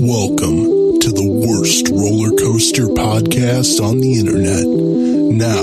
[0.00, 4.64] Welcome to the worst roller coaster podcast on the internet.
[4.64, 5.62] Now,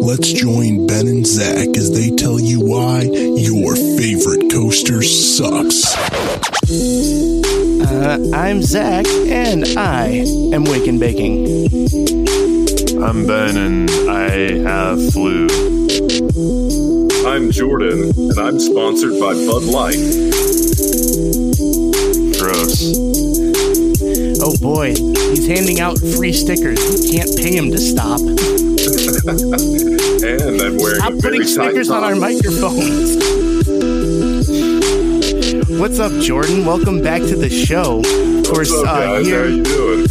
[0.00, 5.94] let's join Ben and Zach as they tell you why your favorite coaster sucks.
[7.84, 10.24] Uh, I'm Zach, and I
[10.54, 11.44] am wake and baking.
[13.04, 15.46] I'm Ben and I have flu.
[17.28, 20.73] I'm Jordan, and I'm sponsored by Bud Light.
[24.64, 26.80] Boy, he's handing out free stickers.
[26.80, 28.18] We can't pay him to stop.
[30.24, 33.16] And I'm wearing Stop putting stickers on our microphones.
[35.78, 36.64] What's up, Jordan?
[36.64, 37.98] Welcome back to the show.
[38.00, 39.06] Of course, What's up, uh, guys?
[39.06, 40.06] How here, you doing?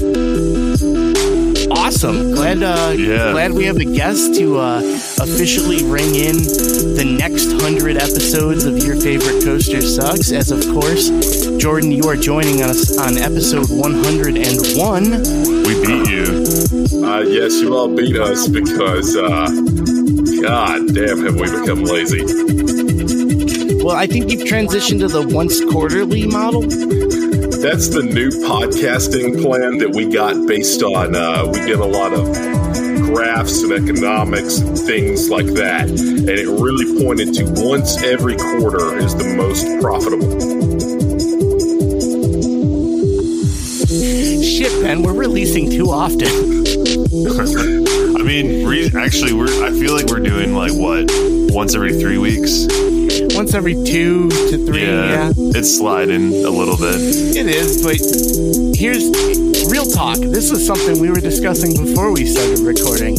[1.72, 2.32] awesome.
[2.34, 3.32] Glad, uh, Yeah.
[3.32, 4.82] glad we have a guest to uh,
[5.24, 6.36] officially ring in
[7.00, 10.34] the next hundred episodes of your favorite coaster sucks.
[10.34, 11.10] As of course,
[11.58, 15.04] Jordan, you are joining us on episode 101.
[15.64, 16.44] We beat you.
[17.08, 19.48] Uh, yes, you all beat us because, uh,
[20.42, 22.24] God damn, have we become lazy.
[23.82, 26.62] Well, I think you've transitioned to the once quarterly model.
[26.62, 32.12] That's the new podcasting plan that we got based on, uh, we did a lot
[32.12, 32.63] of
[33.14, 35.88] graphs and economics and things like that.
[35.88, 40.34] And it really pointed to once every quarter is the most profitable.
[44.42, 46.28] Shit, man, we're releasing too often.
[48.18, 49.64] I mean, re- actually, we're.
[49.64, 51.06] I feel like we're doing like what
[51.54, 52.68] once every three weeks.
[53.36, 54.82] Once every two to three.
[54.82, 56.96] Yeah, it's sliding a little bit.
[56.96, 57.84] it is.
[57.84, 59.04] But here's
[59.70, 60.18] real talk.
[60.18, 63.16] This was something we were discussing before we started recording.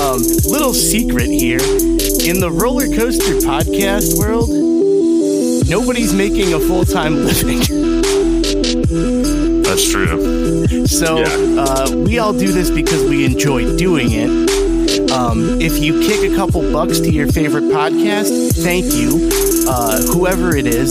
[0.00, 0.20] Um,
[0.50, 4.48] little secret here in the roller coaster podcast world,
[5.68, 7.60] nobody's making a full time living.
[9.62, 10.86] That's true.
[10.86, 11.62] So Yeah.
[11.62, 15.10] uh, we all do this because we enjoy doing it.
[15.10, 19.28] Um, if you kick a couple bucks to your favorite podcast, thank you.
[19.68, 20.90] Uh, whoever it is,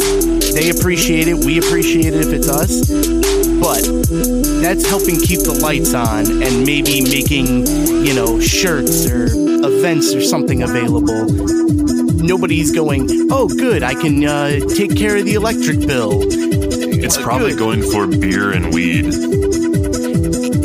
[0.54, 1.36] they appreciate it.
[1.46, 3.23] We appreciate it if it's us.
[3.64, 3.82] But
[4.62, 7.66] that's helping keep the lights on and maybe making,
[8.06, 11.26] you know, shirts or events or something available.
[12.24, 16.22] Nobody's going, oh, good, I can uh, take care of the electric bill.
[16.24, 17.60] It's Uh, probably good.
[17.60, 19.14] going for beer and weed.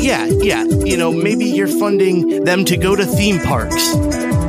[0.01, 0.63] Yeah, yeah.
[0.65, 3.93] You know, maybe you're funding them to go to theme parks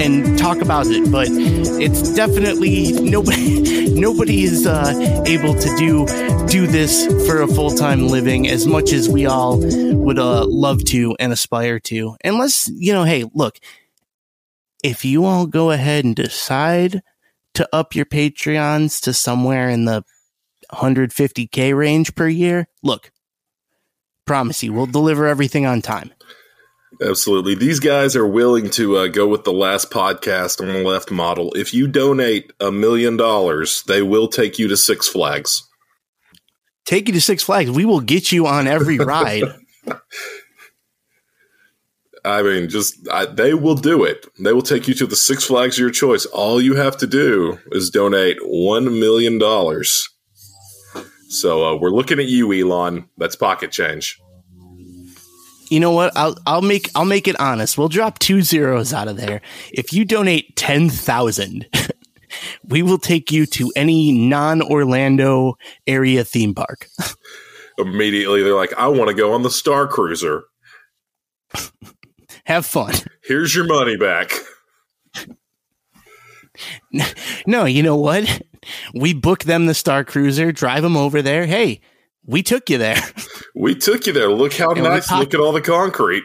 [0.00, 3.78] and talk about it, but it's definitely nobody.
[3.90, 6.06] Nobody is uh, able to do
[6.46, 10.82] do this for a full time living as much as we all would uh, love
[10.86, 12.16] to and aspire to.
[12.24, 13.58] Unless you know, hey, look,
[14.82, 17.02] if you all go ahead and decide
[17.54, 20.02] to up your Patreons to somewhere in the
[20.72, 23.10] 150k range per year, look,
[24.24, 26.12] promise you, we'll deliver everything on time.
[27.02, 27.54] Absolutely.
[27.54, 31.52] These guys are willing to uh, go with the last podcast on the left model.
[31.54, 35.66] If you donate a million dollars, they will take you to Six Flags.
[36.84, 37.70] Take you to Six Flags.
[37.70, 39.44] We will get you on every ride.
[42.22, 44.26] I mean, just I, they will do it.
[44.38, 46.26] They will take you to the Six Flags of your choice.
[46.26, 50.06] All you have to do is donate one million dollars.
[51.30, 53.08] So uh, we're looking at you, Elon.
[53.16, 54.20] That's pocket change.
[55.70, 56.14] You know what?
[56.16, 57.78] I'll I'll make I'll make it honest.
[57.78, 59.40] We'll drop two zeros out of there.
[59.72, 61.66] If you donate ten thousand,
[62.68, 65.54] we will take you to any non Orlando
[65.86, 66.88] area theme park.
[67.78, 70.44] Immediately, they're like, "I want to go on the Star Cruiser.
[72.44, 72.94] Have fun.
[73.22, 74.32] Here's your money back."
[77.46, 78.42] No, you know what?
[78.92, 81.46] We book them the Star Cruiser, drive them over there.
[81.46, 81.80] Hey,
[82.30, 83.00] we took you there,
[83.54, 84.28] We took you there.
[84.30, 85.06] Look how And nice.
[85.08, 86.24] pop- Look at all the concrete.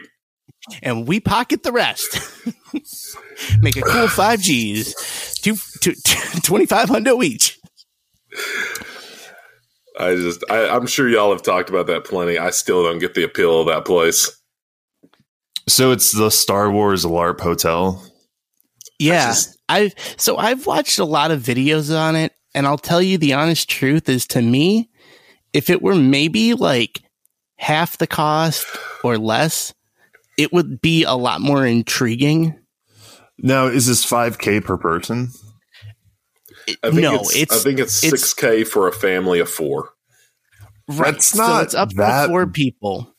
[0.82, 2.18] and we pocket the rest.
[3.60, 4.94] Make a cool five G's,
[5.42, 5.92] two, two,
[6.44, 7.58] 25 hundo each.
[9.98, 12.38] I just, I, I'm sure y'all have talked about that plenty.
[12.38, 14.30] I still don't get the appeal of that place.
[15.68, 18.04] So it's the Star Wars LARP hotel.
[18.98, 23.02] Yeah, just- I've so I've watched a lot of videos on it, and I'll tell
[23.02, 24.90] you the honest truth is to me,
[25.56, 27.02] if it were maybe like
[27.56, 28.66] half the cost
[29.02, 29.72] or less,
[30.38, 32.58] it would be a lot more intriguing.
[33.38, 35.30] Now, is this five k per person?
[36.82, 39.48] I think no, it's, it's I think it's it's- six k for a family of
[39.48, 39.90] four.
[40.88, 41.12] right.
[41.12, 43.12] That's so not it's up that- to four people,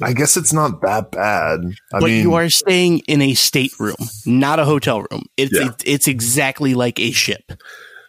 [0.00, 1.60] I guess it's not that bad.
[1.92, 3.96] I but mean, you are staying in a stateroom,
[4.26, 5.24] not a hotel room.
[5.36, 5.68] It's Yeah.
[5.68, 7.52] it's, it's exactly like a ship.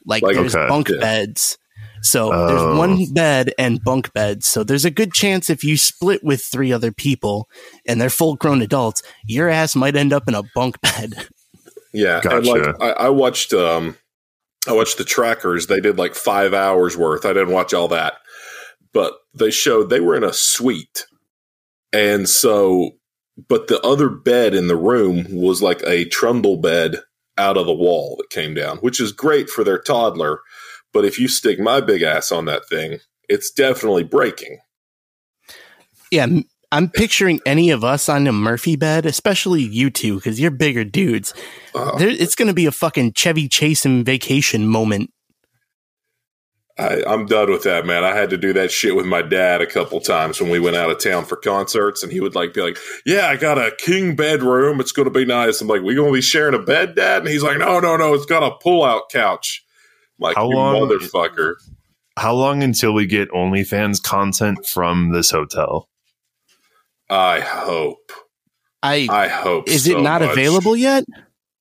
[0.05, 0.99] Like, Like- there's Okay, bunk yeah.
[0.99, 1.57] beds,
[2.03, 2.47] So Oh.
[2.47, 4.45] there's one bed and bunk beds.
[4.47, 7.47] So there's a good chance if you split with three other people
[7.85, 11.13] and they're full grown adults, your ass might end up in a bunk bed.
[11.95, 12.49] Yeah, and Gotcha.
[12.51, 13.95] like I, I watched, um,
[14.67, 15.67] I watched the trackers.
[15.67, 17.23] They did like five hours worth.
[17.23, 18.15] I didn't watch all that,
[18.93, 21.05] but they showed they were in a suite,
[21.93, 22.93] and so,
[23.47, 26.97] but the other bed in the room was like a trundle bed
[27.37, 30.39] out of the wall that came down, which is great for their toddler.
[30.93, 34.59] But if you stick my big ass on that thing, it's definitely breaking.
[36.11, 36.27] Yeah,
[36.71, 40.83] I'm picturing any of us on a Murphy bed, especially you two, because you're bigger
[40.83, 41.33] dudes.
[41.75, 45.11] Uh, There, it's going to be a fucking Chevy Chase and vacation moment.
[46.79, 48.03] I, I'm done with that, man.
[48.03, 50.75] I had to do that shit with my dad a couple times when we went
[50.75, 53.71] out of town for concerts, and he would like be like, "Yeah, I got a
[53.77, 54.79] king bedroom.
[54.79, 57.19] It's going to be nice." I'm like, "We going to be sharing a bed, Dad?"
[57.19, 58.15] And he's like, "No, no, no.
[58.15, 59.62] It's got a pull-out couch."
[60.23, 61.55] I'm like, How long- motherfucker.
[62.17, 65.89] How long until we get OnlyFans content from this hotel?
[67.09, 68.11] I hope.
[68.83, 69.67] I I hope.
[69.67, 70.31] is so it not much.
[70.31, 71.05] available yet?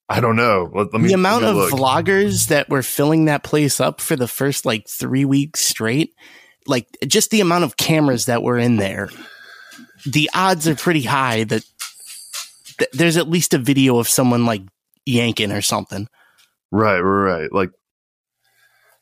[0.08, 0.70] I don't know.
[0.74, 1.70] Let, let me, the amount let of look.
[1.72, 6.14] vloggers that were filling that place up for the first like three weeks straight,
[6.66, 9.08] like just the amount of cameras that were in there,
[10.04, 11.64] the odds are pretty high that
[12.78, 14.62] th- there's at least a video of someone like
[15.06, 16.08] yanking or something.
[16.70, 17.52] Right, right, right.
[17.52, 17.70] Like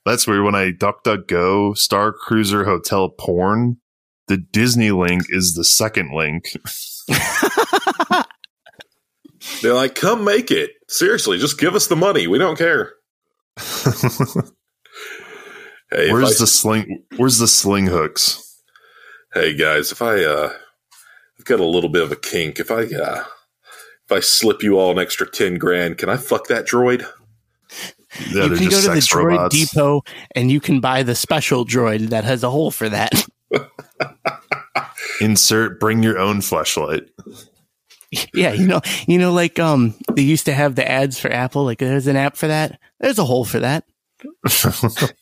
[0.05, 0.45] that's weird.
[0.45, 3.77] When I duck duck go Star Cruiser Hotel porn,
[4.29, 6.51] the Disney link is the second link.
[9.63, 12.27] They're like, "Come make it." Seriously, just give us the money.
[12.27, 12.93] We don't care.
[15.93, 17.03] Hey, where's I- the sling?
[17.17, 18.47] Where's the sling hooks?
[19.35, 20.53] hey guys, if I uh
[21.37, 22.61] I've got a little bit of a kink.
[22.61, 23.25] If I uh
[24.05, 27.05] if I slip you all an extra ten grand, can I fuck that droid?
[28.31, 29.57] Yeah, you can go to the Droid robots.
[29.57, 30.03] Depot
[30.35, 33.13] and you can buy the special droid that has a hole for that.
[35.21, 35.79] Insert.
[35.79, 37.05] Bring your own flashlight.
[38.35, 41.65] yeah, you know, you know, like um, they used to have the ads for Apple.
[41.65, 42.81] Like, there's an app for that.
[42.99, 43.85] There's a hole for that.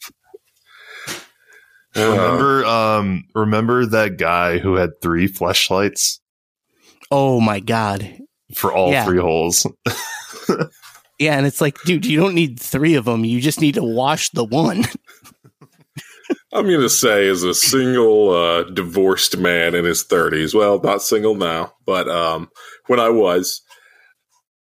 [1.96, 6.20] Remember, um, remember that guy who had three flashlights
[7.10, 8.18] Oh my god,
[8.54, 9.04] for all Yeah.
[9.04, 9.66] three holes?
[11.18, 13.24] Yeah, and it's like, dude, you don't need three of them.
[13.24, 14.84] You just need to wash the one.
[16.52, 21.02] I'm going to say, as a single uh, divorced man in his 30s, well, not
[21.02, 22.48] single now, but um,
[22.86, 23.60] when I was,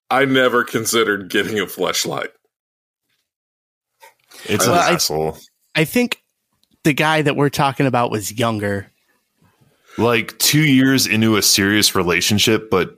[0.09, 2.30] I never considered getting a fleshlight.
[4.45, 5.38] It's Well, an I- asshole.
[5.75, 6.21] I think
[6.83, 8.91] the guy that we're talking about was younger.
[9.97, 12.95] like two years into a serious relationship, but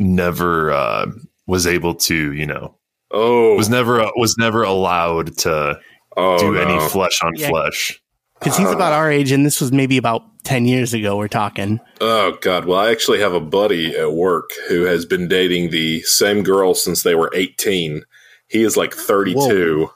[0.00, 1.06] never uh,
[1.46, 2.76] was able to, you know,
[3.12, 5.78] Oh, was never uh, was never allowed to
[6.16, 6.60] oh do no.
[6.60, 7.48] any flesh on Yeah.
[7.48, 8.00] flesh.
[8.40, 11.80] Because he's about our age, and this was maybe about 10 years ago, we're talking.
[12.02, 12.66] Oh God!
[12.66, 16.74] Well, I actually have a buddy at work who has been dating the same girl
[16.74, 18.02] since they were 18.
[18.48, 19.88] He is like 32.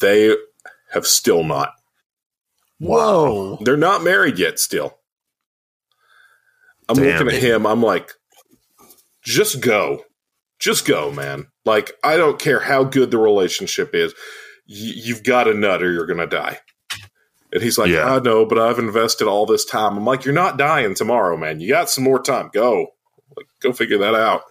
[0.00, 0.34] They
[0.92, 1.72] have still not.
[2.80, 3.58] Whoa.
[3.62, 4.58] They're not married yet.
[4.58, 4.98] Still,
[6.88, 7.04] I'm Damn.
[7.26, 7.66] looking at him.
[7.66, 8.12] I'm like,
[9.22, 10.02] just go,
[10.58, 11.46] just go, man.
[11.64, 14.12] Like I don't care how good the relationship is.
[14.68, 16.58] Y- you've got a nut, or you're gonna die.
[17.52, 18.04] And he's like, Yeah.
[18.14, 19.96] I know, but I've invested all this time.
[19.96, 21.60] I'm like, you're not dying tomorrow, man.
[21.60, 22.50] You got some more time.
[22.52, 22.88] Go,
[23.36, 24.42] like, go figure that out.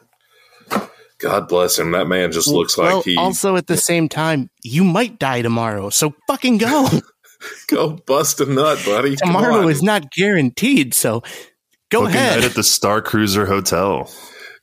[1.19, 1.91] God bless him.
[1.91, 5.41] That man just looks well, like he also at the same time, you might die
[5.41, 6.87] tomorrow, so fucking go.
[7.67, 9.15] go bust a nut, buddy.
[9.15, 11.21] Tomorrow is not guaranteed, so
[11.89, 12.43] go Fucking ahead.
[12.43, 14.11] at the Star Cruiser Hotel.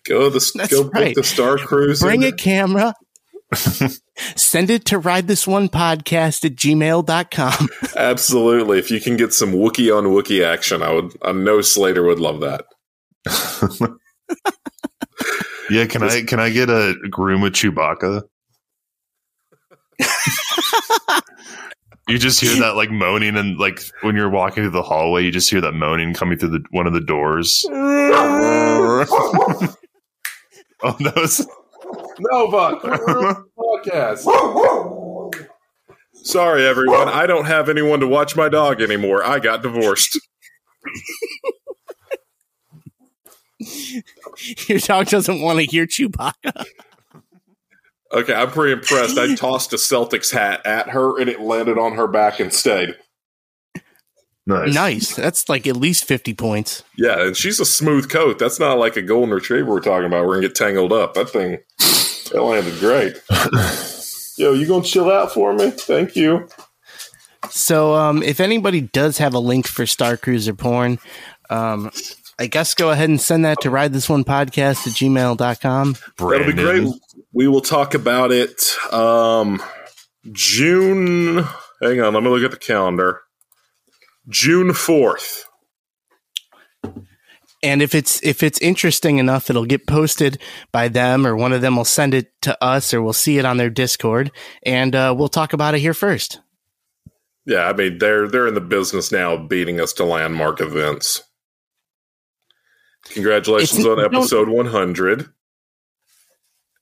[0.07, 1.15] Go the That's go right.
[1.15, 2.01] book the Star Cruise.
[2.01, 2.95] Bring a camera.
[4.37, 7.69] Send it to ride this one podcast at gmail.com.
[7.97, 8.79] Absolutely.
[8.79, 11.13] If you can get some Wookie on Wookie action, I would.
[11.23, 12.65] I know Slater would love that.
[15.71, 18.23] Yeah, can I can I get a groom with Chewbacca?
[22.09, 25.31] you just hear that like moaning and like when you're walking through the hallway, you
[25.31, 27.65] just hear that moaning coming through the one of the doors.
[30.85, 31.47] Oh, that was
[32.21, 32.81] No, but
[33.59, 34.25] podcast.
[36.13, 37.09] Sorry, everyone.
[37.09, 39.23] I don't have anyone to watch my dog anymore.
[39.25, 40.19] I got divorced.
[44.69, 46.65] Your dog doesn't want to hear Chewbacca.
[48.13, 49.19] Okay, I'm pretty impressed.
[49.19, 52.95] I tossed a Celtics hat at her, and it landed on her back and stayed.
[54.47, 54.75] Nice.
[54.75, 55.15] Nice.
[55.15, 56.83] That's like at least 50 points.
[56.97, 58.39] Yeah, and she's a smooth coat.
[58.39, 60.27] That's not like a golden retriever we're talking about.
[60.27, 61.15] We're gonna get tangled up.
[61.15, 61.59] That thing,
[62.33, 63.17] that landed great.
[64.37, 65.71] Yo, you gonna chill out for me?
[65.71, 66.49] Thank you.
[67.51, 70.99] So, um, if anybody does have a link for Star Cruiser porn,
[71.51, 71.91] um,
[72.39, 75.97] I guess go ahead and send that to ride this one podcast at gmail.com.
[76.19, 76.89] That'll be great.
[77.33, 78.61] We will talk about it
[78.93, 79.63] um,
[80.33, 81.45] June.
[81.81, 83.21] Hang on, let me look at the calendar.
[84.29, 85.45] June 4th.
[87.63, 90.39] And if it's if it's interesting enough, it'll get posted
[90.71, 93.47] by them, or one of them will send it to us, or we'll see it
[93.47, 94.31] on their Discord,
[94.65, 96.41] and uh, we'll talk about it here first.
[97.47, 101.23] Yeah, I mean they're they're in the business now of beating us to landmark events.
[103.11, 105.27] Congratulations It's- on episode 100.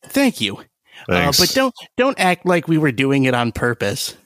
[0.06, 0.58] Thank you.
[1.08, 4.16] Uh, but don't don't act like we were doing it on purpose.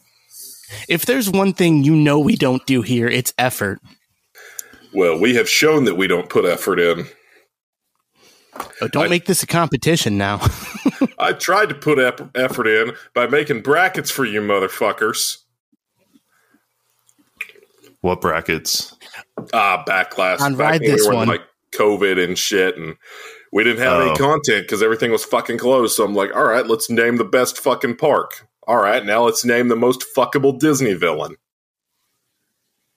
[0.89, 3.79] If there's one thing you know we don't do here, it's effort.
[4.93, 7.07] Well, we have shown that we don't put effort in.
[8.81, 10.41] Oh, don't I- make this a competition now.
[11.19, 15.39] I tried to put ep- effort in by making brackets for you motherfuckers.
[18.01, 18.95] what brackets?
[19.53, 20.41] Ah, backlash.
[20.41, 21.29] On back Ride when we This were One.
[21.29, 21.43] like
[21.75, 22.97] COVID and shit, and
[23.53, 24.09] we didn't have Oh.
[24.09, 25.97] any content because everything was fucking closed.
[25.97, 28.47] So I'm like, all right, let's name the best fucking park.
[28.67, 31.37] All right, now let's name the most fuckable Disney villain.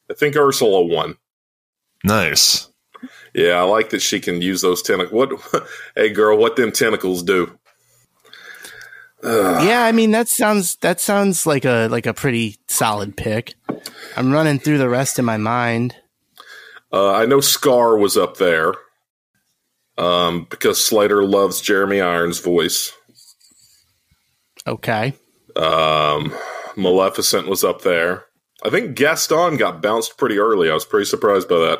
[0.10, 1.18] I think Ursula won.
[2.04, 2.68] Nice.
[3.34, 5.14] Yeah, I like that she can use those tentacles.
[5.14, 5.64] What?
[5.96, 7.58] hey, girl, what them tentacles do?
[9.22, 9.66] Ugh.
[9.66, 13.54] yeah, I mean that sounds that sounds like a like a pretty solid pick.
[14.16, 15.96] I'm running through the rest in my mind.
[16.92, 18.74] Uh, I know Scar was up there
[19.98, 22.94] um, because Slater loves Jeremy Irons' voice.
[24.66, 25.14] Okay.
[25.62, 26.34] Um,
[26.76, 28.26] Maleficent was up there.
[28.64, 30.70] I think Gaston got bounced pretty early.
[30.70, 31.80] I was pretty surprised by that.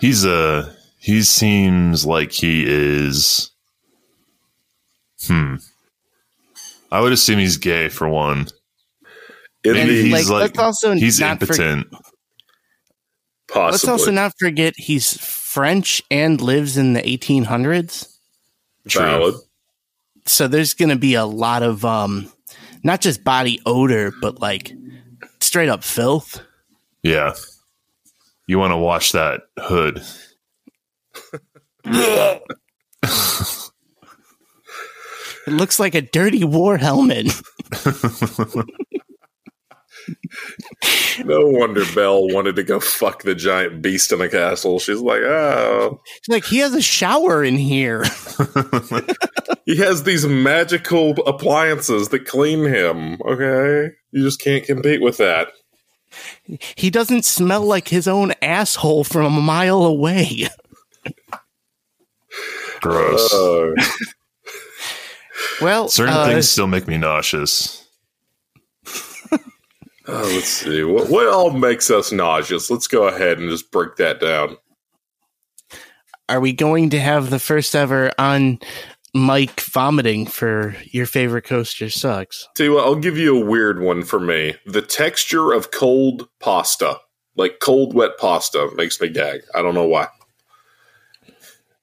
[0.00, 0.74] He's a.
[0.98, 3.50] He seems like he is.
[5.26, 5.56] Hmm.
[6.90, 8.48] I would assume he's gay for one.
[9.64, 11.86] In Maybe the, he's like, like let's also he's not for- impotent.
[13.48, 13.70] possibly.
[13.72, 18.08] Let's also not forget he's French and lives in the 1800s.
[18.88, 19.02] True.
[19.02, 19.34] valid.
[20.26, 22.30] So there's going to be a lot of um
[22.82, 24.72] not just body odor but like
[25.40, 26.40] straight up filth.
[27.02, 27.34] Yeah.
[28.46, 30.02] You want to wash that hood.
[35.46, 37.26] It looks like a dirty war helmet.
[41.24, 44.78] No wonder Belle wanted to go fuck the giant beast in the castle.
[44.78, 48.04] She's like, oh, It's like he has a shower in here.
[49.66, 53.20] he has these magical appliances that clean him.
[53.22, 55.48] Okay, you just can't compete with that.
[56.76, 60.48] He doesn't smell like his own asshole from a mile away.
[62.80, 63.32] Gross.
[63.32, 63.74] Uh,
[65.62, 67.81] Well, Certain uh, things still make me nauseous.
[70.08, 72.70] Oh, let's see what what all makes us nauseous.
[72.70, 74.56] Let's go ahead and just break that down.
[76.28, 78.58] are we going to have the first ever on
[79.14, 82.48] mic vomiting for your favorite coaster sucks?
[82.56, 84.54] Tell you what, I'll give you a weird one for me.
[84.66, 86.98] The texture of cold pasta,
[87.36, 89.42] like cold wet pasta, makes me gag.
[89.54, 90.08] I don't know why.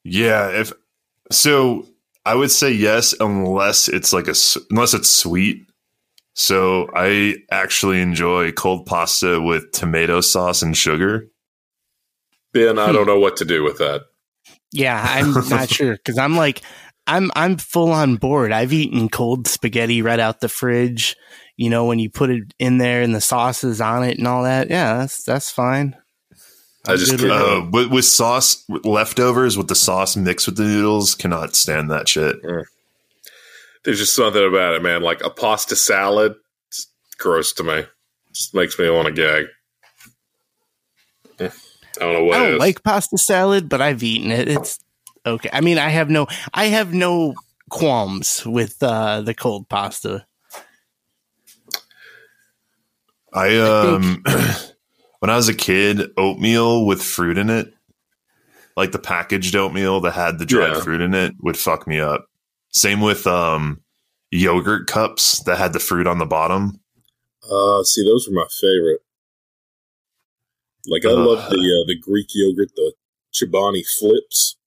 [0.04, 0.74] Yeah, if
[1.32, 1.86] so,
[2.26, 4.36] I would say yes, unless it's like a
[4.72, 5.69] unless it's sweet.
[6.40, 11.28] So I actually enjoy cold pasta with tomato sauce and sugar.
[12.54, 14.04] Ben, I don't know what to do with that.
[14.72, 16.62] Yeah, I'm not sure because I'm like,
[17.06, 18.54] I'm I'm full on board.
[18.54, 21.18] I've eaten cold spaghetti right out the fridge.
[21.58, 24.44] You know, when you put it in there and the sauces on it and all
[24.44, 24.70] that.
[24.70, 25.98] Yeah, that's that's fine.
[26.88, 30.64] I just Good with Uh, with, with sauce leftovers with the sauce mixed with the
[30.64, 32.38] noodles, cannot stand that shit.
[33.84, 35.02] There's just something about it, man.
[35.02, 36.36] Like a pasta salad,
[36.68, 37.84] it's gross to me.
[38.34, 39.46] Just makes me want to gag.
[41.40, 41.50] I
[42.06, 42.60] don't know what I don't is.
[42.60, 44.48] like pasta salad, but I've eaten it.
[44.48, 44.80] It's
[45.26, 45.50] okay.
[45.52, 47.36] I mean, I have no I have no
[47.70, 50.26] qualms with uh, the cold pasta.
[53.34, 54.24] I um
[55.20, 57.74] when I was a kid, oatmeal with fruit in it,
[58.78, 60.82] like the packaged oatmeal that had the dried Yeah.
[60.82, 62.29] fruit in it, would fuck me up.
[62.72, 63.82] Same with um
[64.32, 66.80] yogurt cups that had the fruit on the bottom.
[67.50, 69.02] Uh, see, those were my favorite.
[70.88, 71.26] Like I Uh.
[71.26, 72.94] love the uh, the Greek yogurt, the
[73.34, 74.58] Chobani flips.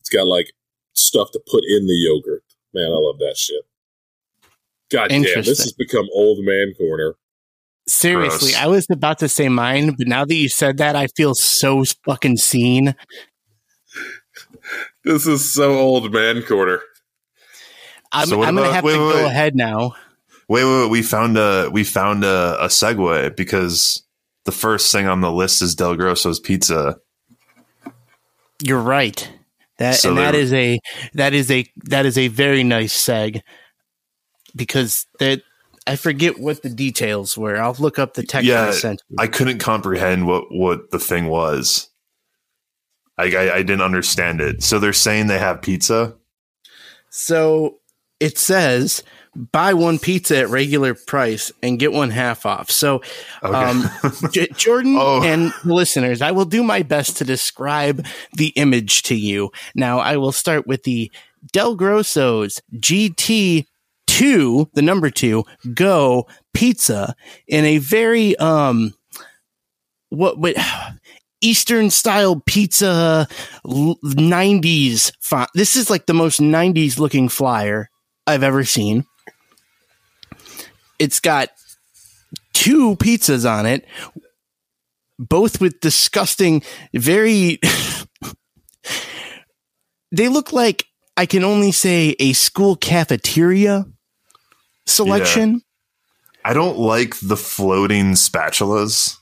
[0.00, 0.52] It's got like
[0.94, 2.44] stuff to put in the yogurt.
[2.74, 3.62] Man, I love that shit.
[4.90, 7.14] God damn, this has become old man corner.
[7.88, 8.62] Seriously, Gross.
[8.62, 11.84] I was about to say mine, but now that you said that, I feel so
[12.04, 12.94] fucking seen.
[15.04, 16.80] This is so old man corner.
[18.12, 19.30] I'm, So I'm gonna have wait, to wait, go wait.
[19.30, 19.94] ahead now.
[20.48, 24.02] Wait, wait, wait, we found a we found a, a segue because
[24.44, 26.98] the first thing on the list is Del Grosso's Pizza.
[28.62, 29.30] You're right.
[29.78, 30.78] That So and that is a
[31.14, 33.40] that is a that is a very nice seg
[34.54, 35.42] because that
[35.86, 37.56] I forget what the details were.
[37.56, 39.02] I'll look up the text Yeah, I sent.
[39.18, 41.88] I couldn't comprehend what what the thing was.
[43.18, 44.62] I, I I didn't understand it.
[44.62, 46.14] So they're saying they have pizza.
[47.10, 47.78] So
[48.22, 49.02] it says
[49.34, 52.70] buy one pizza at regular price and get one half off.
[52.70, 53.00] So,
[53.42, 53.54] Okay.
[53.54, 53.88] um,
[54.30, 55.22] J- Jordan Oh.
[55.22, 59.50] and listeners, I will do my best to describe the image to you.
[59.74, 61.10] Now, I will start with the
[61.52, 63.64] Del Grosso's GT2,
[64.74, 67.14] the number two, Go pizza
[67.48, 68.92] in a very, um,
[70.10, 70.56] what, what,
[71.44, 73.26] Eastern style pizza
[73.66, 75.50] 90s font.
[75.54, 77.88] This is like the most 90s looking flyer
[78.26, 79.04] I've ever seen.
[80.98, 81.50] It's got
[82.52, 83.86] two pizzas on it,
[85.18, 86.62] both with disgusting,
[86.94, 87.58] very.
[90.12, 90.86] they look like
[91.16, 93.84] I can only say a school cafeteria
[94.86, 95.62] selection.
[96.44, 99.16] I don't like the floating spatulas.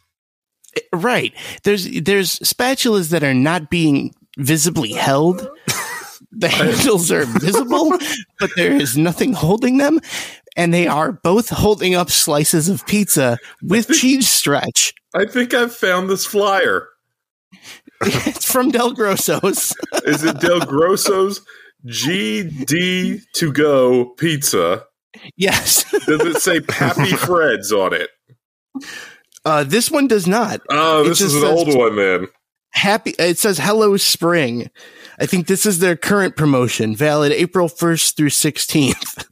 [0.77, 1.35] Eh, right.
[1.65, 5.49] There's there's spatulas that are not being visibly held.
[6.33, 7.91] The handles are visible,
[8.39, 10.01] but there is nothing holding them.
[10.57, 14.93] And they are both holding up slices of pizza with cheese stretch.
[15.15, 16.89] I think I've found this flyer.
[18.03, 19.75] It's from Del Grosso's.
[20.07, 21.43] Is it Del Grosso's
[21.87, 24.85] GD to go pizza?
[25.37, 25.85] Yes.
[26.07, 28.09] Does it say Pappy Fred's on it?
[29.45, 30.61] Uh, this one does not.
[30.71, 32.27] Oh, this is an says- old one then.
[32.73, 34.71] Happy it says hello spring.
[35.21, 39.27] I think this is their current promotion, valid April 1st through 16th.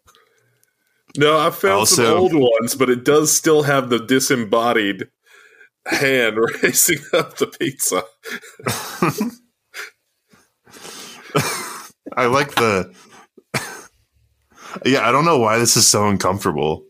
[1.16, 5.08] No, I found some old ones, but it does still have the disembodied
[5.86, 8.04] hand raising up the pizza.
[12.16, 12.94] I like the.
[14.84, 16.84] yeah, I don't know why this is so uncomfortable.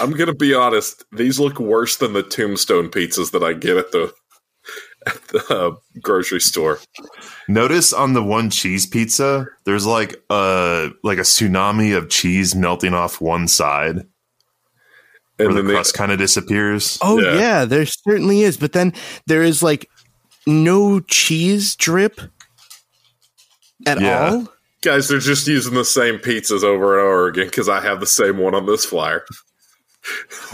[0.00, 3.92] I'm gonna be honest; these look worse than the Tombstone pizzas that I get at
[3.92, 4.12] the
[5.08, 6.78] at the uh, grocery store.
[7.48, 12.94] Notice on the one cheese pizza, there's like a like a tsunami of cheese melting
[12.94, 14.06] off one side,
[15.36, 16.98] where And the crust kind of disappears.
[17.02, 17.34] Oh Yeah.
[17.38, 17.64] yeah.
[17.64, 18.56] there certainly is.
[18.56, 18.92] But then
[19.26, 19.88] there is like
[20.46, 22.20] no cheese drip
[23.86, 24.30] at Yeah.
[24.30, 24.48] all.
[24.82, 28.06] guys, they're just using the same pizzas over and over again because I have the
[28.06, 29.24] same one on this flyer.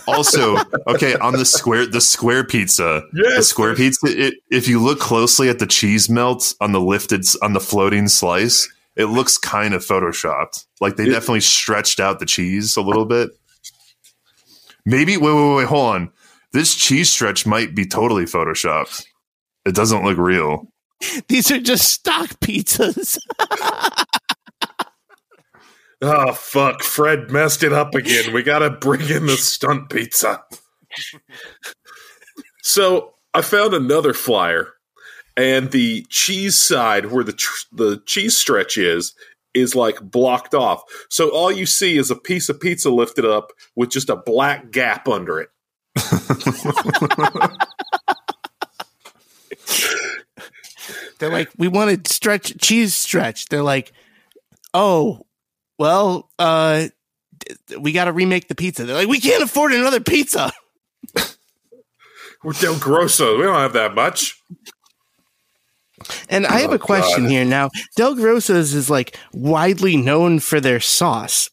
[0.07, 4.07] Also, okay, on the square the square pizza, the square pizza.
[4.09, 8.09] It, if you look closely at the cheese melt on the lifted on the floating
[8.09, 10.65] slice, it looks kind of photoshopped.
[10.81, 13.31] Like they It- definitely stretched out the cheese a little bit.
[14.87, 16.13] Maybe wait, wait, wait, hold on.
[16.53, 19.05] This cheese stretch might be totally photoshopped.
[19.65, 20.69] It doesn't look real.
[21.29, 23.19] These are just stock pizzas.
[26.07, 26.83] Oh fuck!
[26.83, 28.35] Fred messed it up again.
[28.35, 30.45] We gotta bring in the stunt pizza.
[32.63, 34.75] so I found another flyer,
[35.35, 39.15] and the cheese side where the tr- the cheese stretch is
[39.55, 40.83] is like blocked off.
[41.09, 44.73] So all you see is a piece of pizza lifted up with just a black
[44.73, 45.49] gap under it.
[51.19, 53.47] They're like, we wanted stretch cheese stretch.
[53.47, 53.93] They're like,
[54.75, 55.25] oh,
[55.79, 56.87] well, uh,
[57.79, 58.85] we got to remake the pizza.
[58.85, 60.53] They're like, we can't afford another pizza.
[62.43, 63.37] We're Del Grosso.
[63.39, 64.39] We don't have that much.
[66.29, 67.31] And I have Oh, a question God.
[67.31, 67.71] here now.
[67.97, 71.49] Del Grosso's is like widely known for their sauce.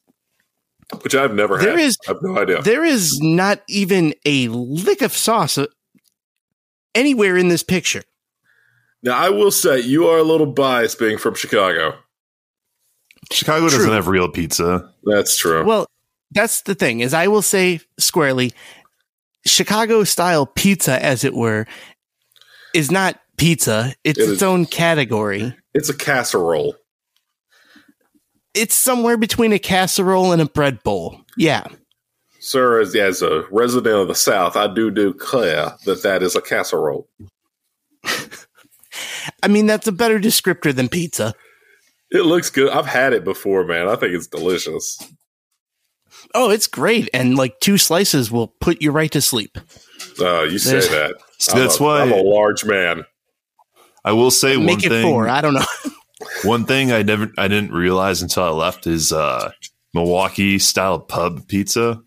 [1.03, 1.79] Which I've never There had.
[1.79, 2.61] is- I have no idea.
[2.61, 5.67] There is not even a lick of sauce uh,
[6.93, 8.03] anywhere in this picture.
[9.01, 11.97] Now I will say you are a little biased being from Chicago.
[13.31, 14.91] Chicago doesn't have real pizza.
[15.03, 15.63] That's true.
[15.65, 15.87] Well,
[16.31, 18.53] that's the thing is I will say squarely,
[19.45, 21.65] Chicago style pizza, as it were,
[22.73, 23.93] is not pizza.
[24.03, 25.55] It's It its is- own category.
[25.73, 26.75] it's a casserole.
[28.53, 31.21] It's somewhere between a casserole and a bread bowl.
[31.37, 31.63] Yeah.
[32.41, 36.41] Sir, as, as a resident of the South, I do declare that that is a
[36.41, 37.07] casserole.
[39.43, 41.33] I mean, that's a better descriptor than pizza.
[42.11, 42.69] It looks good.
[42.69, 43.87] I've had it before, man.
[43.87, 44.97] I think it's delicious.
[46.35, 47.09] Oh, it's great.
[47.13, 49.57] And like two slices will put you right to sleep.
[50.19, 51.15] Uh, you say There's- that.
[51.41, 53.03] So I'm that's a- why I'm a large man.
[54.05, 55.01] I will say one it thing.
[55.03, 55.27] four.
[55.27, 55.65] I don't know.
[56.43, 59.51] One thing I never I didn't realize until I left is uh
[59.95, 61.99] Milwaukee style pub pizza.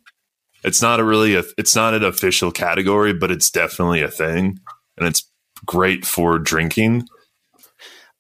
[0.63, 4.61] It's not a really a, it's not an official category, but it's definitely a thing,
[4.97, 5.29] and it's
[5.67, 7.09] great for drinking.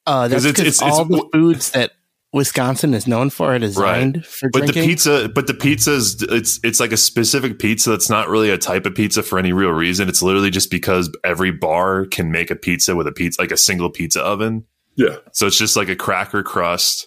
[0.07, 1.93] Uh, that's 'Cause it's- because it's- all it's- the foods that
[2.33, 4.83] Wisconsin is known for are designed for But drinking.
[4.83, 8.59] the pizza, but the pizza's it's it's like a specific pizza that's not really a
[8.59, 10.09] type of pizza for any real reason.
[10.09, 13.57] It's literally just because every bar can make a pizza with a pizza like a
[13.57, 14.65] single pizza oven.
[14.97, 15.17] Yeah.
[15.33, 17.07] So it's just like a cracker crust,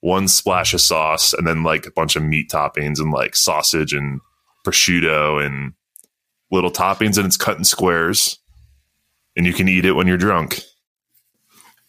[0.00, 3.92] one splash of sauce, and then like a bunch of meat toppings and like sausage
[3.92, 4.20] and
[4.64, 5.72] prosciutto and
[6.52, 8.38] little toppings, and it's cut in squares,
[9.36, 10.60] and you can eat it when you're drunk.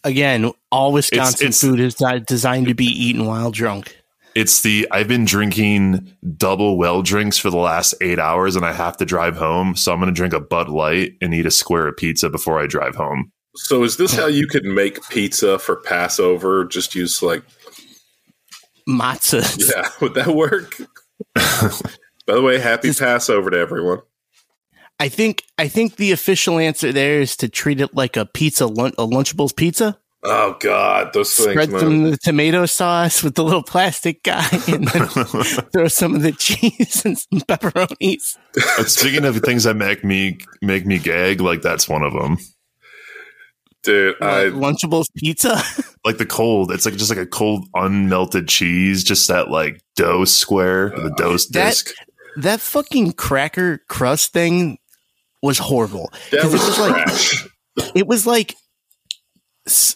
[0.04, 3.98] Again, all Wisconsin it's- food is di- designed to be eaten while drunk.
[4.36, 8.74] It's the I've been drinking double well drinks for the last eight hours, and I
[8.74, 11.52] have to drive home, so I'm going to drink a Bud Light and eat a
[11.52, 13.32] square of pizza before I drive home.
[13.56, 16.66] So is this how you could make pizza for Passover?
[16.66, 17.44] Just use like
[18.90, 19.72] Matzah.
[19.72, 20.78] yeah, would that work?
[21.36, 24.00] By the way, happy Passover to everyone.
[25.04, 28.66] I think I think the official answer there is to treat it like a pizza,
[28.68, 30.00] lun- a Lunchables pizza.
[30.24, 31.80] Oh God, those things, Spread man.
[31.82, 35.08] some the tomato sauce with the little plastic guy, and then
[35.74, 38.38] throw some of the cheese and some pepperonis.
[38.78, 42.38] But speaking of things that make me make me gag, like that's one of them.
[43.84, 45.62] Dude, I Lunchables pizza.
[46.06, 50.26] Like the cold, it's like just like a cold unmelted cheese, just that like dough
[50.26, 51.92] square, the dough That- disc.
[52.36, 54.80] that fucking cracker crust thing
[55.44, 56.12] was horrible.
[56.32, 58.56] that 'Cause was, it was like it was like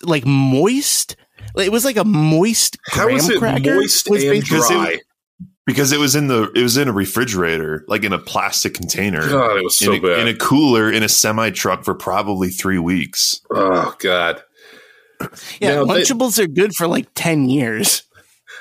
[0.04, 1.16] like moist.
[1.56, 3.76] It was like a moist How graham is it cracker.
[3.76, 5.00] moist was and basically- dry?
[5.66, 9.28] because it was in the it was in a refrigerator, like in a plastic container,
[9.28, 10.20] God, it was so in, a, bad.
[10.20, 13.42] in a cooler in a semi truck for probably three weeks.
[13.54, 14.42] oh God,
[15.60, 18.04] Yeah, Now, they- Lunchables are good for like ten years.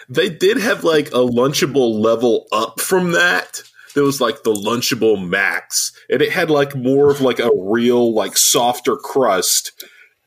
[0.08, 3.62] they did have like a Lunchable level up from that.
[3.96, 8.14] There was like the Lunchable Max, and it had like more of like a real
[8.14, 9.72] like softer crust,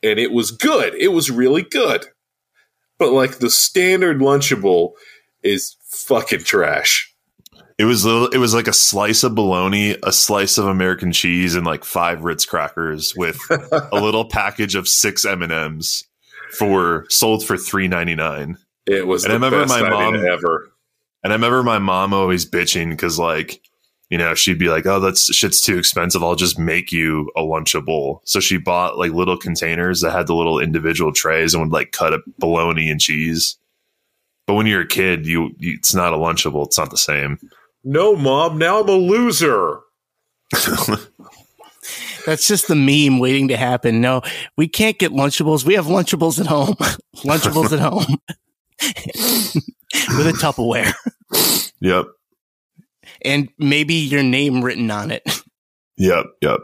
[0.02, 0.92] and it was good.
[0.96, 2.04] It was really good.
[2.98, 4.92] But like the standard Lunchable
[5.42, 7.14] is fucking trash.
[7.78, 8.26] It was little.
[8.26, 12.22] It was like a slice of bologna, a slice of American cheese, and like five
[12.24, 16.04] Ritz crackers with a little package of six M and M's
[16.58, 18.58] for sold for three ninety nine.
[18.86, 20.69] It was And the I remember best my mom- ever.
[21.22, 23.60] And I remember my mom always bitching because, like,
[24.08, 26.22] you know, she'd be like, "Oh, that's shit's too expensive.
[26.22, 30.34] I'll just make you a lunchable." So she bought like little containers that had the
[30.34, 33.56] little individual trays and would like cut up bologna and cheese.
[34.46, 36.66] But when you're a kid, you, you it's not a lunchable.
[36.66, 37.38] It's not the same.
[37.84, 38.58] No, mom.
[38.58, 39.80] Now I'm a loser.
[42.26, 44.00] That's just the meme waiting to happen.
[44.00, 44.22] No,
[44.56, 45.64] we can't get Lunchables.
[45.64, 46.74] We have Lunchables at home.
[47.24, 48.18] Lunchables at home
[50.16, 50.92] with a Tupperware
[51.80, 52.06] Yep.
[53.24, 55.22] and maybe your name written on it.
[55.96, 56.24] Yep.
[56.42, 56.60] Yep.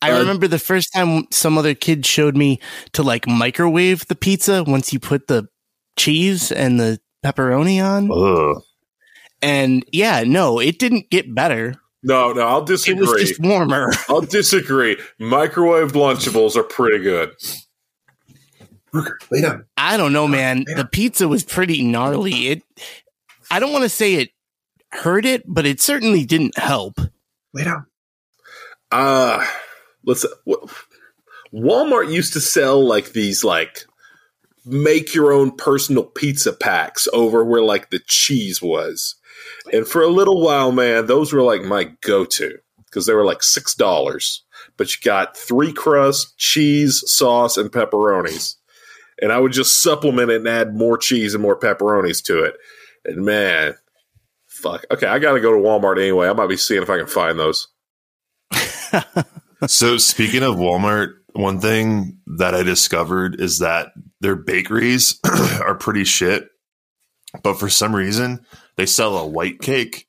[0.00, 2.60] I Uh, remember the first time some other kid showed me
[2.92, 5.48] to like microwave the pizza once you put the
[5.98, 8.08] cheese and the pepperoni on.
[8.12, 8.62] Ugh.
[9.42, 11.74] And yeah, no, it didn't get better.
[12.04, 13.04] No, no, I'll disagree.
[13.04, 13.90] It was just warmer.
[14.08, 14.96] I'll disagree.
[15.18, 17.32] Microwave Lunchables are pretty good.
[19.30, 19.64] Lay down.
[19.76, 20.64] I don't know, man.
[20.76, 22.48] The pizza was pretty gnarly.
[22.48, 22.62] It
[23.50, 24.30] I don't want to say it
[24.90, 27.00] hurt it, but it certainly didn't help.
[27.52, 27.86] Lay down.
[28.90, 29.46] Uh
[30.04, 30.24] let's
[31.52, 33.84] Walmart used to sell like these like
[34.64, 39.14] make your own personal pizza packs over where like the cheese was.
[39.72, 43.42] And for a little while, man, those were like my go-to because they were like
[43.42, 44.44] six dollars.
[44.76, 48.56] But you got three crusts, cheese, sauce, and pepperonis.
[49.20, 52.54] And I would just supplement it and add more cheese and more pepperonis to it.
[53.04, 53.74] And man,
[54.46, 54.84] fuck.
[54.90, 56.28] Okay, I gotta go to Walmart anyway.
[56.28, 57.68] I might be seeing if I can find those.
[59.66, 63.88] So speaking of Walmart, one thing that I discovered is that
[64.20, 65.18] their bakeries
[65.60, 66.48] are pretty shit.
[67.42, 70.06] But for some reason, they sell a white cake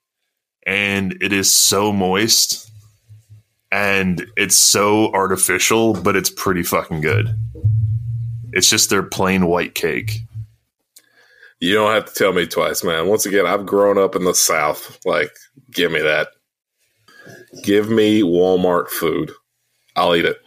[0.68, 2.70] and it is so moist
[3.72, 7.36] and it's so artificial, but it's pretty fucking good.
[8.54, 10.20] It's just their plain white cake.
[11.60, 13.08] You don't have to tell me twice, man.
[13.08, 14.98] Once again, I've grown up in the South.
[15.06, 15.32] Like,
[15.72, 16.30] give me that.
[17.64, 19.32] Give me Walmart food.
[19.96, 20.42] I'll eat it.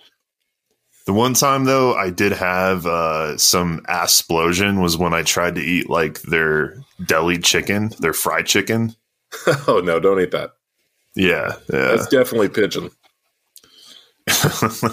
[1.04, 5.60] The one time though I did have uh, some explosion was when I tried to
[5.60, 8.94] eat like their deli chicken, their fried chicken.
[9.66, 10.52] oh no, don't eat that.
[11.14, 11.96] Yeah, yeah.
[11.96, 12.90] That's definitely pigeon.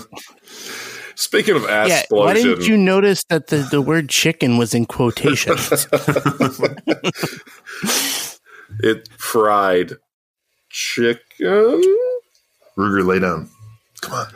[1.19, 4.85] Speaking of ass yeah, why didn't you notice that the, the word chicken was in
[4.85, 5.85] quotations?
[8.81, 9.93] it fried
[10.69, 11.81] chicken.
[12.77, 13.49] Ruger, lay down.
[14.01, 14.27] Come on.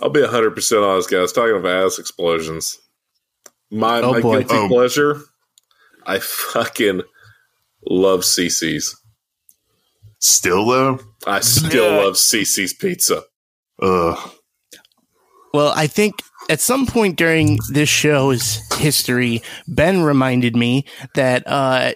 [0.00, 1.32] I'll be 100% honest, guys.
[1.32, 2.78] Talking of ass explosions.
[3.70, 4.38] My, Oh, my boy.
[4.40, 4.68] guilty Oh.
[4.68, 5.20] pleasure,
[6.04, 7.02] I fucking
[7.88, 8.96] love Cici's.
[10.18, 10.98] Still though?
[11.28, 12.02] I still Yeah.
[12.04, 13.22] love Cici's pizza.
[13.80, 14.32] Ugh.
[15.54, 20.84] Well, I think at some point during this show's history, Ben reminded me
[21.14, 21.92] that uh,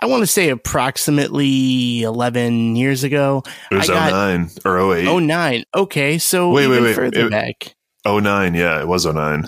[0.00, 3.42] I want to say approximately 11 years ago.
[3.70, 5.06] It was I got- 09 or 08.
[5.08, 5.64] Oh nine.
[5.74, 6.94] Okay, so Wait, wait, wait.
[6.94, 7.74] further It- back.
[8.06, 9.44] 09, yeah, it was 09.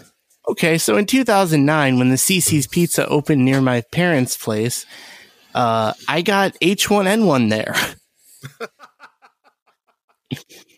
[0.49, 4.85] Okay, so in 2009, when the Cici's Pizza opened near my parents' place,
[5.55, 7.75] uh, I got H1N1 there.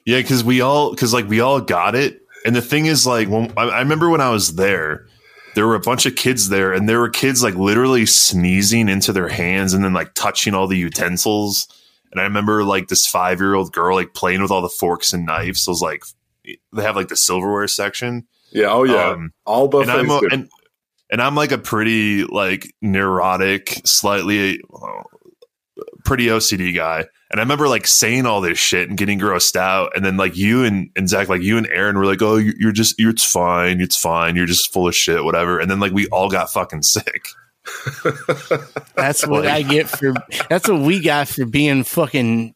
[0.06, 3.28] Yeah, because we all because like we all got it, and the thing is like
[3.28, 5.06] when I, I remember when I was there,
[5.54, 9.12] there were a bunch of kids there, and there were kids like literally sneezing into
[9.12, 11.68] their hands and then like touching all the utensils.
[12.10, 15.12] And I remember like this five year old girl like playing with all the forks
[15.12, 15.62] and knives.
[15.62, 16.04] So it was like
[16.72, 18.26] they have like the silverware section.
[18.50, 19.10] Yeah, oh yeah.
[19.10, 20.48] Um, All and I'm and
[21.10, 25.06] and I'm like a pretty like neurotic, slightly well,
[26.04, 27.06] pretty OCD guy.
[27.30, 29.96] And I remember like saying all this shit and getting grossed out.
[29.96, 32.54] And then like you and, and Zach, like you and Aaron were like, oh, you-
[32.58, 33.80] you're just, you're, it's fine.
[33.80, 34.36] It's fine.
[34.36, 35.58] You're just full of shit, whatever.
[35.58, 37.28] And then like we all got fucking sick.
[38.94, 40.14] That's what Like- I get for.
[40.48, 42.54] That's what we got for being fucking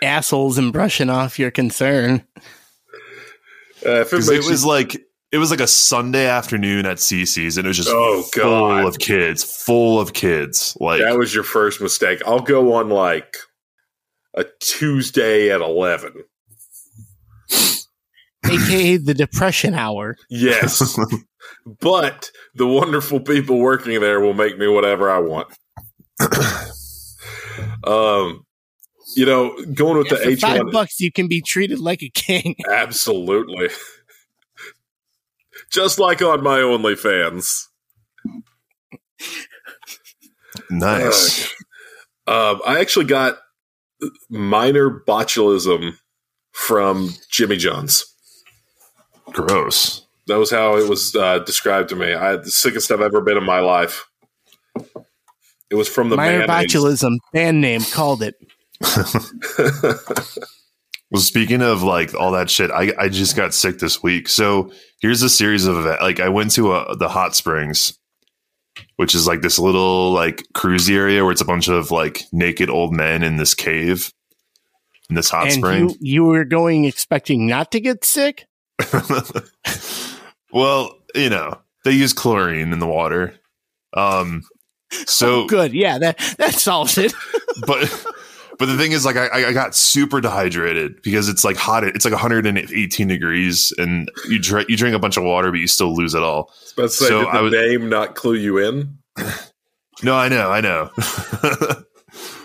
[0.00, 2.24] assholes and brushing off your concern.
[3.84, 6.86] Uh, if it Cause it makes you- was like, it was like a Sunday afternoon
[6.86, 8.84] at Cici's and it was just Oh, full God.
[8.86, 10.76] of kids, full of kids.
[10.80, 12.22] Like, that was your first mistake.
[12.26, 13.36] I'll go on like
[14.34, 16.12] a Tuesday at 11.
[18.44, 20.16] AKA the depression hour.
[20.30, 20.96] Yes.
[21.80, 25.48] but the wonderful people working there will make me whatever I want.
[27.84, 28.44] um,
[29.16, 31.80] you know, going with Yeah, the for H five one, bucks, you can be treated
[31.80, 32.56] like a king.
[32.70, 33.68] absolutely.
[35.70, 37.66] Just like on my OnlyFans.
[40.70, 41.52] nice.
[42.26, 43.38] Um, I actually got
[44.28, 45.92] minor botulism
[46.52, 48.04] from Jimmy John's.
[49.32, 50.06] Gross.
[50.26, 52.14] That was how it was uh, described to me.
[52.14, 54.06] I had the sickest I've ever been in my life.
[55.70, 56.72] It was from the Minor mayonnaise.
[56.72, 58.36] botulism, band name called it.
[61.10, 64.28] Well, speaking of like all that shit, I, I just got sick this week.
[64.28, 66.02] So here's a series of events.
[66.02, 67.98] Like I went to a, the hot springs,
[68.96, 72.70] which is like this little like cruisy area where it's a bunch of like naked
[72.70, 74.12] old men in this cave
[75.08, 75.90] in this hot and spring.
[75.90, 78.46] you you were going expecting not to get sick.
[80.52, 83.34] well, you know, they use chlorine in the water.
[83.94, 84.42] Um,
[84.90, 87.14] so Good, yeah, that that solves it.
[87.66, 88.06] but
[88.58, 91.84] but the thing is like I, I got super dehydrated because it's like hot.
[91.84, 95.66] It's like 118 degrees and you drink you drink a bunch of water but you
[95.66, 96.52] still lose it all.
[96.76, 98.98] But to say, So did the I was- name not clue you in?
[100.02, 100.90] no i know i know.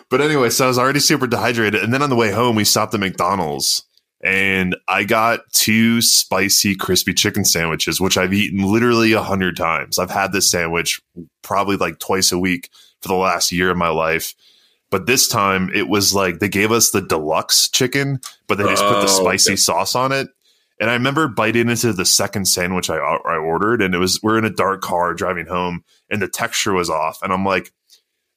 [0.09, 2.65] But anyway so i was already super dehydrated and then on the way home we
[2.65, 3.83] stopped at mcdonald's
[4.21, 9.97] and i got two spicy crispy chicken sandwiches which i've eaten literally a hundred times.
[9.97, 10.99] I've had this sandwich
[11.43, 12.69] probably like twice a week
[13.01, 14.33] for the last year of my life
[14.91, 18.83] but this time it was like they gave us the deluxe chicken but they just
[18.83, 19.57] put Oh, the spicy okay.
[19.57, 20.27] sauce on it
[20.79, 24.39] and I remember biting into the second sandwich I, I ordered, and it was we're
[24.39, 27.71] in a dark car driving home, and the texture was off, and I'm like,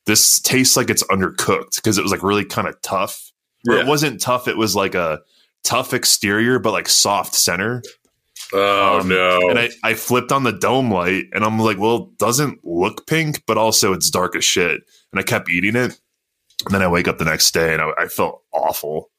[0.04, 3.32] this tastes like it's undercooked because it was like really kind of tough.
[3.64, 3.80] Yeah.
[3.80, 5.22] it wasn't tough; it was like a
[5.62, 7.82] tough exterior but like soft center.
[8.52, 9.38] Oh Um, no!
[9.48, 13.06] And I, I flipped on the dome light, and I'm like, well, it doesn't look
[13.06, 14.82] pink, but also it's dark as shit.
[15.12, 15.98] And I kept eating it,
[16.64, 19.10] and then I wake up the next day, and I, I felt awful.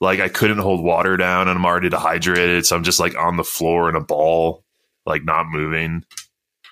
[0.00, 3.36] Like I couldn't hold water down, and I'm already dehydrated, so I'm just like on
[3.36, 4.64] the floor in a ball,
[5.06, 6.04] like not moving.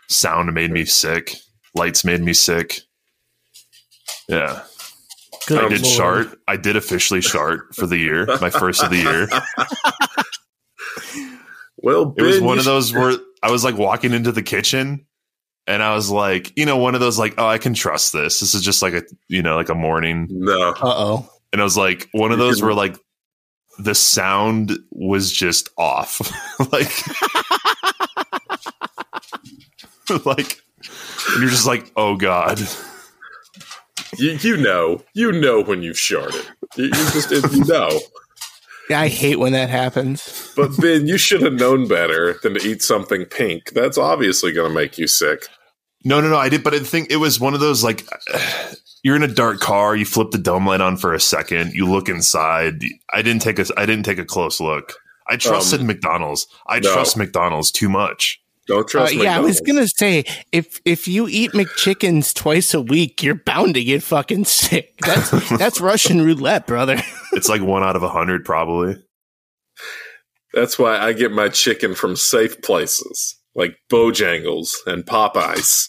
[0.09, 1.35] Sound made me sick.
[1.75, 2.81] Lights made me sick.
[4.29, 4.62] Yeah,
[5.47, 5.95] Good I did Lord.
[5.95, 6.39] shart.
[6.49, 9.29] I did officially shart for the year, my first of the year.
[11.79, 15.07] well, It was one of those where I was like walking into the kitchen
[15.67, 18.41] and I was like, you know, one of those like, oh, I can trust this.
[18.41, 20.29] This is just like a, you know, like a morning.
[20.31, 21.31] No, Uh oh.
[21.53, 22.99] And I was like, one of those can- where like
[23.79, 26.21] the sound was just off.
[26.73, 26.91] like,
[30.27, 30.61] like,
[31.33, 32.61] and you're just like, oh God.
[34.19, 36.47] you, you know, you know when you've sharded.
[36.77, 37.91] You, you just you know.
[38.89, 40.53] I hate when that happens.
[40.55, 43.71] But Ben, you should have known better than to eat something pink.
[43.73, 45.47] That's obviously going to make you sick.
[46.07, 46.37] No, no, no.
[46.38, 48.07] I did, but I think it was one of those like,
[49.03, 49.97] you're in a dark car.
[49.97, 51.73] You flip the dome light on for a second.
[51.73, 52.83] You look inside.
[53.12, 53.66] I didn't take a.
[53.77, 54.95] I didn't take a close look.
[55.29, 56.47] I trusted Um, McDonald's.
[56.69, 56.92] I no.
[56.92, 58.40] trust McDonald's too much.
[58.69, 59.14] Don't Uh, trust.
[59.14, 63.75] yeah, I was gonna say if if you eat McChickens twice a week, you're bound
[63.75, 64.97] to get fucking sick.
[65.05, 67.01] That's that's Russian roulette, brother.
[67.33, 68.97] It's like one out of a hundred, probably.
[70.55, 75.88] That's why I get my chicken from safe places like Bojangles and Popeyes.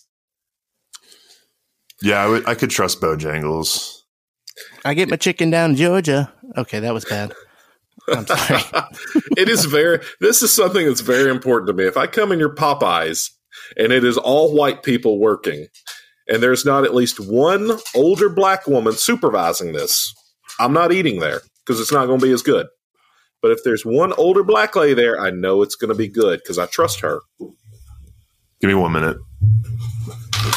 [2.02, 4.02] Yeah, I could trust Bojangles.
[4.86, 6.32] I get my chicken down in Georgia.
[6.56, 7.34] Okay, that was bad.
[8.08, 8.62] I'm sorry.
[9.38, 10.00] it is very.
[10.20, 11.86] This is something that's very important to me.
[11.86, 13.32] If I come in your Popeyes
[13.76, 15.68] and it is all white people working,
[16.28, 20.14] and there's not at least one older black woman supervising this,
[20.60, 22.68] I'm not eating there because it's not going to be as good.
[23.42, 26.40] But if there's one older black lady there, I know it's going to be good
[26.42, 27.22] because I trust her.
[27.40, 29.18] Give me one minute.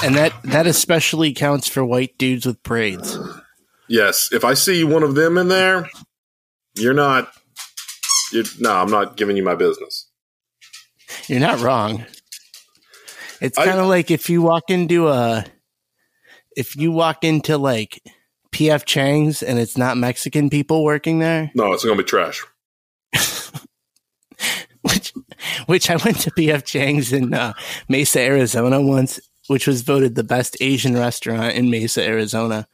[0.03, 3.19] And that that especially counts for white dudes with braids.
[3.89, 5.89] Yes, if I see one of them in there,
[6.75, 7.33] you're not.
[8.33, 10.09] You're, no, I'm not giving you my business.
[11.27, 12.07] You're not wrong.
[13.41, 15.45] It's kind of like if you walk into a
[16.57, 18.03] if you walk into like
[18.53, 22.45] PF Chang's and it's not Mexican people working there, No, it's going to be trash.
[24.83, 25.13] which
[25.67, 27.55] which I went to PF Chang's in uh,
[27.89, 29.21] Mesa, Arizona once,
[29.51, 32.69] which was voted the best Asian restaurant in Mesa, Arizona.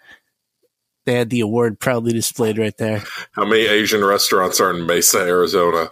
[1.06, 3.02] They had the award proudly displayed right there.
[3.32, 5.88] How many Asian restaurants are in Mesa, Arizona?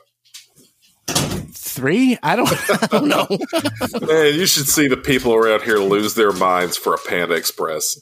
[1.07, 2.19] Three?
[2.23, 3.27] I don't, I don't know.
[4.07, 7.99] Man, you should see the people around here lose their minds for a Panda Express.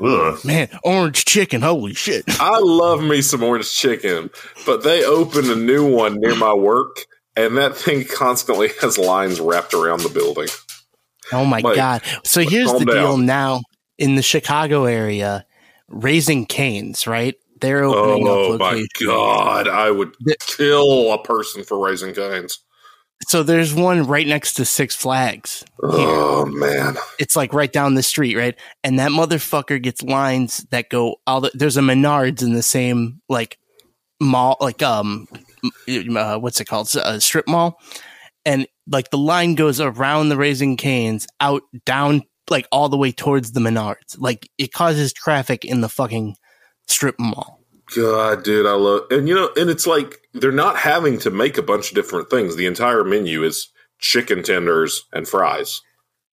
[0.00, 0.42] Ugh.
[0.42, 2.24] Man, orange chicken, holy shit.
[2.40, 4.30] I love me some orange chicken,
[4.64, 7.04] but they opened a new one near my work,
[7.36, 10.48] and that thing constantly has lines wrapped around the building.
[11.32, 12.02] Oh my Mike, god!
[12.24, 13.26] So here's the deal down.
[13.26, 13.60] now
[13.98, 15.46] in the Chicago area,
[15.88, 17.34] Raising Cane's, right?
[17.60, 18.88] They're opening Oh up my locations.
[19.06, 22.58] god, I would The- kill a person for Raising Cane's.
[23.28, 25.64] So there's one right next to Six Flags.
[25.82, 28.54] Oh man, It's like right down the street, right?
[28.82, 33.22] And that motherfucker gets lines that go all the, there's a Menards in the same
[33.30, 33.56] like
[34.20, 35.26] mall, like um,
[35.88, 36.94] uh, what's it called?
[36.96, 37.78] A strip mall,
[38.44, 43.12] and like the line goes around the Raising Cane's out down like all the way
[43.12, 44.16] towards the Menards.
[44.18, 46.36] Like it causes traffic in the fucking
[46.86, 47.60] strip mall.
[47.94, 51.58] God, dude, I love, and you know, and it's like they're not having to make
[51.58, 52.56] a bunch of different things.
[52.56, 55.80] The entire menu is chicken tenders and fries.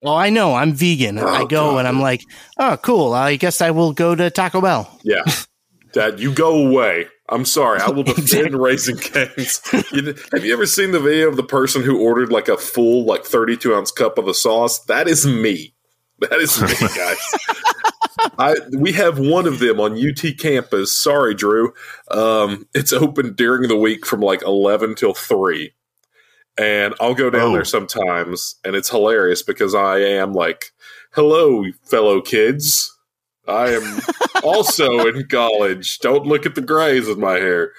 [0.02, 1.20] Well, I know I'm vegan.
[1.20, 1.80] Oh, I go God.
[1.80, 2.22] and I'm like,
[2.58, 3.14] oh, cool.
[3.14, 5.00] I guess I will go to Taco Bell.
[5.04, 5.24] Yeah.
[5.92, 7.08] Dad, you go away.
[7.32, 7.80] I'm sorry.
[7.80, 8.60] I will defend Exactly.
[8.60, 9.62] Raising Cane's.
[9.92, 13.06] You, have you ever seen the video of the person who ordered like a full,
[13.06, 14.80] like 32 ounce cup of the sauce?
[14.86, 15.74] That is me.
[16.20, 17.18] That is me, guys.
[18.38, 20.92] I we have one of them on UT campus.
[20.92, 21.74] Sorry, Drew.
[22.12, 25.74] Um, it's open during the week from like 11 till 3.
[26.58, 27.54] And I'll go down Oh.
[27.54, 30.72] there sometimes, and it's hilarious because I am like,
[31.14, 32.94] hello, fellow kids.
[33.50, 34.00] I am
[34.44, 36.00] also in college.
[36.00, 37.72] Don't look at the grays in my hair.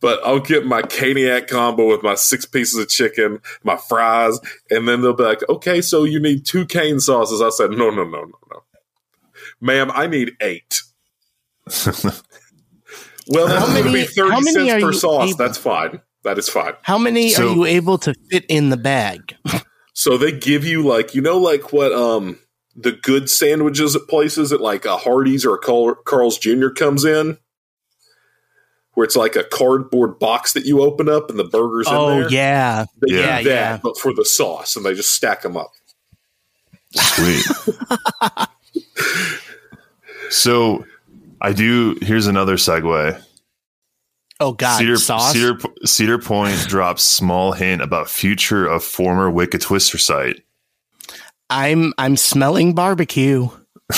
[0.00, 4.38] But I'll get my caniac combo with my six pieces of chicken, my fries,
[4.70, 7.42] and then they'll be like, okay, so you need two cane sauces.
[7.42, 8.62] I said, no, no, no, no, no.
[9.60, 10.80] Ma'am, I need eight.
[13.28, 15.28] well, that's going to be 30 cents per sauce.
[15.30, 16.00] able- That's fine.
[16.24, 16.72] That is fine.
[16.82, 19.36] How many So- are you able to fit in the bag?
[19.92, 22.38] So they give you like you know like what um
[22.76, 26.68] the good sandwiches at places at like a Hardee's or a Carl, Carl's Jr.
[26.68, 27.36] comes in,
[28.94, 32.20] where it's like a cardboard box that you open up and the burgers in Oh
[32.20, 32.30] there.
[32.32, 33.26] yeah, they Yeah.
[33.26, 33.78] that, Yeah.
[33.82, 35.72] but for the sauce, and they just stack them up.
[36.92, 37.44] Sweet.
[40.30, 40.84] so
[41.40, 41.96] I do.
[42.02, 43.22] Here's another segue.
[44.40, 45.32] Oh god, Cedar, sauce.
[45.32, 50.42] Cedar Cedar Point drops small hint about future of former Wicked Twister site.
[51.50, 53.48] I'm I'm smelling barbecue.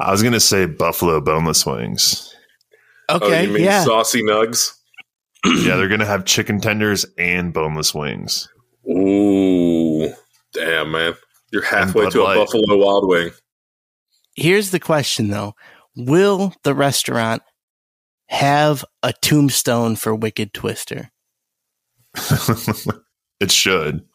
[0.00, 2.32] I was gonna say Buffalo boneless wings.
[3.08, 3.84] oh, Okay, you mean yeah.
[3.84, 4.74] saucy nugs?
[5.44, 8.48] yeah, they're gonna have chicken tenders and boneless wings.
[8.88, 10.14] Ooh,
[10.52, 11.14] damn man,
[11.50, 12.36] you're halfway Bud to a Light.
[12.36, 13.30] Buffalo Wild Wing.
[14.36, 15.54] Here's the question though:
[15.96, 17.42] Will the restaurant
[18.26, 21.10] have a tombstone for Wicked Twister?
[23.40, 24.07] it should.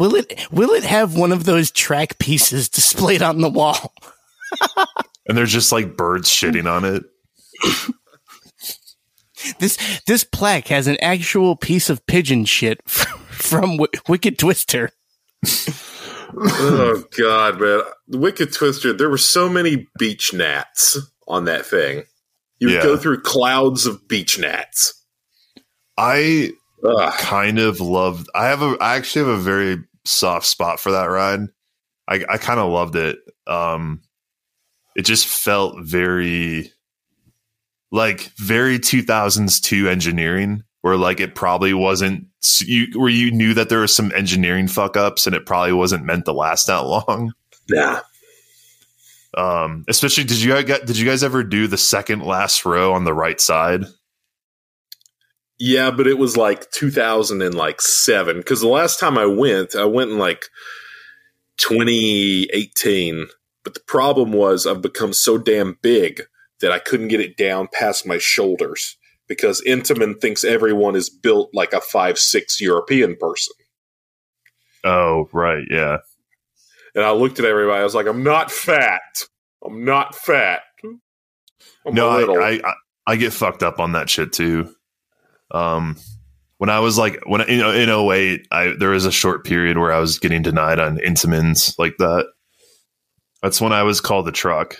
[0.00, 3.92] Will it will it have one of those track pieces displayed on the wall?
[5.28, 7.04] And there's just like birds shitting on it.
[9.60, 14.90] This this plaque has an actual piece of pigeon shit from, Wi- Wicked Twister.
[16.36, 17.82] oh god, man!
[18.08, 18.92] Wicked Twister.
[18.92, 20.98] There were so many beach gnats
[21.28, 22.04] on that thing.
[22.58, 22.82] You would Yeah.
[22.82, 24.94] go through clouds of beach gnats.
[25.96, 26.50] I
[26.84, 27.12] Ugh.
[27.18, 28.28] kind of loved.
[28.34, 28.76] I have a.
[28.80, 31.40] I actually have a very soft spot for that ride.
[32.08, 33.18] I I kind of loved it.
[33.46, 34.02] Um,
[34.96, 36.72] it just felt very,
[37.92, 42.26] like very two thousands two engineering, where like it probably wasn't
[42.60, 46.04] you where you knew that there was some engineering fuck ups and it probably wasn't
[46.04, 47.32] meant to last that long.
[47.68, 48.00] Yeah.
[49.36, 53.04] Um, especially did you guys did you guys ever do the second last row on
[53.04, 53.84] the right side?
[55.60, 60.18] Yeah, but it was like 2007 because the last time I went, I went in
[60.18, 60.46] like
[61.58, 63.26] 2018.
[63.62, 66.22] But the problem was I've become so damn big
[66.62, 68.96] that I couldn't get it down past my shoulders
[69.28, 73.54] because Intamin thinks everyone is built like a five six European person.
[74.82, 75.98] Oh, right, yeah.
[76.94, 77.80] And I looked at everybody.
[77.80, 79.02] I was like, I'm not fat.
[79.64, 80.62] I'm not fat.
[81.86, 82.40] I'm no, a.
[82.40, 82.74] I, I I-
[83.06, 84.72] I get fucked up on that shit too.
[85.50, 85.96] Um,
[86.58, 89.44] when I was like when I- you know in 08, I there was a short
[89.44, 92.26] period where I was getting denied on Intamins like that.
[93.42, 94.76] That's when I was called the truck.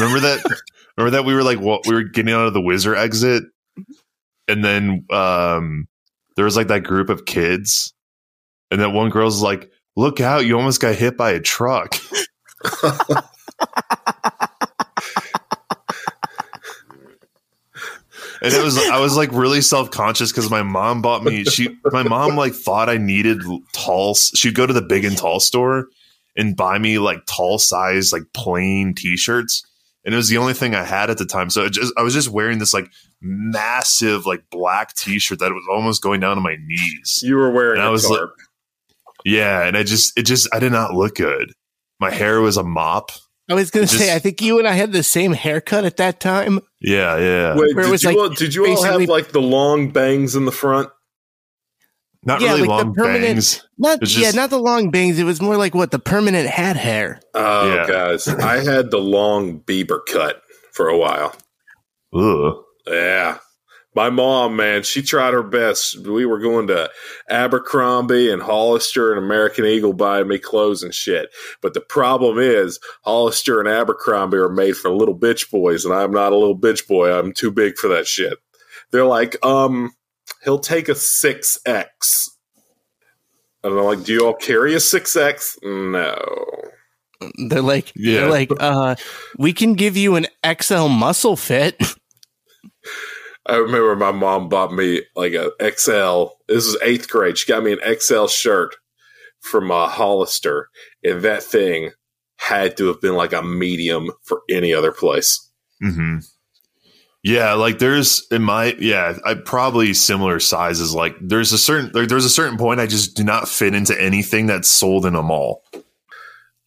[0.00, 0.42] Remember that?
[0.96, 3.44] remember that we were like what we were getting out of the Whizzer exit,
[4.48, 5.86] and then um
[6.36, 7.92] there was like that group of kids,
[8.70, 10.46] and then one girl's like, "Look out!
[10.46, 11.94] You almost got hit by a truck."
[18.54, 21.68] and it was I was like really self conscious because my mom bought me she
[21.92, 23.42] my mom like thought I needed
[23.72, 25.88] tall she'd go to the big and tall store
[26.36, 29.64] and buy me like tall size like plain t shirts
[30.04, 31.50] and it was the only thing I had at the time.
[31.50, 32.88] So it just I was just wearing this like
[33.20, 37.20] massive like black t shirt that was almost going down to my knees.
[37.22, 38.20] You were wearing And I was like-
[39.24, 41.52] yeah and I just it just I did not look good.
[41.98, 43.10] My hair was a mop
[43.48, 45.96] I was gonna Just- say, I think you and I had the same haircut at
[45.98, 46.60] that time.
[46.80, 49.28] yeah yeah Wait, where it did was you, like all, did you all have like
[49.32, 50.88] the long bangs in the front?
[52.24, 55.18] not Yeah, really like the long permanent- bangs Not It's yeah, not the long bangs.
[55.18, 57.20] It was more like what the permanent hat hair.
[57.34, 57.86] Oh, Yeah.
[57.86, 60.42] guys, I had the long Bieber cut
[60.72, 61.36] for a while.
[62.14, 62.56] Ugh.
[62.88, 63.38] Yeah.
[63.96, 66.06] My mom, man, she tried her best.
[66.06, 66.90] We were going to
[67.30, 71.30] Abercrombie and Hollister and American Eagle buying me clothes and shit.
[71.62, 76.10] But the problem is, Hollister and Abercrombie are made for little bitch boys, and I'm
[76.12, 77.10] not a little bitch boy.
[77.10, 78.34] I'm too big for that shit.
[78.90, 79.92] They're like, um,
[80.44, 82.28] he'll take a 6X.
[83.64, 85.56] And I'm like, do you all carry a 6X?
[85.62, 86.18] No.
[87.48, 88.20] They're like, Yeah.
[88.20, 88.96] they're like, uh,
[89.38, 90.26] we can give you an
[90.60, 91.80] XL muscle fit.
[93.48, 96.26] I remember my mom bought me like a XL.
[96.48, 97.38] This is eighth grade.
[97.38, 98.76] She got me an XL shirt
[99.40, 100.68] from uh, Hollister,
[101.04, 101.90] and that thing
[102.38, 105.50] had to have been like a medium for any other place.
[105.82, 106.18] Mm-hmm.
[107.22, 110.94] Yeah, like there's in my yeah, I probably similar sizes.
[110.94, 114.00] Like there's a certain like, there's a certain point I just do not fit into
[114.00, 115.64] anything that's sold in a mall.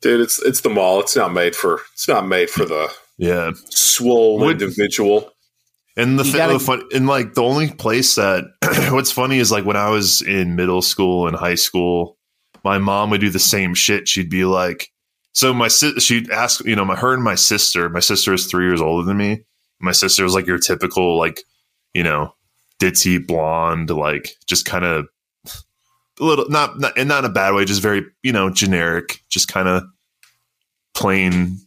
[0.02, 1.00] Dude, it's it's the mall.
[1.00, 5.32] It's not made for it's not made for the Yeah, swole Would- individual.
[6.00, 8.46] And the, You thi- gotta- the fun and like the only place that
[8.92, 12.18] what's funny is like when I was in middle school and high school,
[12.64, 14.08] my mom would do the same shit.
[14.08, 14.92] She'd be like,
[15.34, 17.90] so my sis, she'd ask, you know, my her and my sister.
[17.90, 19.44] My sister is three years older than me.
[19.80, 21.42] My sister was like your typical like,
[21.94, 22.34] you know,
[22.82, 25.06] ditzy blonde, like just kind of
[26.20, 29.24] a little not, not and not in a bad way, just very you know generic,
[29.30, 29.84] just kind of
[30.94, 31.58] plain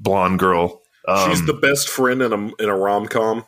[0.00, 0.82] blonde girl.
[1.06, 3.44] Um, She's the best friend in a in a rom com.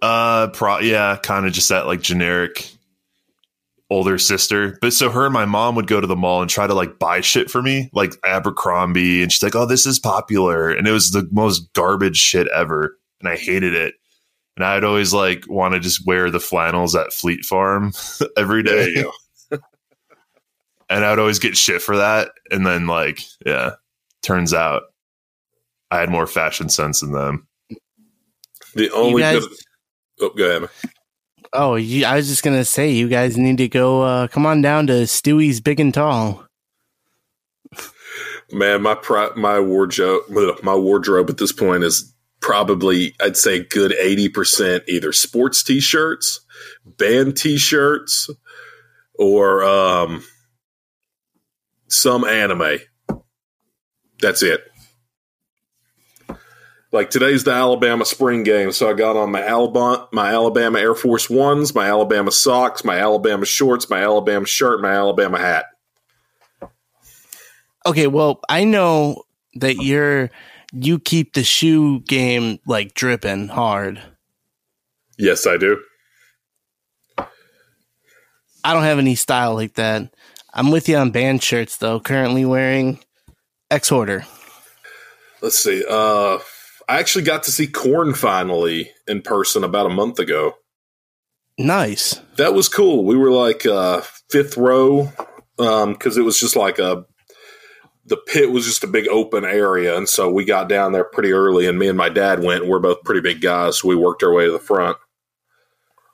[0.00, 2.72] Uh, pro yeah, kind of just that like generic
[3.90, 4.78] older sister.
[4.80, 6.98] But so her and my mom would go to the mall and try to like
[6.98, 10.92] buy shit for me, like Abercrombie, and she's like, "Oh, this is popular," and it
[10.92, 13.94] was the most garbage shit ever, and I hated it.
[14.56, 17.92] And I'd always like want to just wear the flannels at Fleet Farm
[18.36, 19.04] every day,
[19.50, 22.32] and I'd always get shit for that.
[22.50, 23.72] And then like, yeah,
[24.22, 24.82] turns out
[25.92, 27.46] I had more fashion sense than them.
[28.74, 29.58] The only guys- good.
[30.20, 30.62] Oh, go ahead.
[30.62, 30.70] man.
[31.52, 34.00] Oh, you, I was just gonna say, you guys need to go.
[34.00, 36.46] Uh, come on down to Stewie's Big and Tall.
[38.50, 40.22] Man, my pri- my wardrobe
[40.62, 45.62] my wardrobe at this point is probably I'd say a good eighty percent either sports
[45.62, 46.40] t-shirts,
[46.86, 48.30] band t-shirts,
[49.18, 50.22] or um,
[51.88, 52.78] some anime.
[54.20, 54.71] That's it.
[56.92, 60.94] Like today's the Alabama spring game, so I got on my Alabama my Alabama Air
[60.94, 65.64] Force Ones, my Alabama socks, my Alabama shorts, my Alabama shirt, my Alabama hat.
[67.86, 69.22] Okay, well, I know
[69.54, 70.30] that you're
[70.72, 74.02] you keep the shoe game like dripping hard.
[75.18, 75.80] Yes, I do.
[78.64, 80.14] I don't have any style like that.
[80.52, 82.00] I'm with you on band shirts though.
[82.00, 82.98] Currently wearing
[83.70, 84.26] Exhorder.
[85.40, 85.82] Let's see.
[85.88, 86.38] Uh,
[86.88, 90.56] I actually got to see Korn finally in person about a month ago.
[91.58, 92.20] Nice.
[92.36, 93.04] That was cool.
[93.04, 95.12] We were like uh, fifth row
[95.56, 97.04] because um, it was just like a
[98.04, 101.32] the pit was just a big open area, and so we got down there pretty
[101.32, 101.66] early.
[101.66, 102.62] And me and my dad went.
[102.62, 104.96] And we're both pretty big guys, so we worked our way to the front.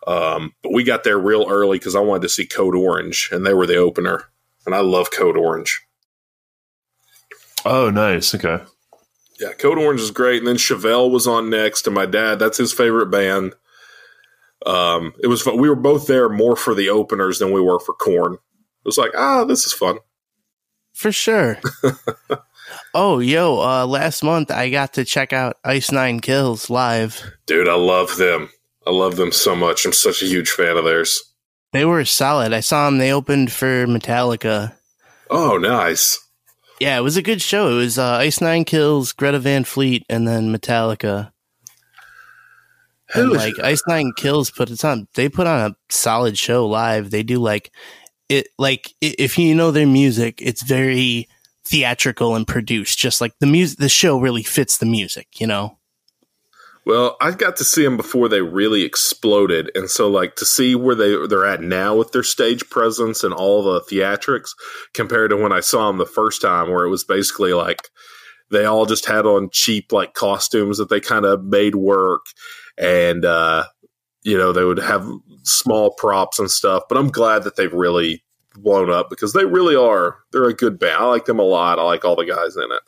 [0.07, 3.47] Um, but we got there real early because I wanted to see Code Orange, and
[3.47, 4.25] they were the opener.
[4.67, 5.81] And I love Code Orange.
[7.65, 8.35] Oh, nice.
[8.35, 8.63] Okay.
[9.39, 10.39] Yeah, Code Orange is great.
[10.39, 13.55] And then Chevelle was on next, and my dad, that's his favorite band.
[14.67, 15.59] Um, it was fun.
[15.59, 18.35] We were both there more for the openers than we were for Korn.
[18.35, 19.99] It was like, ah, this is fun.
[20.93, 21.61] For sure.
[22.95, 27.23] oh, yo, uh, last month I got to check out Ice Nine Kills live.
[27.47, 28.51] Dude, I love them.
[28.87, 29.85] I love them so much.
[29.85, 31.23] I'm such a huge fan of theirs.
[31.73, 32.53] They were solid.
[32.53, 32.99] I saw them.
[32.99, 34.75] They opened for Metallica.
[35.31, 36.19] Oh, nice.
[36.81, 37.69] Yeah, it was a good show.
[37.71, 41.33] It was uh, Ice Nine Kills, Greta Van Fleet, and then Metallica.
[43.15, 45.09] And like Ice Nine Kills put it on.
[45.15, 47.11] They put on a solid show live.
[47.11, 47.73] They do like
[48.29, 48.49] it.
[48.59, 51.27] Like if you know their music, it's very
[51.65, 52.99] theatrical and produced.
[52.99, 55.41] Just like the music, the show really fits the music.
[55.41, 55.78] You know.
[56.89, 60.75] Well, I got to see them before they really exploded, and so like to see
[60.75, 64.53] where they they're at now with their stage presence and all the theatrics
[64.95, 67.83] compared to when I saw them the first time, where it was basically like
[68.51, 72.25] they all just had on cheap like costumes that they kind of made work,
[72.79, 73.67] and uh,
[74.23, 75.07] you know they would have
[75.43, 76.85] small props and stuff.
[76.89, 78.25] But I'm glad that they've really
[78.55, 80.21] blown up because they really are.
[80.33, 80.97] They're a good band.
[80.97, 81.79] I like them a lot.
[81.79, 82.83] I like all the guys in it.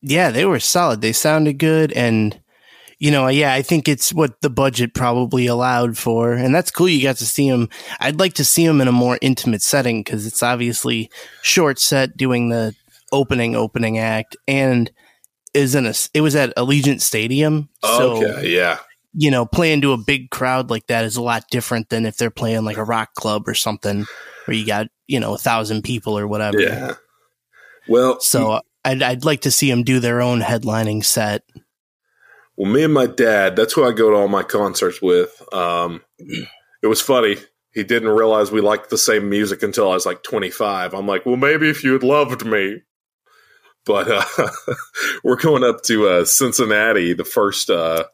[0.00, 1.02] Yeah, they were solid.
[1.02, 2.40] They sounded good and
[3.00, 6.34] you know, yeah, I think it's what the budget probably allowed for.
[6.34, 6.88] And that's cool.
[6.88, 7.70] You got to see him.
[7.98, 11.10] I'd like to see him in a more intimate setting because it's obviously
[11.42, 12.74] short set doing the
[13.10, 14.92] opening, opening act and
[15.54, 17.70] is in a, it was at Allegiant Stadium.
[17.82, 18.50] So, okay.
[18.50, 18.78] Yeah.
[19.14, 22.18] You know, playing to a big crowd like that is a lot different than if
[22.18, 24.04] they're playing like a rock club or something
[24.44, 26.60] where you got, you know, a thousand people or whatever.
[26.60, 26.94] Yeah.
[27.88, 31.42] Well, so I'd, I'd like to see them do their own headlining set.
[32.60, 35.42] Well, me and my dad, that's who I go to all my concerts with.
[35.50, 36.02] Um,
[36.82, 37.38] it was funny.
[37.72, 40.92] He didn't realize we liked the same music until I was like 25.
[40.92, 42.82] I'm like, well, maybe if you had loved me.
[43.86, 44.50] But uh,
[45.24, 48.04] we're going up to uh, Cincinnati the first, uh,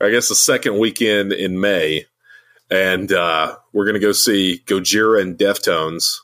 [0.00, 2.06] I guess, the second weekend in May.
[2.70, 6.18] And uh, we're going to go see Gojira and Deftones.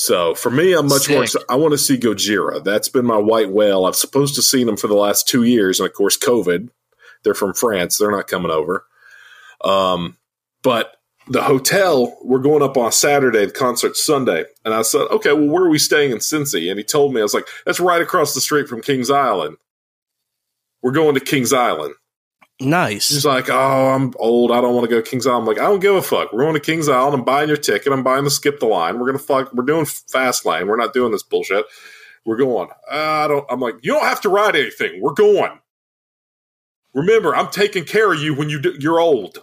[0.00, 1.14] So for me, I'm much Sick.
[1.14, 1.26] more.
[1.50, 2.64] I want to see Gojira.
[2.64, 3.84] That's been my white whale.
[3.84, 6.70] I've supposed to seen them for the last two years, and of course, COVID.
[7.22, 7.98] They're from France.
[7.98, 8.86] They're not coming over.
[9.62, 10.16] Um,
[10.62, 10.96] but
[11.28, 13.44] the hotel we're going up on Saturday.
[13.44, 16.78] The concert Sunday, and I said, "Okay, well, where are we staying in Cincy?" And
[16.78, 19.58] he told me, I was like, "That's right across the street from Kings Island.
[20.80, 21.94] We're going to Kings Island."
[22.60, 23.08] Nice.
[23.08, 24.52] He's like, oh, I'm old.
[24.52, 25.42] I don't want to go to Kings Island.
[25.42, 26.32] I'm like, I don't give a fuck.
[26.32, 27.14] We're going to Kings Island.
[27.14, 27.90] I'm buying your ticket.
[27.90, 28.98] I'm buying the skip the line.
[28.98, 29.52] We're gonna fuck.
[29.54, 30.66] We're doing fast lane.
[30.66, 31.64] We're not doing this bullshit.
[32.26, 32.68] We're going.
[32.90, 33.46] I don't.
[33.50, 35.00] I'm like, you don't have to ride anything.
[35.00, 35.58] We're going.
[36.92, 39.38] Remember, I'm taking care of you when you do, you're old.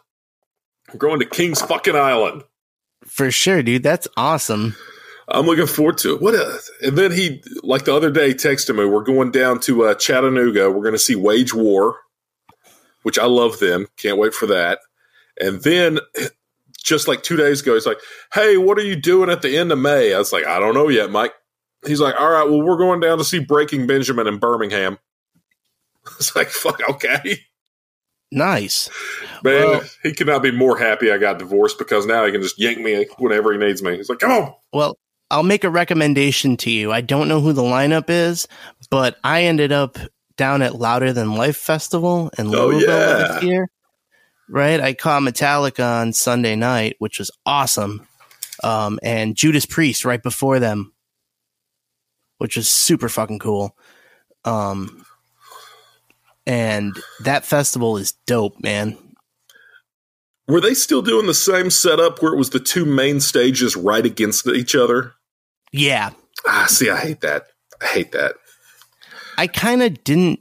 [0.94, 2.44] We're going to Kings fucking Island.
[3.06, 3.84] For sure, dude.
[3.84, 4.76] That's awesome.
[5.30, 6.22] I'm looking forward to it.
[6.22, 8.86] What a, and then he, like the other day, texted me.
[8.86, 10.70] We're going down to uh, Chattanooga.
[10.70, 11.98] We're going to see Wage War
[13.08, 13.88] which I love them.
[13.96, 14.80] Can't wait for that.
[15.40, 16.00] And then
[16.84, 18.02] just like two days ago, he's like,
[18.34, 20.14] Hey, what are you doing at the end of May?
[20.14, 21.32] I was like, I don't know yet, Mike.
[21.86, 25.00] He's like, All right, well, we're going down to see Breaking Benjamin in Birmingham.
[26.18, 27.40] It's like, fuck, okay.
[28.30, 28.90] Nice.
[29.42, 32.60] Man, well, he cannot be more happy I got divorced because now he can just
[32.60, 33.96] yank me whenever he needs me.
[33.96, 34.54] He's like, come on.
[34.74, 34.98] Well,
[35.32, 36.92] I'll make a recommendation to you.
[36.92, 38.50] I don't know who the lineup is,
[38.90, 39.98] but I ended up
[40.38, 43.16] down at Louder Than Life Festival in oh, Louisville yeah.
[43.16, 43.70] this year.
[44.50, 48.08] Right, I caught Metallica on Sunday night, which was awesome,
[48.64, 50.94] um, and Judas Priest right before them,
[52.38, 53.76] which was super fucking cool.
[54.46, 55.06] Um,
[56.46, 58.98] and that festival is dope, man.
[60.48, 64.06] Were they still doing the same setup where it was the two main stages right
[64.06, 65.14] against each other?
[65.74, 66.12] Yeah.
[66.46, 67.48] Ah, see, I hate that.
[67.82, 68.36] I hate that.
[69.38, 70.40] I kind of didn't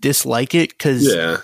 [0.00, 1.38] dislike it because yeah.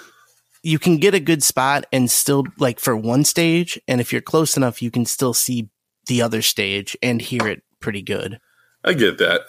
[0.63, 4.23] you can get a good spot and still like for one stage, and if you're
[4.23, 5.69] close enough, you can still see
[6.07, 8.39] the other stage and hear it pretty good.
[8.85, 9.43] I get that.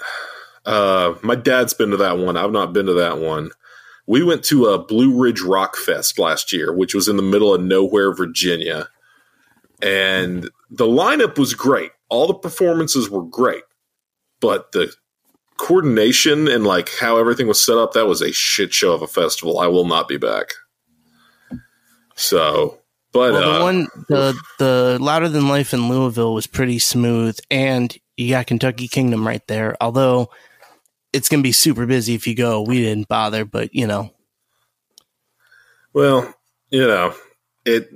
[0.66, 2.38] Uh, my dad's been to that one.
[2.38, 3.52] I've not been to that one.
[4.08, 7.54] We went to a Blue Ridge Rock Fest last year, which was in the middle
[7.54, 8.88] of nowhere, Virginia.
[9.82, 11.92] And the lineup was great.
[12.10, 13.64] All the performances were great.
[14.40, 14.94] But the
[15.58, 19.08] coordination and like how everything was set up, that was a shit show of a
[19.08, 19.60] festival.
[19.60, 20.54] I will not be back.
[22.16, 22.80] So,
[23.12, 27.38] but Well, the uh, one the the louder than life in Louisville was pretty smooth,
[27.52, 29.76] and you got Kentucky Kingdom right there.
[29.82, 30.30] Although
[31.14, 32.62] it's gonna be super busy if you go.
[32.62, 34.12] We didn't bother, but you know,
[35.94, 36.34] Well,
[36.70, 37.16] you know,
[37.66, 37.90] it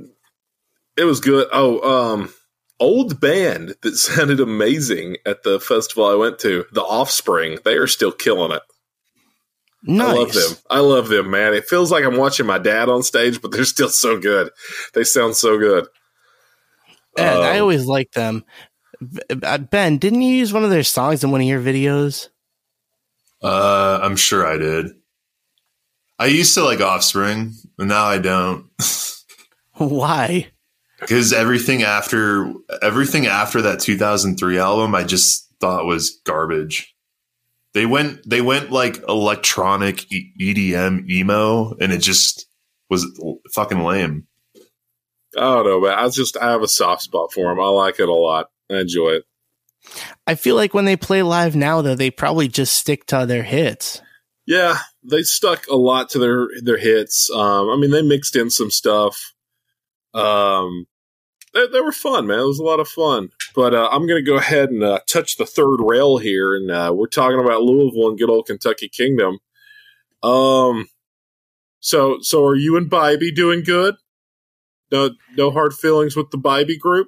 [0.97, 1.47] it was good.
[1.51, 2.33] Oh, um
[2.79, 7.59] old band that sounded amazing at the festival I went to, The Offspring.
[7.65, 8.61] They are still killing it.
[9.83, 10.09] nice.
[10.09, 10.57] I love them.
[10.69, 11.53] I love them, man.
[11.53, 14.49] It feels like I'm watching my dad on stage, but they're still so good.
[14.93, 15.87] They sound so good.
[17.17, 18.43] And I Um, always like them.
[19.43, 22.27] Uh, Ben, didn't you use one of their songs in one of your videos?
[23.41, 24.87] Uh, I'm sure I did.
[26.17, 28.65] I used to like Offspring, but now I don't.
[29.75, 30.49] Why?
[30.99, 36.95] Because everything after everything after that 2003 album, I just thought was garbage.
[37.73, 40.05] They went they went like electronic
[40.39, 42.47] EDM emo, and it just
[42.89, 43.05] was
[43.53, 44.27] fucking lame.
[45.37, 45.97] I don't know, man.
[45.97, 47.59] I just I have a soft spot for them.
[47.59, 48.49] I like it a lot.
[48.69, 49.25] I enjoy it.
[50.27, 53.43] I feel like when they play live now, though, they probably just stick to their
[53.43, 54.01] hits.
[54.45, 57.29] Yeah, they stuck a lot to their their hits.
[57.29, 59.33] Um, I mean, they mixed in some stuff.
[60.13, 60.87] Um,
[61.53, 62.39] they, they were fun, man.
[62.39, 63.29] It was a lot of fun.
[63.55, 66.69] But uh, I'm going to go ahead and uh, touch the third rail here, and
[66.71, 69.39] uh, we're talking about Louisville and good old Kentucky Kingdom.
[70.21, 70.87] Um,
[71.79, 73.95] so so are you and Bybee doing good?
[74.91, 77.07] No no hard feelings with the Bybee group.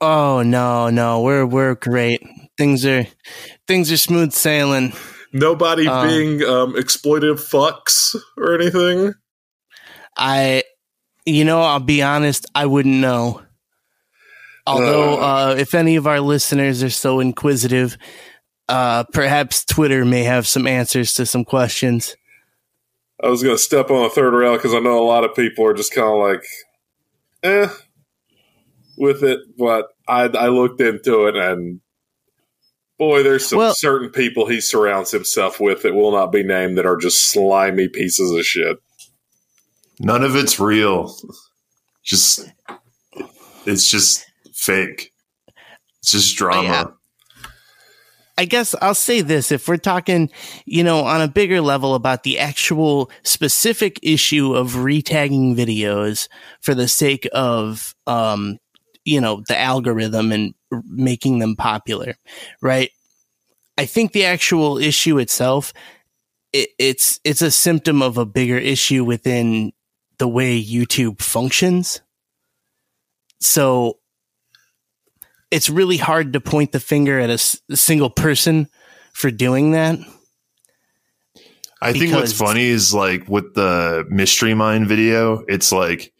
[0.00, 2.22] Oh no, no, we're we're great.
[2.56, 3.06] Things are
[3.66, 4.92] things are smooth sailing.
[5.32, 9.14] Nobody Um, being um, exploitive fucks or anything.
[10.16, 10.62] I,
[11.26, 13.42] you know, I'll be honest, I wouldn't know.
[14.66, 17.98] Although, uh, if any of our listeners are so inquisitive,
[18.68, 22.16] uh, perhaps Twitter may have some answers to some questions.
[23.22, 25.34] I was going to step on the third rail because I know a lot of
[25.34, 26.44] people are just kind of like,
[27.42, 27.68] eh,
[28.96, 29.40] with it.
[29.58, 31.80] But I, I looked into it and
[32.98, 36.78] boy, there's some Well- certain people he surrounds himself with that will not be named
[36.78, 38.78] that are just slimy pieces of shit.
[40.00, 41.14] None of it's real.
[42.02, 42.50] Just
[43.64, 44.26] it's just
[44.64, 45.12] fake.
[46.00, 46.62] It's just drama.
[46.68, 46.84] yeah.
[48.36, 50.28] I guess I'll say this if we're talking,
[50.66, 56.28] you know, on a bigger level about the actual specific issue of retagging videos
[56.60, 58.58] for the sake of, um,
[59.04, 62.14] you know, the algorithm and r- making them popular,
[62.60, 62.90] right?
[63.78, 65.72] I think the actual issue itself,
[66.52, 69.72] it, it's, it's a symptom of a bigger issue within
[70.18, 72.00] the way YouTube functions.
[73.40, 73.98] So
[75.54, 78.68] it's really hard to point the finger at a, s- a single person
[79.12, 79.98] for doing that.
[81.80, 86.12] I think what's funny is like with the mystery mine video, it's like,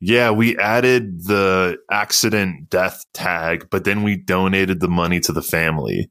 [0.00, 5.42] yeah, we added the accident death tag, but then we donated the money to the
[5.42, 6.10] family.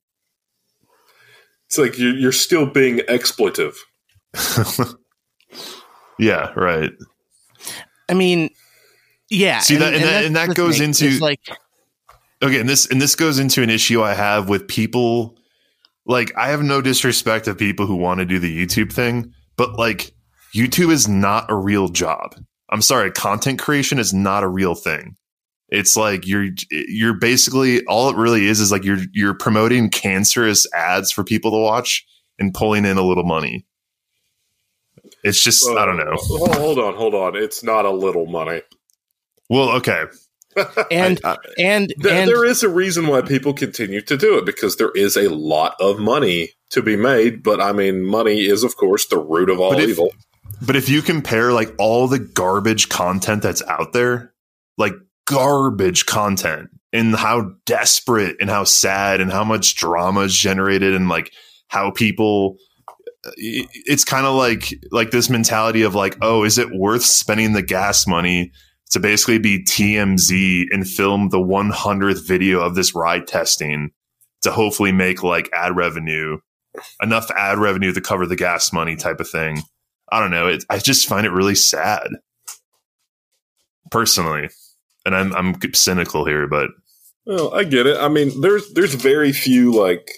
[1.67, 3.75] It's like you're, you're still being expletive.
[6.19, 6.91] yeah, right.
[8.09, 8.49] I mean,
[9.29, 9.59] yeah.
[9.59, 11.41] See, that- and that- that's and that goes into- like,
[12.43, 15.37] Okay, and this and this goes into an issue I have with people
[16.05, 19.77] like I have no disrespect of people who want to do the YouTube thing, but
[19.77, 20.13] like
[20.55, 22.35] YouTube is not a real job.
[22.69, 25.15] I'm sorry, content creation is not a real thing.
[25.69, 30.67] It's like you're you're basically all it really is is like you're you're promoting cancerous
[30.73, 32.05] ads for people to watch
[32.39, 33.65] and pulling in a little money.
[35.23, 36.13] It's just I don't know.
[36.13, 37.35] Uh, hold on, hold on.
[37.35, 38.61] It's not a little money.
[39.49, 40.05] Well, okay.
[40.91, 44.45] and I- and There, and there is a reason why people continue to do it
[44.45, 47.43] because there is a lot of money to be made.
[47.43, 50.11] But I mean, money is, of course, the root of all But if- evil.
[50.63, 54.31] But if you compare like all the garbage content that's out there,
[54.77, 54.93] like
[55.25, 61.09] garbage content and how desperate and how sad and how much drama is generated and
[61.09, 61.31] like
[61.67, 62.57] how people
[63.25, 67.53] uh, it's kind of like like this mentality of like oh is it worth spending
[67.53, 68.51] the gas money
[68.91, 73.91] to basically be TMZ and film the 100th video of this ride testing
[74.41, 76.37] to hopefully make like ad revenue
[77.01, 79.61] enough ad revenue to cover the gas money type of thing
[80.11, 80.47] I don't know.
[80.47, 82.07] It, I just find it really sad,
[83.89, 84.49] personally.
[85.05, 86.69] And I'm I'm cynical here, but
[87.25, 87.97] Well, I get it.
[87.97, 90.11] I mean, there's there's very few like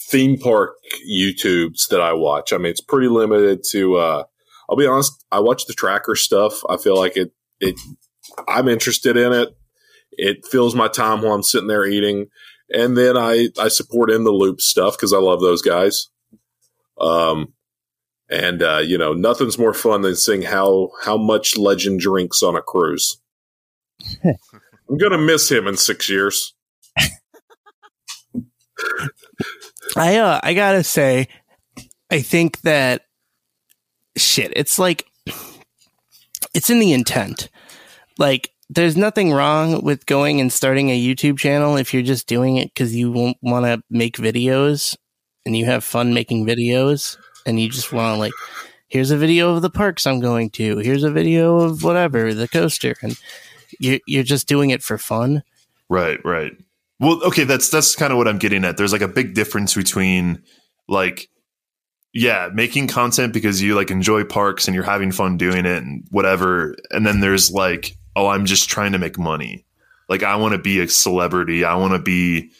[0.00, 0.72] theme park
[1.08, 2.52] YouTubes that I watch.
[2.52, 3.96] I mean, it's pretty limited to.
[3.96, 4.24] Uh,
[4.68, 5.24] I'll be honest.
[5.30, 6.60] I watch the tracker stuff.
[6.68, 7.32] I feel like it.
[7.60, 7.78] It.
[8.46, 9.56] I'm interested in it.
[10.12, 12.26] It fills my time while I'm sitting there eating,
[12.70, 16.08] and then I I support in the loop stuff because I love those guys.
[17.00, 17.54] Um,
[18.30, 22.56] and uh, you know, nothing's more fun than seeing how how much Legend drinks on
[22.56, 23.20] a cruise.
[24.24, 26.54] I'm gonna miss him in six years.
[29.96, 31.28] I uh I gotta say,
[32.10, 33.02] I think that
[34.16, 34.52] shit.
[34.56, 35.06] It's like
[36.54, 37.48] it's in the intent.
[38.18, 42.56] Like there's nothing wrong with going and starting a YouTube channel if you're just doing
[42.56, 43.10] it because you
[43.42, 44.96] want to make videos
[45.46, 48.32] and you have fun making videos and you just want to like
[48.88, 52.48] here's a video of the parks I'm going to here's a video of whatever the
[52.48, 53.18] coaster and
[53.78, 55.42] you're you're just doing it for fun.
[55.88, 56.52] Right, right.
[57.00, 58.76] Well, okay, that's that's kind of what I'm getting at.
[58.76, 60.42] There's like a big difference between
[60.88, 61.28] like
[62.12, 66.04] yeah, making content because you like enjoy parks and you're having fun doing it and
[66.10, 66.74] whatever.
[66.90, 69.64] And then there's like, oh, I'm just trying to make money.
[70.08, 71.64] Like I want to be a celebrity.
[71.64, 72.50] I want to be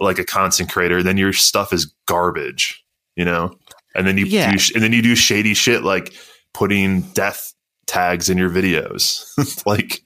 [0.00, 1.02] like a content creator.
[1.02, 2.84] Then your stuff is garbage,
[3.16, 3.56] you know?
[3.94, 4.52] And then you Yeah.
[4.54, 6.12] do, and then you do shady shit like
[6.52, 7.54] putting death
[7.86, 9.24] tags in your videos.
[9.66, 10.02] like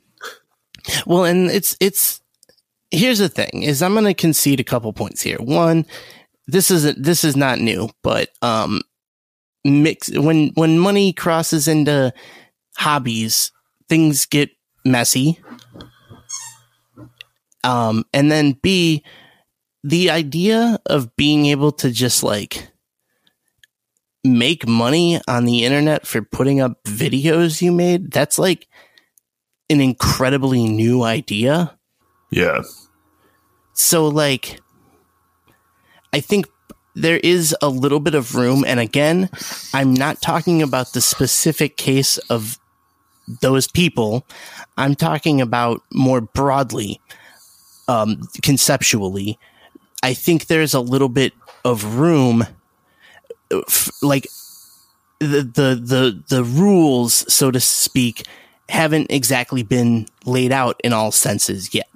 [1.07, 2.21] Well, and it's it's
[2.91, 5.39] here's the thing is I'm going to concede a couple points here.
[5.39, 5.85] One,
[6.49, 8.81] this isn't this is not new, but um
[9.65, 12.13] mix when when money crosses into
[12.77, 13.53] hobbies,
[13.89, 14.51] things get
[14.85, 15.39] messy.
[17.63, 19.05] Um and then B
[19.85, 22.69] the idea of being able to just like
[24.25, 28.67] make money on the internet for putting up videos you made, that's like
[29.71, 31.79] an incredibly new idea.
[32.31, 32.63] yeah.
[33.75, 34.61] So like
[36.19, 36.49] I think
[36.97, 39.31] there is a little bit of room and again,
[39.73, 42.59] I'm not talking about the specific case of
[43.41, 44.27] those people.
[44.77, 47.01] I'm talking about more broadly
[47.87, 49.39] um conceptually.
[50.03, 52.45] I think there's a little bit of room
[53.53, 54.27] f- like
[55.21, 58.27] the the the the rules so to speak
[58.69, 61.89] haven't exactly been laid out in all senses yet.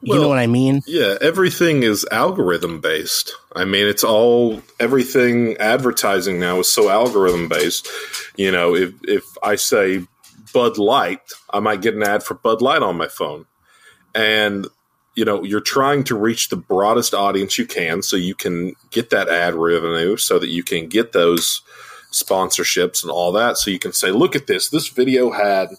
[0.00, 0.82] You know what I mean?
[0.86, 3.34] Yeah, everything is algorithm based.
[3.54, 7.88] I mean, it's all everything advertising now is so algorithm based.
[8.36, 10.06] You know, if if I say
[10.52, 11.20] Bud Light,
[11.50, 13.46] I might get an ad for Bud Light on my phone.
[14.14, 14.68] And
[15.14, 19.10] you know, you're trying to reach the broadest audience you can so you can get
[19.10, 21.62] that ad revenue so that you can get those
[22.12, 24.68] sponsorships and all that so you can say, "Look at this.
[24.68, 25.70] This video had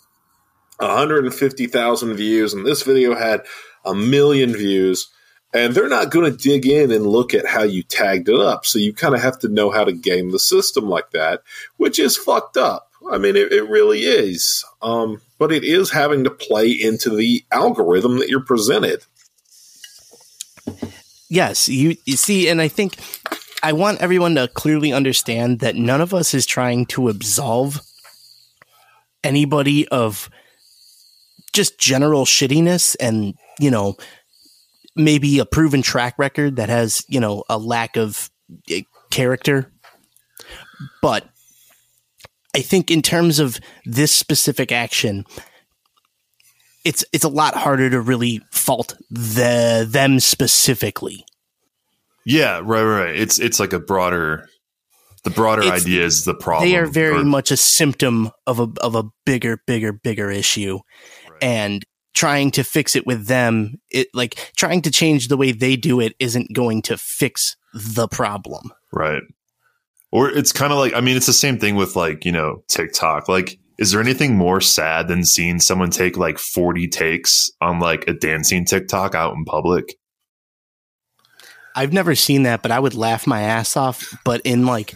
[0.80, 3.44] 150,000 views and this video had
[3.90, 5.10] a million views
[5.54, 8.66] and they're not going to dig in and look at how you tagged it up.
[8.66, 11.42] So you kind of have to know how to game the system like that,
[11.78, 12.90] which is fucked up.
[13.10, 14.64] I mean, it, it really is.
[14.82, 19.04] Um, but it is having to play into the algorithm that you're presented.
[21.30, 22.98] Yes, you, you see, and I think
[23.64, 27.82] I want everyone to clearly understand that none of us is trying to absolve
[29.24, 30.30] anybody of
[31.54, 33.96] just general shittiness and, you know,
[34.96, 38.30] maybe a proven track record that has, you know, a lack of
[38.70, 38.82] eh,
[39.12, 39.72] character.
[41.02, 41.28] But
[42.56, 45.26] I think in terms of this specific action,
[46.86, 51.26] it's it's a lot harder to really fault the them specifically.
[52.26, 53.06] Yeah, right, right.
[53.06, 53.16] right.
[53.16, 54.48] It's it's like a broader
[55.24, 56.70] the broader It's- idea is the problem.
[56.70, 60.80] they are very or- much a symptom of a of a bigger, bigger, bigger issue,
[61.42, 61.86] and
[62.20, 66.02] trying to fix it with them, it like trying to change the way they do
[66.02, 68.74] it isn't going to fix the problem.
[68.92, 69.24] Right.
[70.12, 72.62] Or it's kind of like I mean it's the same thing with like, you know,
[72.68, 73.30] TikTok.
[73.30, 78.06] Like is there anything more sad than seeing someone take like 40 takes on like
[78.10, 79.96] a dancing TikTok out in public?
[81.74, 84.92] I've never seen that, but I would laugh my ass off, but in like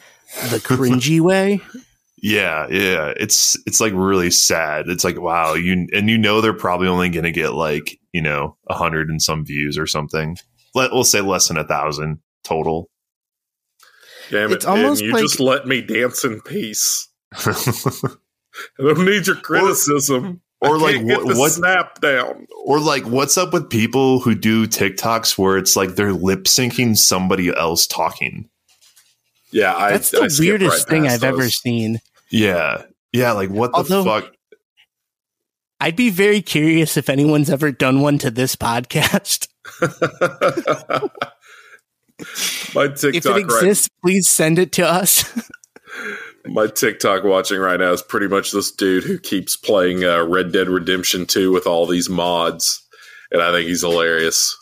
[0.49, 1.61] the cringy way.
[2.25, 3.13] Yeah, yeah.
[3.17, 4.87] It's it's like really sad.
[4.87, 8.21] It's like wow, you and you know they're probably only going to get like, you
[8.21, 10.37] know, a 100 and some views or something.
[10.73, 12.89] Let we'll say less than a 1000 total.
[14.31, 14.55] Damn it.
[14.55, 17.09] It's almost Dan, you like- just let me dance in peace.
[17.35, 17.51] I
[18.79, 20.41] don't need your criticism.
[20.61, 22.47] or I like can't get what- the what- snap down.
[22.63, 26.95] Or like, what's up with people who do TikToks where it's like they're lip syncing
[26.97, 28.49] somebody else talking?
[29.51, 31.99] Yeah, I, That's the skip weirdest right thing I've ever seen.
[32.33, 32.81] Yeah,
[33.11, 33.31] yeah.
[33.33, 34.31] Like, what the Although- fuck?
[35.79, 39.47] I'd be very curious if anyone's ever done one to this podcast.
[42.73, 43.13] My TikTok.
[43.15, 45.25] if it exists, please send it to us.
[46.45, 50.51] my TikTok watching right now is pretty much this dude who keeps playing uh, Red
[50.53, 52.81] Dead Redemption 2 with all these mods,
[53.31, 54.57] and I think he's hilarious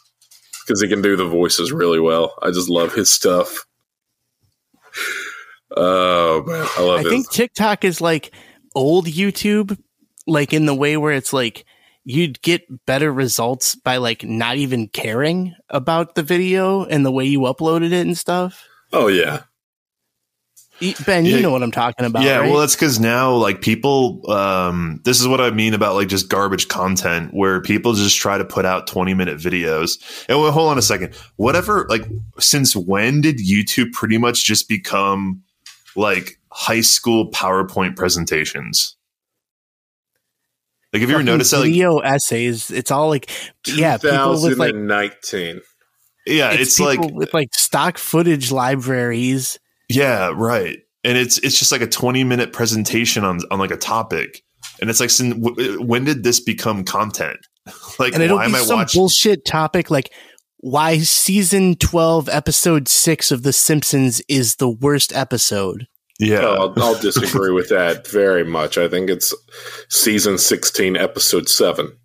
[0.65, 2.34] because he can do the voices really well.
[2.41, 3.65] I just love his stuff.
[5.78, 7.11] Oh man, I love I his.
[7.11, 8.32] think TikTok is like
[8.76, 9.78] old YouTube,
[10.28, 11.65] like in the way where it's like
[12.03, 17.26] you'd get better results by like not even caring about the video and the way
[17.26, 18.67] you uploaded it and stuff.
[18.91, 19.43] oh yeah,
[21.05, 21.41] Ben, you Yeah.
[21.41, 22.49] know what I'm talking about, yeah, right?
[22.49, 26.28] well, that's because now, like, people, um, this is what I mean about like just
[26.28, 29.99] garbage content where people just try to put out 20 minute videos.
[30.28, 31.13] And well, hold on a second.
[31.36, 32.01] Whatever, like,
[32.39, 35.43] since when did YouTube pretty much just become
[35.95, 38.95] like high school PowerPoint presentations?
[40.93, 41.59] Like, have you ever Fucking noticed that?
[41.59, 42.69] Like, video essays?
[42.69, 43.29] It's all like,
[43.65, 45.61] yeah, people with like 2019.
[46.25, 49.57] yeah, it's, it's, people like, with like stock footage libraries.
[49.89, 50.79] Yeah, right.
[51.03, 54.43] And it's it's just like a 20 minute presentation on on like a topic.
[54.79, 55.11] And it's like
[55.79, 57.39] when did this become content?
[57.99, 60.11] like and it'll why be am I some watching bullshit topic like
[60.62, 65.88] why season 12 episode 6 of the simpsons is the worst episode
[66.20, 66.41] Yeah.
[66.43, 68.78] Oh, I'll, I'll disagree with that very much.
[68.78, 69.34] I think it's
[69.89, 71.97] season 16, episode 7.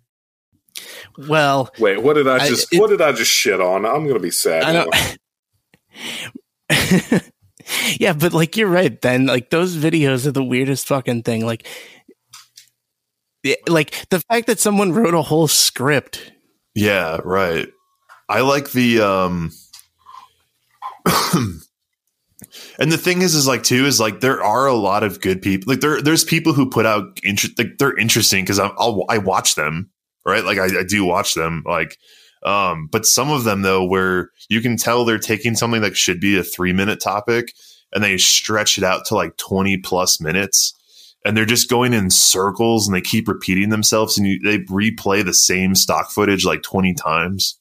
[1.27, 3.85] well Wait, what did I I- just it- what did I just shit on?
[3.85, 4.63] I'm going to be sad.
[4.63, 4.93] i don't
[7.99, 11.67] yeah but like you're right then like those videos are the weirdest fucking thing like
[13.43, 16.31] yeah, like the fact that someone wrote a whole script
[16.75, 17.67] Yeah, right.
[18.29, 19.51] I like the um
[22.79, 25.41] And the thing is, is like too, is like there are a lot of good
[25.41, 25.71] people.
[25.71, 27.57] Like there, there's people who put out interest.
[27.57, 29.89] Like they're interesting because I'll I watch them,
[30.25, 30.43] right?
[30.43, 31.63] Like I, I do watch them.
[31.65, 31.97] Like,
[32.43, 36.19] um, but some of them though, where you can tell they're taking something that should
[36.19, 37.53] be a three minute topic
[37.93, 40.73] and they stretch it out to like twenty plus minutes,
[41.25, 45.25] and they're just going in circles and they keep repeating themselves, and you, they replay
[45.25, 47.59] the same stock footage like twenty times.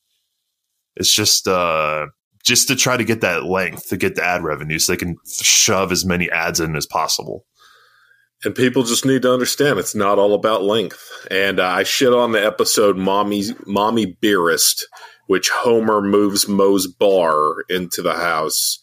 [0.97, 2.07] It's just uh
[2.45, 5.17] just to try to get that length to get the ad revenue so they can
[5.27, 7.45] shove as many ads in as possible.
[8.45, 11.03] And people just need to understand it's not all about length.
[11.31, 14.83] And uh, I shit on the episode "Mommy Mommie Beerest,"
[15.27, 18.79] which Homer moves Moe's bar into the house.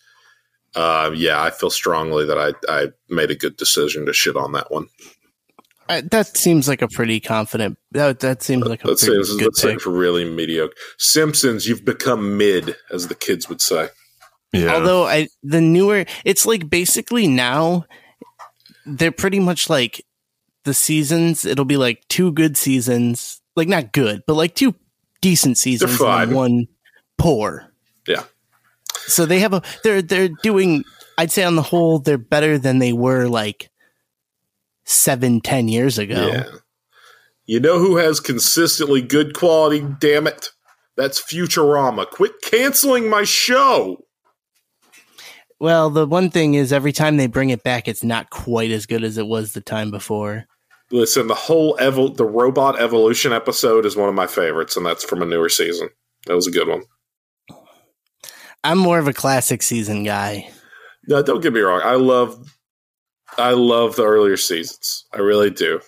[0.76, 4.54] Uh, yeah, I feel strongly that I, I made a good decision to shit on
[4.54, 4.88] that one.
[5.90, 9.38] Uh, that seems like a pretty confident that, that seems like a That pretty seems
[9.38, 9.82] good that pick.
[9.82, 10.74] seems really mediocre.
[10.98, 13.90] Simpsons, you've become mid, as the kids would say.
[14.54, 14.76] Yeah.
[14.76, 17.86] Although I the newer it's like basically now
[18.86, 20.06] they're pretty much like
[20.64, 24.76] the seasons it'll be like two good seasons like not good but like two
[25.22, 26.28] decent seasons fine.
[26.28, 26.66] and one
[27.18, 27.74] poor.
[28.08, 28.24] Yeah.
[29.08, 30.84] So they have a they're they're doing
[31.18, 33.72] I'd say on the whole they're better than they were like
[34.86, 36.28] seven ten years ago.
[36.28, 36.46] Yeah.
[37.46, 40.50] You know who has consistently good quality, damn it?
[40.96, 42.10] That's Futurama.
[42.10, 44.06] Quit canceling my show.
[45.60, 48.86] Well, the one thing is every time they bring it back it's not quite as
[48.86, 50.46] good as it was the time before.
[50.92, 55.04] Listen, the whole evol- the robot evolution episode is one of my favorites, and that's
[55.04, 55.90] from a newer season.
[56.28, 56.84] That was a good one.
[58.64, 60.50] I'm more of a classic season guy.
[61.08, 61.82] No, don't get me wrong.
[61.84, 62.53] I love,
[63.38, 65.06] I love the earlier seasons.
[65.14, 65.80] I really do.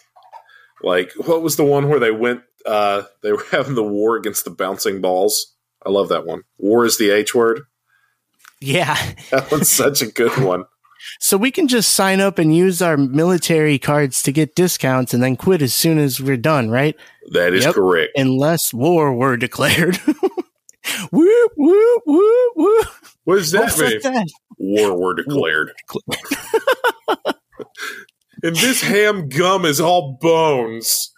[0.81, 2.41] Like, what was the one where they went?
[2.65, 5.53] Uh, they were having the war against the bouncing balls.
[5.85, 6.41] I love that one.
[6.57, 7.61] War is the H word.
[8.61, 8.95] Yeah.
[9.31, 10.65] That one's such a good one.
[11.19, 15.21] So we can just sign up and use our military cards to get discounts and
[15.21, 16.95] then quit as soon as we're done, right?
[17.31, 17.75] That is Yep.
[17.75, 18.11] correct.
[18.15, 19.97] Unless war were declared.
[21.11, 22.87] whoop, whoop, whoop, whoop.
[23.25, 23.99] What does that What's mean?
[24.01, 24.27] that?
[24.57, 25.73] War were declared.
[28.43, 31.11] And this ham gum is all bones.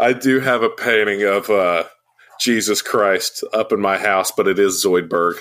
[0.00, 1.84] I do have a painting of uh,
[2.40, 5.38] Jesus Christ up in my house, but it is Zoidberg.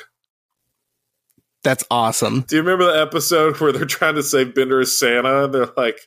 [1.64, 2.42] That's awesome.
[2.42, 5.46] Do you remember the episode where they're trying to say Bender is Santa?
[5.46, 6.00] And they're like,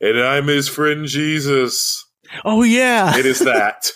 [0.00, 2.06] and I'm his friend Jesus.
[2.44, 3.16] Oh yeah.
[3.16, 3.90] It is that.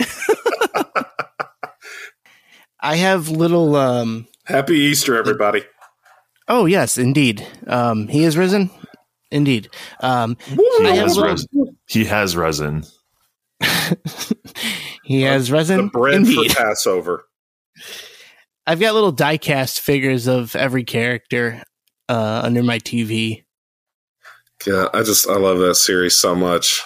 [2.80, 5.64] I have little um Happy Easter, everybody.
[6.48, 7.46] Oh yes, indeed.
[7.66, 8.70] Um he is risen.
[9.30, 9.68] Indeed.
[10.00, 10.56] Um he,
[10.96, 11.46] has little- res-
[11.86, 12.84] he has resin.
[15.04, 15.88] he has The risen.
[15.88, 16.52] bread Indeed.
[16.52, 17.24] for Passover.
[18.66, 21.62] I've got little die-cast figures of every character
[22.08, 23.44] uh under my TV.
[24.66, 26.82] Yeah, I just I love that series so much.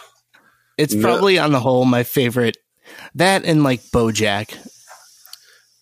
[0.76, 2.56] It's probably on the whole my favorite
[3.14, 4.54] That and like BoJack.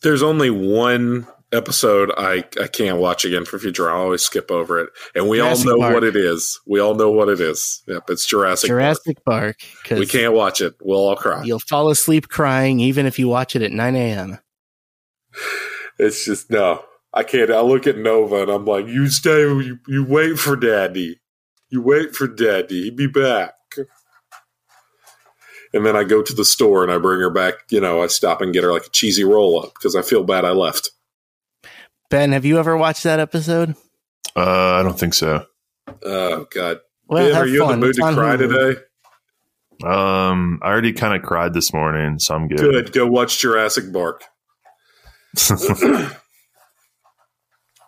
[0.03, 3.91] There's only one episode I, I can't watch again for future.
[3.91, 4.91] I always skip over it.
[5.15, 5.95] And we Jurassic all know Bark.
[5.95, 6.61] what it is.
[6.67, 7.83] We all know what it is.
[7.87, 8.69] Yep, it's Jurassic.
[8.69, 8.79] Bark.
[8.81, 9.57] Jurassic Bark.
[9.83, 10.75] Because We can't watch it.
[10.83, 11.43] We'll all cry.
[11.45, 14.39] You'll fall asleep crying even if you watch it at 9 a.m.
[15.99, 16.85] It's just no.
[17.15, 17.51] I can't.
[17.51, 19.41] I look at Nova and I'm like, you stay.
[19.43, 21.21] You, you wait for Daddy.
[21.69, 22.85] You wait for Daddy.
[22.85, 23.55] He'll be back.
[25.75, 27.55] And then I go to the store and I bring her back.
[27.71, 30.23] You know, I stop and get her like a cheesy roll up because I feel
[30.23, 30.91] bad I left.
[32.13, 33.75] Ben, have you ever watched that episode?
[34.37, 35.47] Uh, I don't think so.
[36.05, 36.81] Oh God.
[37.07, 37.73] Well, Ben, are you fun.
[37.73, 38.39] in the mood It's to cry Hulu.
[38.39, 38.81] today?
[39.83, 42.59] Um, I already kind of cried this morning, so I'm good.
[42.59, 42.93] Good.
[42.93, 44.25] Go watch Jurassic Bark.
[45.41, 46.11] I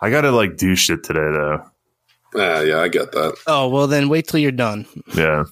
[0.08, 1.62] gotta like do shit today though.
[2.36, 3.36] Ah, yeah, I get that.
[3.46, 4.86] Oh well, then wait till you're done.
[5.14, 5.44] Yeah.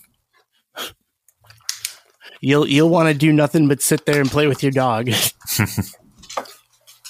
[2.41, 5.11] You'll you'll want to do nothing but sit there and play with your dog.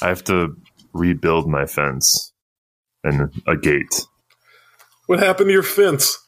[0.03, 0.57] I have to
[0.93, 2.33] rebuild my fence
[3.05, 4.07] and a gate.
[5.07, 6.19] What happened to your fence?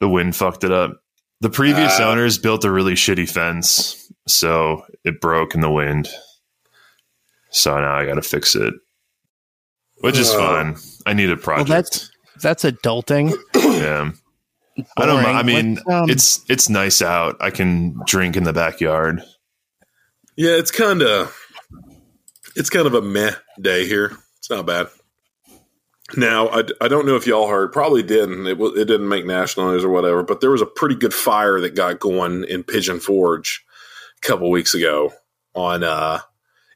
[0.00, 1.00] The wind fucked it up.
[1.40, 2.10] The previous Ah.
[2.10, 6.08] owners built a really shitty fence, so it broke in the wind.
[7.50, 8.74] So now I got to fix it,
[10.00, 10.38] which is Oh.
[10.38, 10.76] fine.
[11.06, 11.68] I need a well, project.
[11.68, 12.10] that's
[12.40, 13.32] that's adulting.
[13.54, 14.10] yeah.
[14.96, 15.28] I don't know.
[15.28, 17.36] I mean, um, it's it's nice out.
[17.40, 19.22] I can drink in the backyard.
[20.36, 21.36] Yeah, it's kind of
[22.56, 24.16] it's kind of a meh day here.
[24.38, 24.88] It's not bad.
[26.16, 28.46] Now, I, I don't know if y'all heard, probably didn't.
[28.46, 31.60] It, it didn't make national news or whatever, but there was a pretty good fire
[31.60, 33.64] that got going in Pigeon Forge
[34.22, 35.12] a couple weeks ago.
[35.54, 36.18] On uh,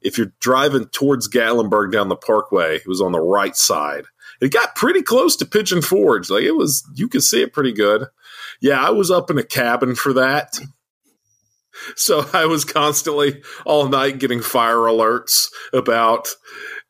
[0.03, 4.05] if you're driving towards Gatlinburg down the Parkway, it was on the right side.
[4.41, 6.31] It got pretty close to Pigeon Forge.
[6.31, 8.07] Like it was, you could see it pretty good.
[8.61, 10.57] Yeah, I was up in a cabin for that.
[11.97, 16.29] So I was constantly all night getting fire alerts about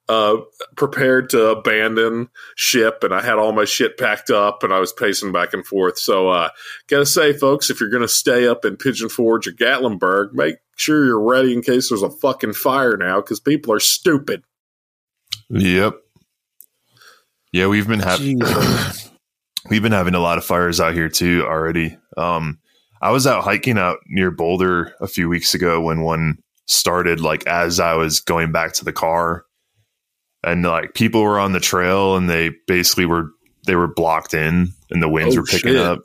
[0.08, 0.36] uh,
[0.76, 4.92] prepared to abandon ship, and I had all my shit packed up, and I was
[4.92, 5.98] pacing back and forth.
[5.98, 6.48] So, uh,
[6.86, 11.04] gotta say, folks, if you're gonna stay up in Pigeon Forge or Gatlinburg, make sure
[11.04, 14.42] you're ready in case there's a fucking fire now, because people are stupid.
[15.50, 15.96] Yep.
[17.52, 18.40] Yeah, we've been having
[19.70, 21.98] we've been having a lot of fires out here too already.
[22.16, 22.60] Um,
[23.00, 27.20] I was out hiking out near Boulder a few weeks ago when one started.
[27.20, 29.44] Like as I was going back to the car,
[30.44, 33.30] and like people were on the trail and they basically were
[33.66, 35.76] they were blocked in and the winds Oh, were picking shit.
[35.82, 36.00] up.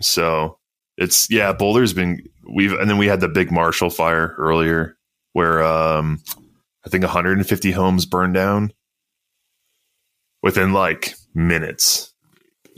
[0.00, 0.58] So
[0.96, 2.22] it's yeah, Boulder's been
[2.54, 4.96] we've and then we had the big Marshall fire earlier
[5.32, 6.20] where um
[6.86, 8.72] I think 150 homes burned down
[10.42, 12.12] within like minutes.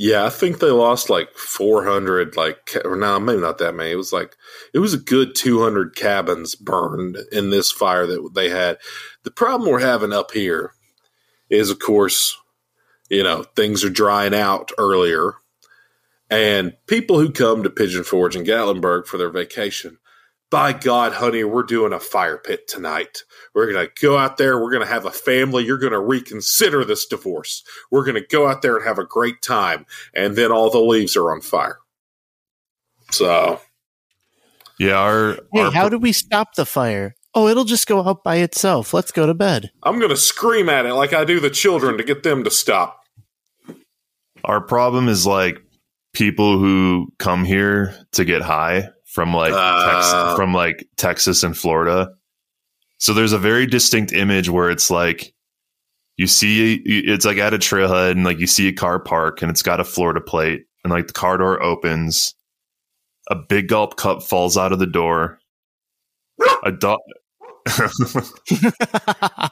[0.02, 3.90] Yeah, I think they lost like 400, like, or no, maybe not that many.
[3.90, 4.34] It was like,
[4.72, 8.78] it was a good 200 cabins burned in this fire that they had.
[9.24, 10.72] The problem we're having up here
[11.50, 12.34] is, of course,
[13.10, 15.34] you know, things are drying out earlier.
[16.30, 19.98] And people who come to Pigeon Forge and Gatlinburg for their vacation,
[20.50, 23.22] by God, honey, we're doing a fire pit tonight.
[23.54, 24.60] We're going to go out there.
[24.60, 25.64] We're going to have a family.
[25.64, 27.62] You're going to reconsider this divorce.
[27.90, 29.86] We're going to go out there and have a great time.
[30.14, 31.78] And then all the leaves are on fire.
[33.12, 33.60] So,
[34.78, 37.14] Yeah, our, Hey, our how do we stop the fire?
[37.32, 38.92] Oh, it'll just go out by itself.
[38.92, 39.70] Let's go to bed.
[39.84, 42.50] I'm going to scream at it like I do the children to get them to
[42.50, 43.04] stop.
[44.42, 45.62] our problem is like
[46.12, 49.92] people who come here to get high from like Ah.
[50.26, 52.10] Tex- from like Texas and Florida.
[52.98, 55.32] So there's a very distinct image where it's like
[56.16, 59.50] you see it's like at a trailhead and like you see a car park and
[59.50, 62.34] it's got a Florida plate and like the car door opens,
[63.30, 65.38] a big gulp cup falls out of the door,
[66.64, 66.98] a dog.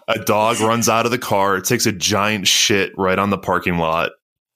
[0.08, 3.76] a dog runs out of the car, takes a giant shit right on the parking
[3.76, 4.10] lot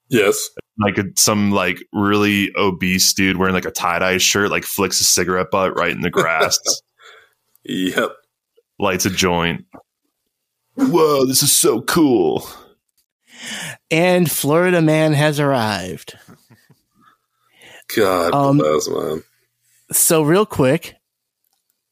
[0.09, 0.51] Yes.
[0.83, 5.01] Like a, some like really obese dude wearing like a tie dye shirt, like flicks
[5.01, 6.59] a cigarette butt right in the grass,
[7.65, 8.11] Yep.
[8.79, 9.65] lights a joint.
[10.75, 12.47] Whoa, this is so cool.
[13.91, 16.19] and Florida man has arrived.
[17.97, 19.23] God Um, bless, man.
[19.91, 20.95] So real quick,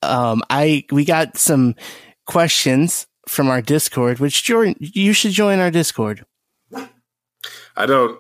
[0.02, 1.74] um, I we got some
[2.26, 6.24] questions from our Discord, which join you should join our Discord.
[7.76, 8.18] I don't.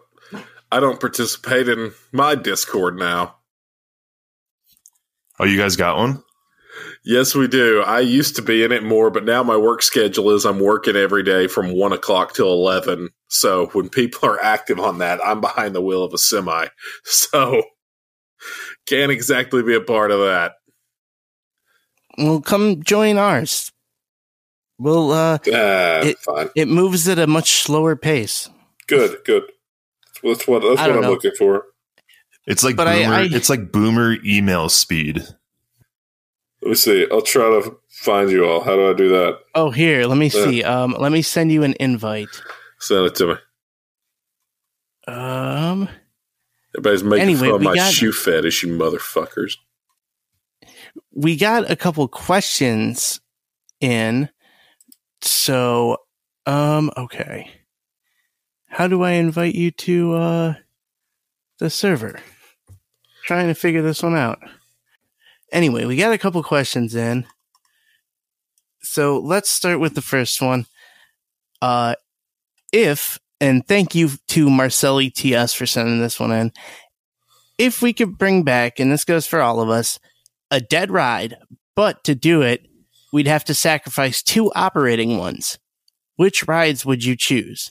[0.72, 3.36] I don't participate in my Discord now.
[5.38, 6.22] Oh, you guys got one?
[7.04, 7.80] Yes, we do.
[7.80, 10.96] I used to be in it more, but now my work schedule is I'm working
[10.96, 13.08] every day from one o'clock till eleven.
[13.28, 16.66] So when people are active on that, I'm behind the wheel of a semi.
[17.04, 17.62] So
[18.86, 20.54] can't exactly be a part of that.
[22.18, 23.70] Well, come join ours.
[24.78, 26.48] We'll uh, Ah, It- fine.
[26.56, 28.48] it moves at a much slower pace.
[28.86, 29.44] Good, good.
[30.22, 31.10] That's what that's I what don't I'm know.
[31.12, 31.64] looking for.
[32.46, 33.14] It's like But boomer.
[33.14, 35.22] I- it's like boomer email speed.
[36.62, 37.06] Let me see.
[37.10, 38.60] I'll try to find you all.
[38.62, 39.38] How do I do that?
[39.54, 40.44] Oh, here, let me Yeah.
[40.44, 40.62] see.
[40.62, 42.28] Um, let me send you an invite.
[42.80, 43.34] Send it to me.
[45.06, 45.88] Um,
[46.76, 49.54] Everybody's making Anyway, fun of my got- shoe fetish, you motherfuckers.
[51.12, 53.20] we got a couple questions
[53.80, 54.28] in.
[55.22, 55.96] So,
[56.46, 57.50] um, okay.
[58.70, 60.54] How do I invite you to uh
[61.58, 62.20] the server?
[63.24, 64.38] Trying to figure this one out.
[65.52, 67.26] Anyway, we got a couple questions in.
[68.82, 70.66] So let's start with the first one.
[71.60, 71.96] Uh
[72.72, 76.52] if and thank you to Marcelli TS for sending this one in.
[77.58, 79.98] If we could bring back, and this goes for all of us,
[80.50, 81.36] a dead ride,
[81.74, 82.66] but to do it,
[83.12, 85.58] we'd have to sacrifice two operating ones.
[86.16, 87.70] Which rides would you choose?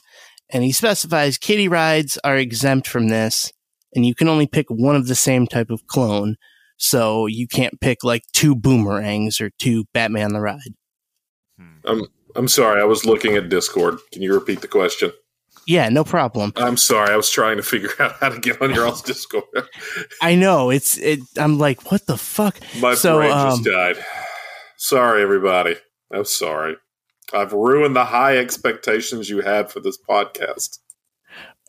[0.52, 3.52] And he specifies kitty rides are exempt from this,
[3.94, 6.36] and you can only pick one of the same type of clone.
[6.76, 10.74] So you can't pick like two boomerangs or two Batman the Ride.
[11.84, 12.02] I'm
[12.34, 12.80] I'm sorry.
[12.80, 13.98] I was looking at Discord.
[14.12, 15.12] Can you repeat the question?
[15.66, 16.52] Yeah, no problem.
[16.56, 17.12] I'm sorry.
[17.12, 19.44] I was trying to figure out how to get on your all's Discord.
[20.22, 21.20] I know it's it.
[21.36, 22.58] I'm like, what the fuck?
[22.80, 23.96] My So, brain um, just died.
[24.78, 25.76] Sorry, everybody.
[26.12, 26.76] I'm sorry.
[27.32, 30.78] I've ruined the high expectations you had for this podcast.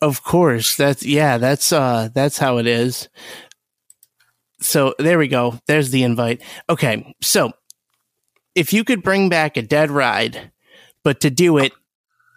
[0.00, 0.76] Of course.
[0.76, 3.08] That's yeah, that's uh that's how it is.
[4.60, 5.58] So there we go.
[5.66, 6.42] There's the invite.
[6.68, 7.14] Okay.
[7.22, 7.52] So
[8.54, 10.50] if you could bring back a dead ride,
[11.04, 11.72] but to do it,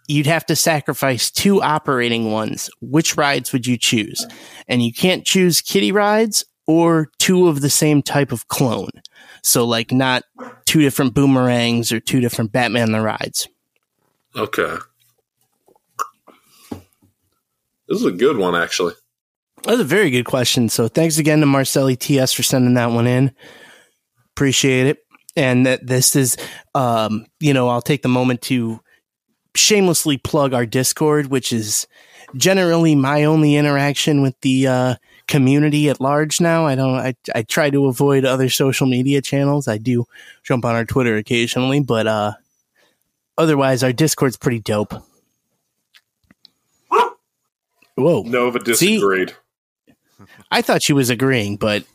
[0.07, 2.69] you'd have to sacrifice two operating ones.
[2.81, 4.25] Which rides would you choose?
[4.67, 8.89] And you can't choose kitty rides or two of the same type of clone.
[9.45, 10.23] So like not
[10.65, 13.47] two different boomerangs or two different Batman the rides.
[14.35, 14.77] Okay.
[17.87, 18.93] This is a good one, actually.
[19.63, 20.67] That's a very good question.
[20.67, 23.31] So thanks again to Marcelli TS for sending that one in.
[24.31, 24.97] Appreciate it.
[25.35, 26.37] And that this is,
[26.73, 28.79] um, you know, I'll take the moment to
[29.53, 31.85] shamelessly plug our Discord, which is
[32.35, 34.95] generally my only interaction with the uh,
[35.27, 36.65] community at large now.
[36.65, 39.67] I don't, I, I try to avoid other social media channels.
[39.67, 40.05] I do
[40.43, 42.33] jump on our Twitter occasionally, but uh,
[43.37, 44.93] otherwise, our Discord's pretty dope.
[47.95, 48.23] Whoa.
[48.23, 49.33] Nova disagreed.
[50.51, 51.85] I thought she was agreeing, but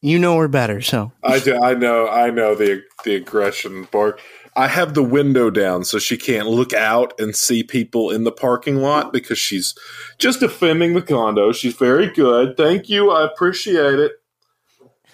[0.00, 4.20] you know her better, so I, do, I know I know the the aggression bark.
[4.54, 8.32] I have the window down so she can't look out and see people in the
[8.32, 9.74] parking lot because she's
[10.18, 11.52] just defending the condo.
[11.52, 12.56] She's very good.
[12.56, 13.10] Thank you.
[13.10, 14.12] I appreciate it.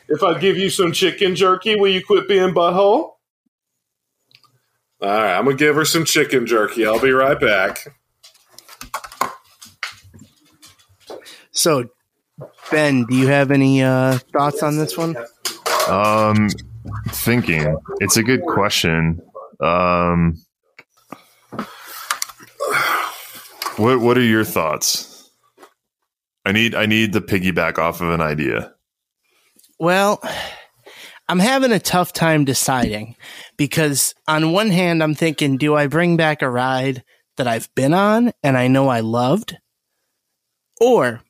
[0.09, 3.13] If I give you some chicken jerky, will you quit being butthole?
[5.01, 6.85] All right, I'm gonna give her some chicken jerky.
[6.85, 7.95] I'll be right back.
[11.53, 11.89] so
[12.71, 15.17] Ben, do you have any uh, thoughts on this one?
[15.89, 16.49] Um,
[17.09, 17.77] thinking.
[18.01, 19.21] It's a good question.
[19.61, 20.41] Um,
[23.77, 25.31] what What are your thoughts?
[26.45, 28.73] I need I need the piggyback off of an idea.
[29.79, 30.21] Well,
[31.29, 33.17] I'm having a tough time deciding
[33.57, 37.05] because on one hand, I'm thinking, do I bring back a ride
[37.37, 39.59] that I've been on and I know I loved?
[40.81, 41.21] Or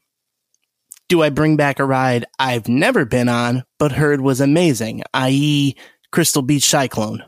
[1.09, 5.75] do I bring back a ride I've never been on but heard was amazing, i.e.,
[6.13, 7.25] Crystal Beach Cyclone?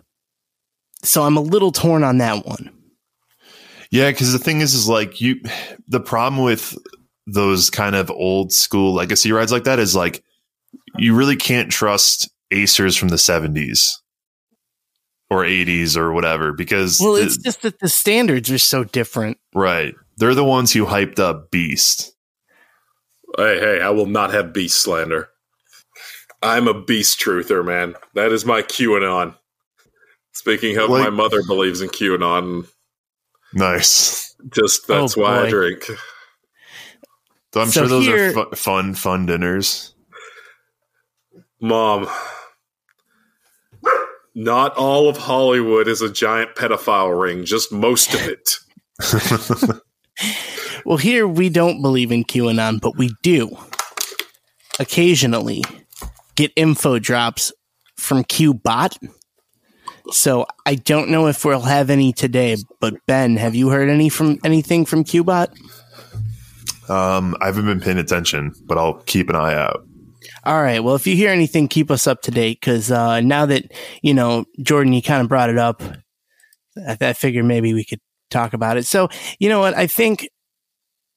[1.02, 2.70] So I'm a little torn on that one.
[3.90, 5.40] Yeah, because the thing is, is like you.
[5.88, 6.76] The problem with
[7.26, 10.22] those kind of old school legacy rides like that is like
[10.96, 14.00] you really can't trust acers from the seventies
[15.30, 19.38] or eighties or whatever because Well, the- it's just that the standards are so different.
[19.54, 19.94] right.
[20.16, 22.14] They're the ones who hyped up Beast.
[23.38, 25.30] Hey, hey, I will not have beast slander.
[26.42, 27.94] I'm a beast truther, man.
[28.14, 29.34] That is my QAnon.
[30.40, 32.66] Speaking of, Like- my mother believes in QAnon.
[33.52, 34.34] Nice.
[34.50, 35.84] Just that's Oh, why I drink.
[37.52, 39.92] So I'm So sure those here- are fu- fun, fun dinners.
[41.60, 42.08] Mom,
[44.34, 48.56] not all of Hollywood is a giant pedophile ring, just most of it.
[50.86, 53.54] Well, here we don't believe in QAnon, but we do
[54.78, 55.62] occasionally
[56.36, 57.52] get info drops
[57.98, 58.96] from QBot.
[60.12, 64.08] So I don't know if we'll have any today, but Ben, have you heard any
[64.08, 65.48] from anything from QBot?
[66.90, 69.86] Um, I haven't been paying attention, but I'll keep an eye out.
[70.44, 70.80] All right.
[70.80, 73.70] Well, if you hear anything, keep us up to date because uh, now that
[74.02, 75.82] you know Jordan, you kind of brought it up.
[76.76, 78.00] I, I figured maybe we could
[78.30, 78.86] talk about it.
[78.86, 79.08] So
[79.38, 79.74] you know what?
[79.74, 80.28] I think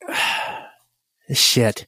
[1.34, 1.88] shit.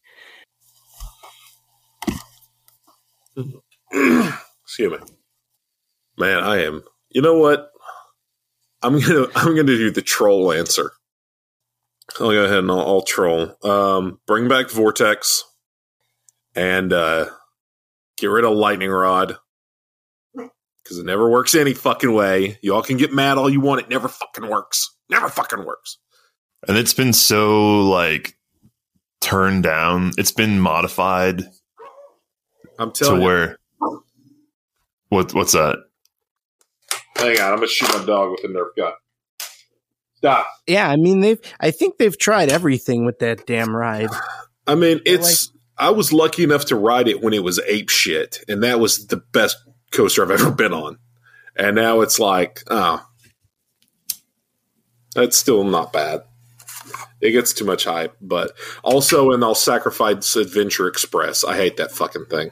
[4.63, 4.97] Excuse me.
[6.17, 6.83] Man, I am.
[7.15, 7.71] You know what?
[8.81, 10.91] I'm gonna I'm gonna do the troll answer.
[12.19, 13.55] I'll go ahead and I'll, I'll troll.
[13.63, 15.41] Um, bring back Vortex,
[16.55, 17.27] and uh,
[18.17, 19.37] get rid of Lightning Rod
[20.33, 22.59] because it never works any fucking way.
[22.61, 23.79] Y'all can get mad all you want.
[23.79, 24.93] It never fucking works.
[25.09, 25.97] Never fucking works.
[26.67, 28.37] And it's been so like
[29.21, 30.11] turned down.
[30.17, 31.45] It's been modified
[32.77, 33.25] I'm to telling you.
[33.25, 33.57] where
[35.07, 35.77] what what's that?
[37.17, 38.93] Hang on, I'm gonna shoot my dog with a Nerf gun.
[40.15, 40.47] Stop.
[40.67, 41.39] Yeah, I mean they've.
[41.59, 44.09] I think they've tried everything with that damn ride.
[44.67, 45.51] I mean, it's.
[45.77, 49.07] I was lucky enough to ride it when it was ape shit, and that was
[49.07, 49.57] the best
[49.91, 50.97] coaster I've ever been on.
[51.55, 53.05] And now it's like, oh,
[55.13, 56.21] that's still not bad.
[57.21, 58.51] It gets too much hype, but
[58.83, 61.43] also, and I'll sacrifice Adventure Express.
[61.43, 62.51] I hate that fucking thing.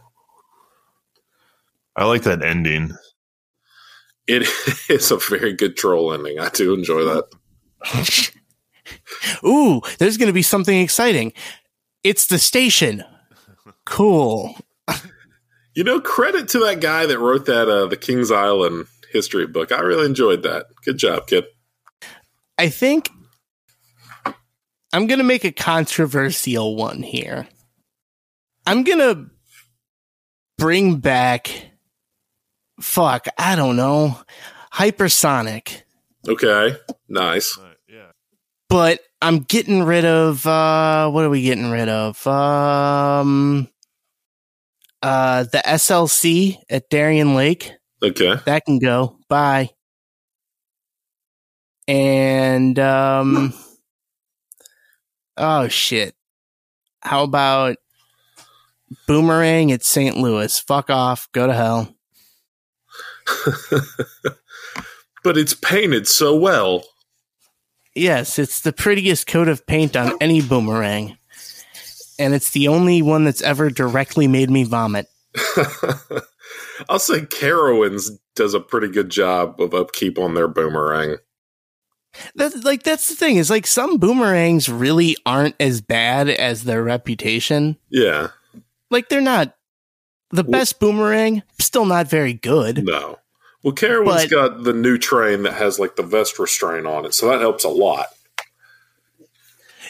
[1.95, 2.93] I like that ending.
[4.27, 4.47] It
[4.89, 6.39] is a very good troll ending.
[6.39, 8.33] I do enjoy that.
[9.45, 11.33] Ooh, there's going to be something exciting.
[12.03, 13.03] It's the station.
[13.85, 14.55] Cool.
[15.75, 19.71] You know, credit to that guy that wrote that uh, the Kings Island history book.
[19.71, 20.67] I really enjoyed that.
[20.85, 21.45] Good job, kid.
[22.59, 23.09] I think
[24.93, 27.47] I'm going to make a controversial one here.
[28.67, 29.31] I'm going to
[30.59, 31.49] bring back,
[32.83, 34.19] fuck, I don't know,
[34.73, 35.81] hypersonic,
[36.27, 36.75] Okay,
[37.09, 37.57] nice.
[37.87, 38.11] yeah.
[38.69, 42.25] but I'm getting rid of, uh, what are we getting rid of?
[42.27, 43.67] Um,
[45.01, 47.71] uh, the SLC at Darien Lake.
[48.01, 48.35] Okay.
[48.45, 49.17] That can go.
[49.29, 49.69] Bye.
[51.87, 53.53] And um
[55.37, 56.15] oh shit.
[57.01, 57.77] How about
[59.07, 60.15] Boomerang at St.
[60.17, 60.57] Louis?
[60.59, 61.27] Fuck off.
[61.33, 61.93] Go to hell.
[65.23, 66.83] but it's painted so well.
[67.95, 71.17] Yes, it's the prettiest coat of paint on any boomerang.
[72.19, 75.07] And it's the only one that's ever directly made me vomit.
[76.89, 81.17] I'll say Carowinds does a pretty good job of upkeep on their boomerang.
[82.35, 86.83] That's like that's the thing, is like some boomerangs really aren't as bad as their
[86.83, 87.77] reputation.
[87.89, 88.27] Yeah,
[88.91, 89.55] Like they're not
[90.33, 92.83] the best boomerang, still not very good.
[92.85, 93.19] no.
[93.63, 97.13] Well, Carowinds But- got the new train that has like the vest restraint on it,
[97.13, 98.07] so that helps a lot.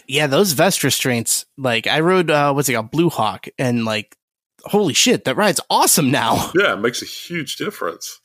[0.08, 1.46] Yeah, those vest restraints.
[1.58, 4.16] Like I rode, uh, what's it called, Blue Hawk, and like,
[4.66, 6.52] holy shit, that ride's awesome now.
[6.56, 8.20] Yeah, it makes a huge difference.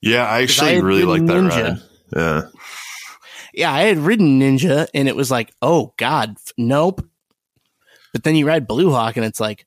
[0.00, 1.64] Yeah, I I actually had really like that Ninja.
[1.70, 1.82] ride.
[2.16, 2.42] Yeah.
[3.54, 7.04] Yeah, I had ridden Ninja, and it was like, oh god, f- nope.
[8.12, 9.66] But then you ride Blue Hawk, and it's like,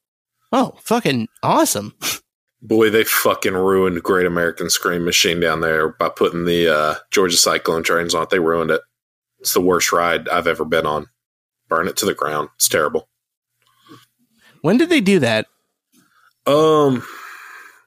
[0.52, 1.94] oh, fucking awesome.
[2.62, 7.38] Boy, they fucking ruined Great American Scream Machine down there by putting the uh, Georgia
[7.38, 8.30] Cyclone trains on it.
[8.30, 8.82] They ruined it.
[9.40, 11.08] It's the worst ride I've ever been on.
[11.70, 12.50] Burn it to the ground.
[12.56, 13.08] It's terrible.
[14.62, 15.46] When did they do that?
[16.48, 17.04] Um,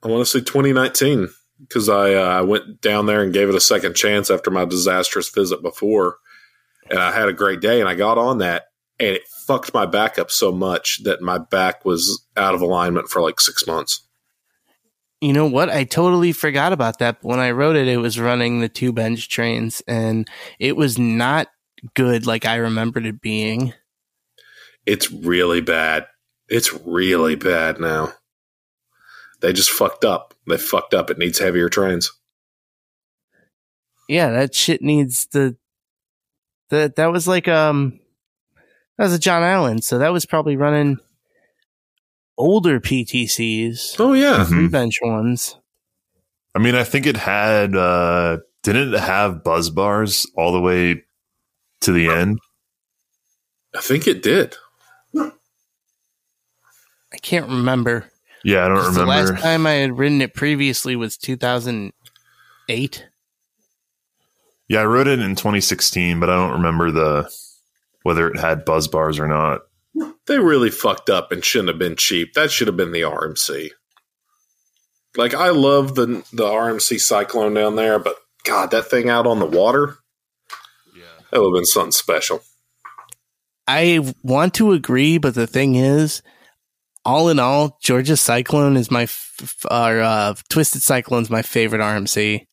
[0.02, 1.28] I want to say 2019
[1.60, 4.64] because I uh, I went down there and gave it a second chance after my
[4.64, 6.16] disastrous visit before,
[6.88, 7.80] and I had a great day.
[7.80, 8.64] And I got on that,
[9.00, 13.08] and it fucked my back up so much that my back was out of alignment
[13.08, 14.06] for like six months.
[15.22, 15.68] You know what?
[15.70, 17.18] I totally forgot about that.
[17.22, 20.28] When I wrote it, it was running the two bench trains, and
[20.58, 21.48] it was not
[21.94, 23.72] good like I remembered it being.
[24.86, 26.06] It's really bad.
[26.48, 28.12] It's really bad now.
[29.40, 30.34] They just fucked up.
[30.46, 31.10] They fucked up.
[31.10, 32.12] It needs heavier trains.
[34.08, 35.56] Yeah, that shit needs the
[36.70, 38.00] that that was like um
[39.00, 40.98] that was a John Allen, so that was probably running
[42.36, 44.70] older PTCs, Oh yeah, Mhm.
[44.70, 45.56] bench ones.
[46.54, 51.02] I mean, I think it had uh didn't it have buzz bars all the way
[51.80, 52.40] to the end?
[53.74, 54.54] I think it did.
[55.16, 55.32] I
[57.22, 58.10] can't remember.
[58.44, 59.00] Yeah, I don't remember.
[59.00, 63.06] The last time I had ridden it previously was 2008.
[64.68, 67.30] Yeah, I wrote it in 2016, but I don't remember the
[68.02, 69.62] whether it had buzz bars or not.
[70.26, 72.34] They really fucked up and shouldn't have been cheap.
[72.34, 73.70] That should have been the RMC.
[75.16, 79.38] Like I love the the RMC Cyclone down there, but God, that thing out on
[79.40, 79.96] the water,
[80.96, 81.02] Yeah.
[81.30, 82.42] that would have been something special.
[83.66, 86.22] I want to agree, but the thing is,
[87.04, 91.80] all in all, Georgia Cyclone is my f- f- or uh, Twisted is my favorite
[91.80, 92.46] RMC.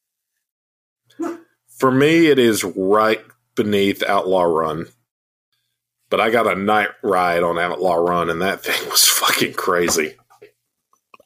[1.79, 3.21] For me, it is right
[3.55, 4.87] beneath Outlaw Run.
[6.09, 10.15] But I got a night ride on Outlaw Run, and that thing was fucking crazy.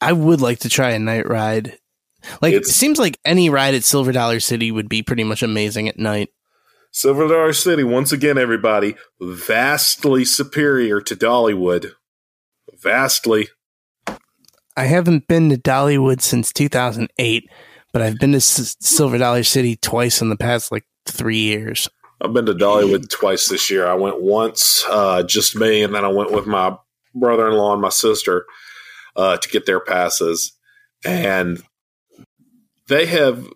[0.00, 1.78] I would like to try a night ride.
[2.40, 5.88] Like it seems like any ride at Silver Dollar City would be pretty much amazing
[5.88, 6.30] at night.
[6.92, 11.92] Silver Dollar City, once again, everybody, vastly superior to Dollywood.
[12.80, 13.48] Vastly.
[14.76, 17.48] I haven't been to Dollywood since 2008,
[17.92, 21.88] but I've been to S- Silver Dollar City twice in the past like three years.
[22.22, 23.86] I've been to Dollywood twice this year.
[23.86, 26.76] I went once, uh, just me, and then I went with my
[27.14, 28.46] brother in law and my sister
[29.16, 30.52] uh, to get their passes.
[31.04, 31.62] And
[32.86, 33.48] they have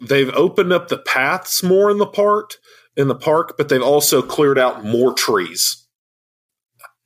[0.00, 2.52] they've opened up the paths more in the park
[2.96, 5.84] in the park, but they've also cleared out more trees.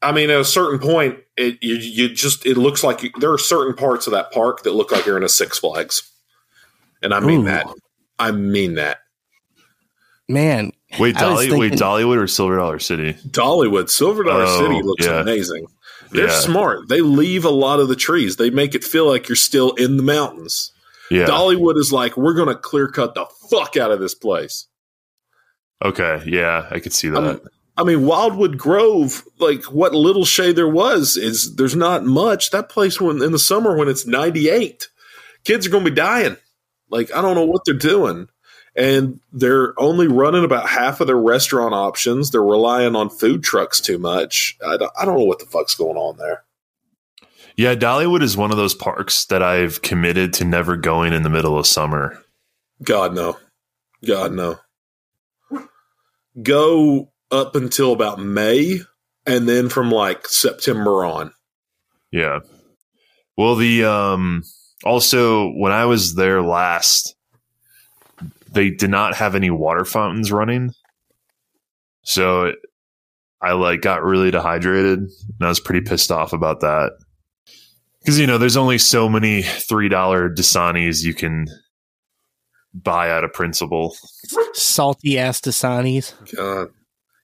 [0.02, 3.32] I mean, at a certain point, it you, you just it looks like you, there
[3.32, 6.02] are certain parts of that park that look like you're in a Six Flags,
[7.02, 7.44] and I mean Ooh.
[7.44, 7.66] that.
[8.18, 8.98] I mean that.
[10.28, 13.12] Man, Wait, I was Dolly, wait, Dollywood or Silver Dollar City?
[13.28, 15.20] Dollywood, Silver Dollar Oh, City looks yeah.
[15.20, 15.66] amazing.
[16.12, 16.40] They're Yeah.
[16.40, 16.88] smart.
[16.88, 18.36] They leave a lot of the trees.
[18.36, 20.72] They make it feel like you're still in the mountains.
[21.10, 21.26] Yeah.
[21.26, 24.66] Dollywood is like, we're going to clear cut the fuck out of this place.
[25.84, 26.22] okay.
[26.26, 27.18] Yeah, I could see that.
[27.22, 27.40] Um,
[27.76, 32.50] I mean, Wildwood Grove, like what little shade there was, is there's not much.
[32.50, 34.88] That place when in the summer when it's 98,
[35.44, 36.36] kids are going to be dying.
[36.90, 38.28] Like I don't know what they're doing,
[38.78, 42.30] and they're only running about half of their restaurant options.
[42.30, 44.56] They're relying on food trucks too much.
[44.64, 46.44] I don't, I don't know what the fuck's going on there.
[47.56, 51.28] yeah, Dollywood is one of those parks that I've committed to never going in the
[51.28, 52.22] middle of summer.
[52.80, 53.36] God no,
[54.06, 54.60] God no.
[56.40, 58.80] Go up until about May,
[59.26, 61.32] and then from like September on.
[62.12, 62.40] Yeah.
[63.36, 64.44] Well, the um
[64.84, 67.16] also when I was there last,
[68.58, 70.72] they did not have any water fountains running.
[72.02, 72.56] So it,
[73.40, 75.10] I like got really dehydrated and
[75.40, 76.90] I was pretty pissed off about that.
[78.04, 79.90] Cuz you know, there's only so many $3
[80.34, 81.46] Dasanis you can
[82.74, 83.94] buy out of principle.
[84.54, 86.14] salty ass Dasanis.
[86.34, 86.70] God.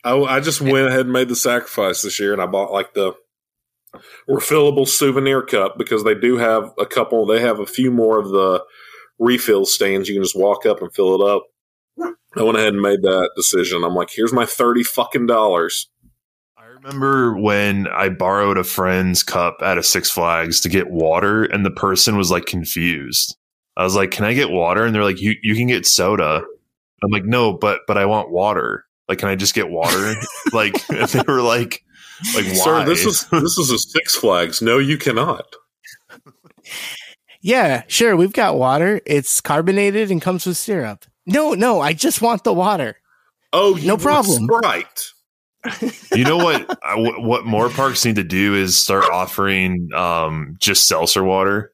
[0.04, 2.94] I, I just went ahead and made the sacrifice this year and I bought like
[2.94, 3.12] the
[4.30, 8.28] refillable souvenir cup because they do have a couple, they have a few more of
[8.28, 8.62] the
[9.18, 10.08] refill stands.
[10.08, 11.44] You can just walk up and fill it up.
[12.36, 13.84] I went ahead and made that decision.
[13.84, 15.88] I'm like, here's my 30 fucking dollars.
[16.56, 21.44] I remember when I borrowed a friend's cup at a Six Flags to get water,
[21.44, 23.36] and the person was like confused.
[23.76, 26.42] I was like, "Can I get water?" And they're like, "You you can get soda."
[27.02, 28.84] I'm like, "No, but but I want water.
[29.08, 30.14] Like, can I just get water?"
[30.52, 31.82] like and they were like,
[32.34, 34.60] "Like why?" Sir, this is this is a Six Flags.
[34.60, 35.46] No, you cannot.
[37.44, 38.16] Yeah, sure.
[38.16, 39.02] We've got water.
[39.04, 41.04] It's carbonated and comes with syrup.
[41.26, 42.96] No, no, I just want the water.
[43.52, 44.44] Oh, you No problem.
[44.44, 45.12] Sprite.
[46.14, 46.78] you know what?
[46.82, 51.70] I, what what more parks need to do is start offering um just seltzer water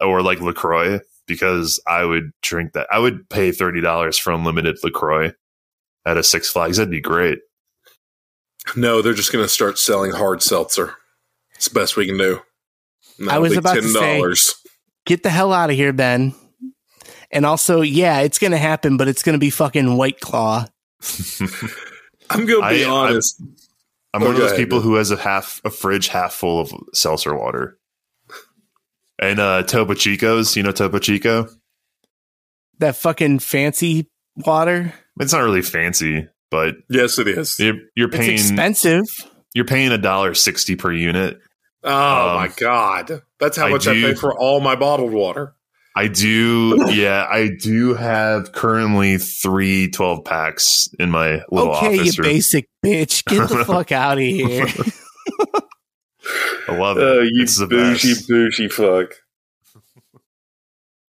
[0.00, 2.86] or like Lacroix because I would drink that.
[2.92, 5.32] I would pay thirty dollars for unlimited Lacroix
[6.06, 6.76] at a Six Flags.
[6.76, 7.40] That'd be great.
[8.76, 10.94] No, they're just going to start selling hard seltzer.
[11.56, 12.40] It's the best we can do.
[13.18, 13.82] And I that'll was be about to
[14.36, 14.54] say-
[15.06, 16.34] Get the hell out of here, Ben.
[17.30, 20.66] And also, yeah, it's going to happen, but it's going to be fucking White Claw.
[22.30, 23.40] I'm going to be I- honest.
[24.12, 24.86] I'm Oh, one of those ahead, people man.
[24.88, 27.78] who has a half a fridge half full of seltzer water.
[29.18, 31.48] And uh Topo Chico's, you know Topo Chico?
[32.78, 34.94] That fucking fancy water.
[35.18, 37.58] It's not really fancy, but yes, it is.
[37.58, 39.02] you're, you're It's paying expensive.
[39.52, 41.40] you're paying a dollar sixty per unit.
[41.84, 45.54] Oh Um, my god, that's how I much I, pay for all my bottled water.
[45.96, 51.88] I do, yeah, I do have currently three 12 packs in my little office.
[51.88, 52.32] Okay, you room.
[52.32, 53.24] basic bitch.
[53.26, 54.66] Get the fuck out of here.
[56.68, 57.02] I love it.
[57.02, 58.28] Oh, you it's the bougie, best.
[58.28, 59.10] bougie fuck.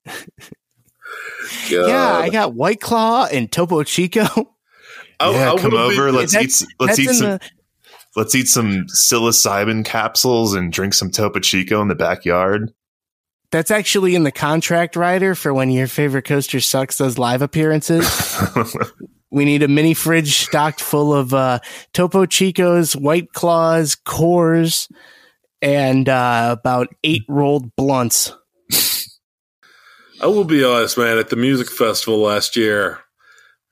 [0.07, 0.15] God.
[1.71, 4.27] yeah, I got White Claw and Topo Chico.
[5.21, 6.07] Oh, yeah, I come over.
[6.07, 6.69] been- let's That's- eat.
[6.81, 7.27] Let's eat some.
[7.31, 7.41] the
[8.17, 12.73] Let's eat some psilocybin capsules and drink some Topo Chico in the backyard.
[13.51, 18.05] that's actually in the contract rider for when your favorite coaster sucks does live appearances.
[19.31, 21.61] we need a mini fridge stocked full of uh,
[21.93, 24.91] Topo Chicos, White Claws, Coors,
[25.63, 28.33] and uh, about eight rolled blunts.
[30.21, 31.19] I will be honest, man.
[31.19, 33.04] At the music festival last year,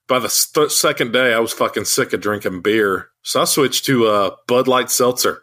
[0.09, 3.87] by the st- second day, I was fucking sick of drinking beer, so I switched
[3.87, 5.43] to uh, Bud Light Seltzer.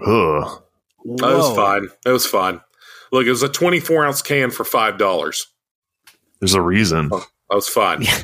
[0.00, 0.62] Ugh.
[1.04, 1.88] That was fine.
[2.04, 2.60] That was fine.
[3.12, 5.46] Look, it was a 24 ounce can for five dollars.
[6.40, 7.08] There's a reason.
[7.08, 8.02] That was fine.
[8.02, 8.22] Yeah.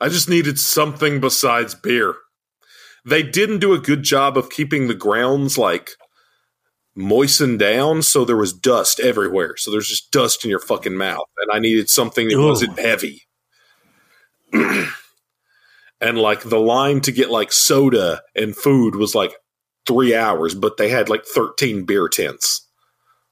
[0.00, 2.14] I just needed something besides beer.
[3.04, 5.90] They didn't do a good job of keeping the grounds like
[6.94, 9.56] moistened down, so there was dust everywhere.
[9.56, 12.48] So there's just dust in your fucking mouth, and I needed something that Ooh.
[12.48, 13.22] wasn't heavy.
[16.00, 19.34] and like the line to get like soda and food was like
[19.86, 22.66] three hours, but they had like 13 beer tents.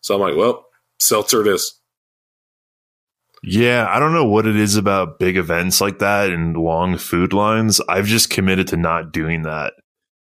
[0.00, 0.66] So I'm like, well,
[0.98, 1.74] seltzer it is.
[3.42, 7.32] Yeah, I don't know what it is about big events like that and long food
[7.32, 7.80] lines.
[7.88, 9.74] I've just committed to not doing that.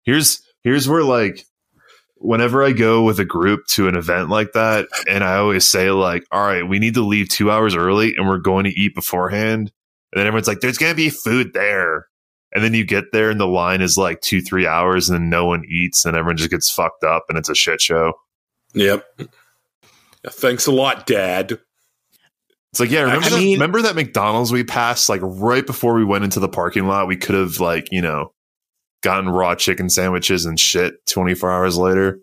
[0.03, 1.45] Here's here's where like
[2.17, 5.91] whenever I go with a group to an event like that and I always say
[5.91, 8.95] like, "All right, we need to leave 2 hours early and we're going to eat
[8.95, 9.71] beforehand."
[10.15, 12.07] And then everyone's like, "There's going to be food there."
[12.55, 15.45] And then you get there and the line is like 2-3 hours and then no
[15.45, 18.13] one eats and everyone just gets fucked up and it's a shit show.
[18.75, 19.05] Yep.
[20.29, 21.59] Thanks a lot, Dad.
[22.71, 25.95] It's like, yeah, remember, I that, mean- remember that McDonald's we passed like right before
[25.95, 27.09] we went into the parking lot?
[27.09, 28.33] We could have like, you know,
[29.03, 32.21] gotten raw chicken sandwiches and shit 24 hours later.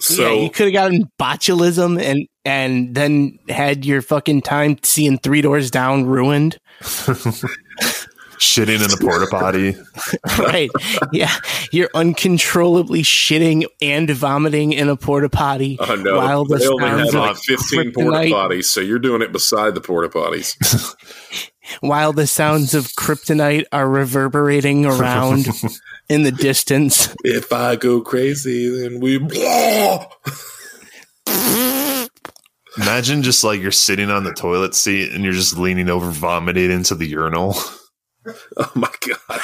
[0.00, 5.18] So yeah, you could have gotten botulism and and then had your fucking time seeing
[5.18, 6.58] Three Doors Down ruined.
[8.38, 9.74] Shitting in the porta potty.
[10.38, 10.70] right?
[11.12, 11.34] Yeah,
[11.72, 16.16] you're uncontrollably shitting and vomiting in a porta potty Oh no!
[16.16, 19.32] while the they only sounds of like fifteen porta kryptonite- potties, so you're doing it
[19.32, 20.54] beside the porta potties.
[21.80, 25.48] while the sounds of kryptonite are reverberating around
[26.08, 27.12] in the distance.
[27.24, 29.18] if I go crazy, then we.
[32.80, 36.70] Imagine just like you're sitting on the toilet seat and you're just leaning over, vomiting
[36.70, 37.54] into the urinal.
[38.58, 39.40] Oh my god,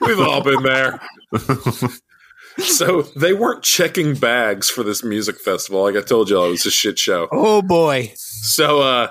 [0.02, 1.00] we've all been there.
[2.58, 5.82] so they weren't checking bags for this music festival.
[5.82, 7.28] Like I told y'all, it was a shit show.
[7.32, 8.12] Oh boy.
[8.16, 9.08] So uh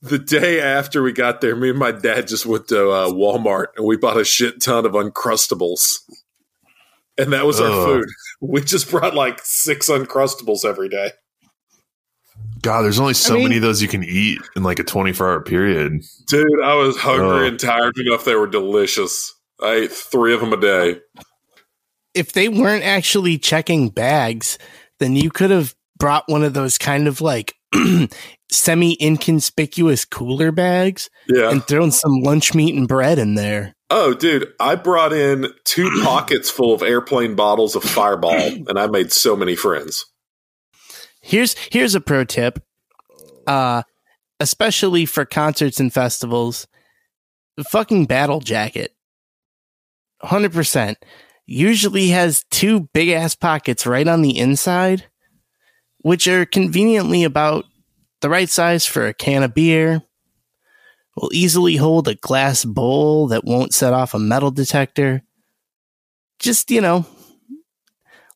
[0.00, 3.66] the day after we got there, me and my dad just went to uh, Walmart
[3.76, 5.96] and we bought a shit ton of Uncrustables.
[7.18, 7.86] And that was our Ugh.
[7.86, 8.08] food.
[8.40, 11.10] We just brought like six Uncrustables every day.
[12.60, 14.84] God, there's only so I mean- many of those you can eat in like a
[14.84, 16.02] 24 hour period.
[16.28, 17.52] Dude, I was hungry Ugh.
[17.52, 19.34] and tired enough they were delicious.
[19.62, 21.00] I ate three of them a day.
[22.14, 24.58] If they weren't actually checking bags,
[24.98, 27.54] then you could have brought one of those kind of like
[28.50, 31.50] semi inconspicuous cooler bags Yeah.
[31.50, 33.74] and thrown some lunch meat and bread in there.
[33.90, 38.32] oh, dude, I brought in two pockets full of airplane bottles of Fireball,
[38.68, 40.04] and I made so many friends.
[41.28, 42.62] Here's here's a pro tip.
[43.46, 43.82] Uh
[44.40, 46.68] especially for concerts and festivals,
[47.70, 48.94] fucking battle jacket.
[50.22, 50.94] 100%
[51.46, 55.06] usually has two big ass pockets right on the inside
[55.98, 57.64] which are conveniently about
[58.20, 60.02] the right size for a can of beer.
[61.16, 65.22] Will easily hold a glass bowl that won't set off a metal detector.
[66.38, 67.04] Just, you know,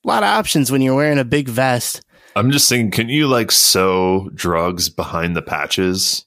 [0.04, 2.02] a lot of options when you're wearing a big vest.
[2.34, 6.24] I'm just thinking, can you like sew drugs behind the patches?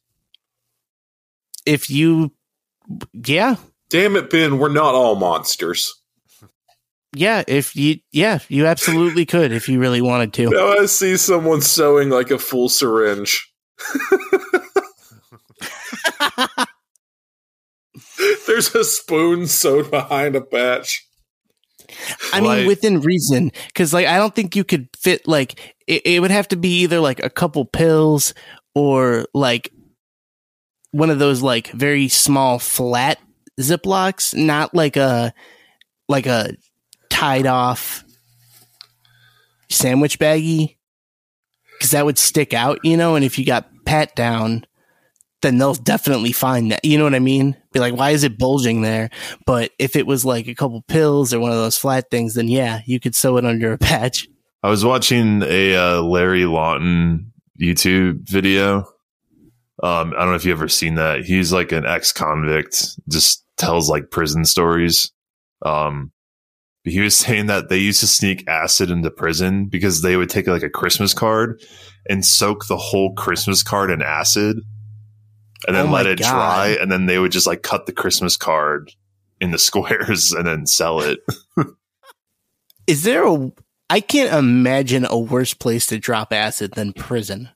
[1.66, 2.32] if you
[3.12, 3.56] yeah
[3.90, 5.92] Damn it, Ben, we're not all monsters.
[7.16, 11.18] yeah if you yeah you absolutely could if you really wanted to Now I see
[11.18, 13.52] someone sewing like a full syringe.
[18.48, 21.06] There's a spoon sewed behind a patch.
[22.34, 26.02] i mean Like- within reason because like i don't think you could fit like it,
[26.06, 28.34] it would have to be either like a couple pills
[28.74, 29.72] or like
[30.92, 33.20] one of those like very small flat
[33.60, 35.34] ziplocs not like a
[36.08, 36.56] like a
[37.10, 38.04] tied off
[39.70, 40.76] sandwich baggie.
[41.74, 44.66] Because that would stick out you know and if you got pat down
[45.42, 47.56] then they'll definitely find that you know what i mean?
[47.72, 49.10] Be like why is it bulging there?
[49.46, 52.48] But if it was like a couple pills or one of those flat things then
[52.48, 54.28] yeah you could sew it under a patch
[54.66, 57.32] I was watching a uh, Larry Lawton
[57.62, 58.78] YouTube video.
[59.84, 61.24] Um, I don't know if you've ever seen that.
[61.24, 65.12] He's like an ex convict, just tells like prison stories.
[65.64, 66.12] Um,
[66.84, 70.32] but he was saying that they used to sneak acid into prison because they would
[70.32, 71.62] take like a Christmas card
[72.10, 74.58] and soak the whole Christmas card in acid
[75.68, 76.32] and then Oh let it God.
[76.32, 76.78] dry.
[76.82, 78.92] And then they would just like cut the Christmas card
[79.40, 81.20] into squares and then sell it.
[82.88, 83.52] is there a
[83.90, 87.50] i can't imagine a worse place to drop acid than prison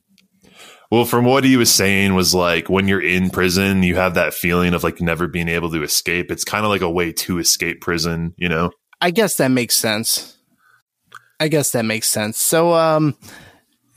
[0.92, 4.34] Well, from what he was saying was like when you're in prison, you have that
[4.34, 6.32] feeling of like never being able to escape.
[6.32, 8.72] It's kind of like a way to escape prison, you know?
[9.00, 10.40] i guess that makes sense
[11.40, 12.38] I guess that makes sense.
[12.38, 13.16] So, um,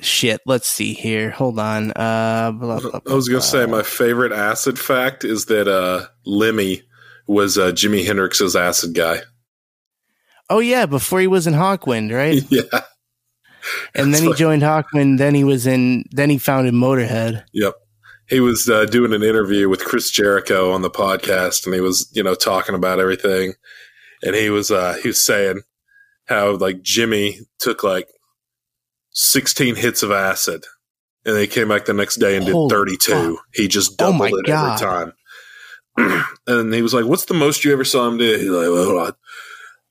[0.01, 0.41] shit.
[0.47, 1.31] Let's see here.
[1.31, 1.91] Hold on.
[1.91, 6.83] Uh, blah, blah, I was gonna say my favorite acid fact is that uh, Lemmy
[7.27, 9.23] was uh, Jimi Hendrix's acid guy.
[10.53, 12.43] Oh yeah, before he was in Hawkwind, right?
[12.51, 12.83] yeah.
[13.95, 15.17] And then he joined Hawkwind.
[15.17, 16.05] Then he was in.
[16.11, 17.45] Then he founded Motorhead.
[17.55, 17.73] Yep.
[18.29, 22.11] He was uh, doing an interview with Chris Jericho on the podcast, and he was,
[22.13, 23.55] you know, talking about everything.
[24.23, 25.63] And he was, uh, he was saying
[26.27, 28.09] how like Jimi took like
[29.11, 30.65] sixteen hits of acid,
[31.25, 33.37] and they came back the next day and did Holy thirty-two.
[33.37, 33.45] fuck.
[33.55, 34.83] He just Oh doubled my it God.
[34.83, 35.13] every time.
[36.47, 38.99] and he was like, "What's the most you ever saw him do?" He's like, "Well,
[38.99, 39.11] I,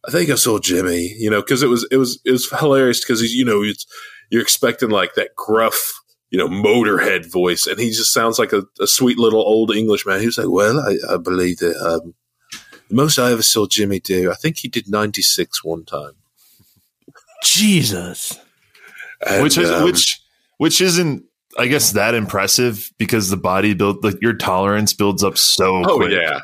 [0.08, 3.02] I think I saw Jimi." You know, because it was it was it was hilarious
[3.02, 3.86] because you know it's
[4.30, 5.80] you're expecting like that gruff,
[6.30, 10.20] you know, motorhead voice, and he just sounds like a, a sweet little old Englishman.
[10.20, 12.14] He was like, "Well, I, I believe that um,
[12.90, 16.14] the most I ever saw Jimi do, I think he did 96 one time."
[17.44, 18.40] Jesus.
[19.26, 20.22] And, which is um, which
[20.58, 21.26] which isn't
[21.58, 25.96] I guess that impressive because the body build like your tolerance builds up so oh
[25.98, 26.42] quick yeah,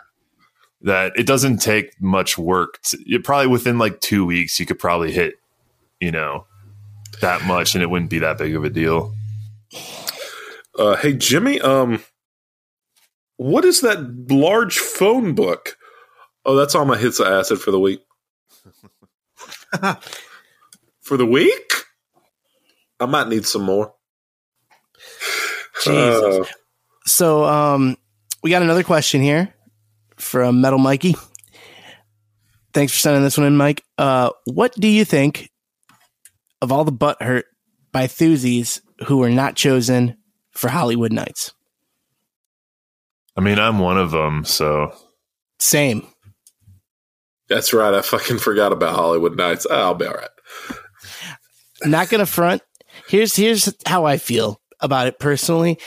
[0.81, 2.79] that it doesn't take much work.
[2.83, 5.35] To, you probably within like two weeks you could probably hit
[5.99, 6.45] you know
[7.21, 9.13] that much and it wouldn't be that big of a deal.
[10.77, 12.03] Uh, hey Jimi, um,
[13.37, 15.77] what is that large phone book?
[16.45, 18.03] Oh, that's all my hits of acid for the week.
[21.01, 21.73] for the week,
[22.99, 23.93] I might need some more.
[25.83, 25.93] Jesus.
[25.93, 26.45] Uh,
[27.05, 27.97] So, um,
[28.43, 29.53] we got another question here
[30.17, 31.15] from Metal Mikey.
[32.73, 33.83] Thanks for sending this one in, Mike.
[33.97, 35.49] Uh, what do you think
[36.61, 37.45] of all the butt hurt
[37.91, 40.17] by Thusies who were not chosen
[40.51, 41.53] for Holiwood Nights?
[43.35, 44.95] I mean, I'm one of them, so
[45.59, 46.05] Same.
[47.47, 47.93] that's right.
[47.93, 49.65] I fucking forgot about Holiwood Nights.
[49.69, 50.29] I'll be all right.
[51.85, 52.61] not gonna front.
[53.07, 55.79] Here's here's how I feel about it personally.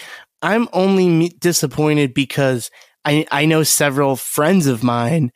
[0.42, 2.70] I'm only disappointed because
[3.04, 5.32] I I know several friends of mine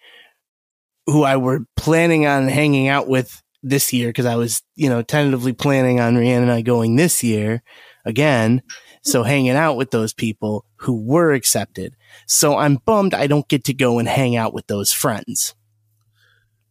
[1.06, 5.02] who I were planning on hanging out with this year because I was you know
[5.02, 7.62] tentatively planning on Rhiannon and I going this year
[8.04, 8.62] again.
[9.02, 11.94] So hanging out with those people who were accepted.
[12.26, 15.54] So I'm bummed I don't get to go and hang out with those friends,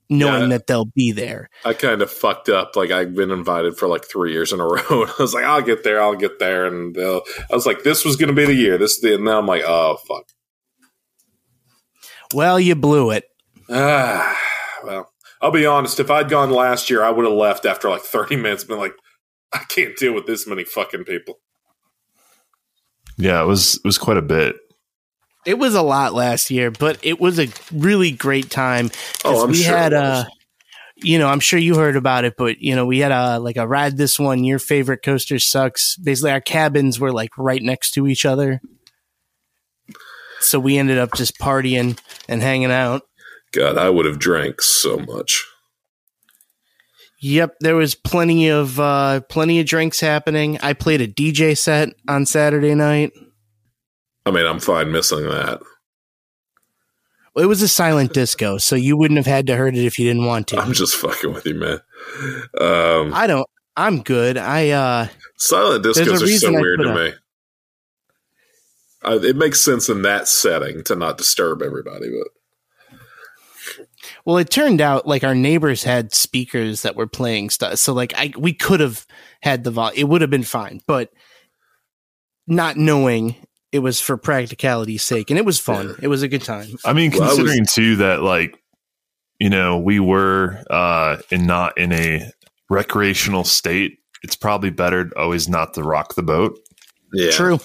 [0.10, 0.48] knowing Yeah.
[0.57, 1.49] that they'll be there.
[1.65, 2.76] I kind of fucked up.
[2.76, 5.03] Like I've been invited for like three years in a row.
[5.03, 6.02] And I was like, I'll get there.
[6.02, 6.65] I'll get there.
[6.65, 7.22] And uh,
[7.52, 8.78] I was like, this was going to be the year.
[8.80, 9.15] This is the.
[9.15, 10.26] And now I'm like, oh fuck.
[12.34, 13.26] Well, you blew it.
[13.69, 14.38] Ah,
[14.84, 15.11] well,
[15.41, 15.99] I'll be honest.
[15.99, 18.64] If I'd gone last year, I would have left after like 30 minutes.
[18.64, 18.95] Been like,
[19.53, 21.39] I can't deal with this many fucking people.
[23.18, 24.55] yeah, it was it was quite a bit.
[25.45, 28.89] It was a lot last year, but it was a really great time.
[28.89, 29.76] 'cause Oh, I'm we sure.
[29.76, 30.26] had it uh
[30.95, 33.57] you know, I'm sure you heard about it, but you know, we had a like
[33.57, 35.97] a ride this one, your favorite coaster sucks.
[35.97, 38.61] Basically our cabins were like right next to each other.
[40.44, 43.03] So we ended up just partying and hanging out.
[43.52, 45.45] God, I would have drank so much.
[47.22, 50.60] Yep, there was plenty of uh plenty of drinks happening.
[50.61, 53.14] I played a DJ set on Saturday night.
[54.26, 55.61] I mean, I'm fine missing that.
[57.36, 60.06] It was a silent disco, so you wouldn't have had to heard it if you
[60.06, 60.60] didn't want to.
[60.60, 61.80] I'm just fucking with you, man.
[62.60, 64.38] Um, I don't I'm good.
[64.38, 65.07] I uh
[65.38, 67.14] silent discos are so weird to me.
[69.05, 72.27] I, it makes sense in that setting to not disturb everybody, but
[74.25, 77.80] Well, it turned out like our neighbors had speakers that were playing stuff.
[77.80, 79.05] So like I we could have
[79.41, 81.09] had the vol it would have been fine, but
[82.47, 83.35] not knowing
[83.71, 85.95] it was for practicality's sake and it was fun.
[86.01, 86.67] It was a good time.
[86.85, 88.57] I mean, Well, I was- considering too that like
[89.39, 92.30] you know we were uh in not in a
[92.69, 96.57] recreational state, it's probably better always not to rock the boat.
[97.13, 97.31] yeah.
[97.31, 97.59] True.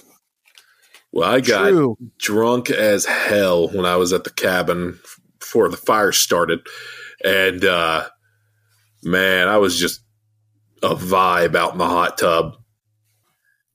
[1.13, 1.97] Well, I got True.
[2.19, 4.99] drunk as hell when I was at the cabin
[5.39, 6.61] before the fire started.
[7.25, 8.09] And uh
[9.03, 10.01] man, I was just
[10.83, 12.57] a vibe out in the hot tub.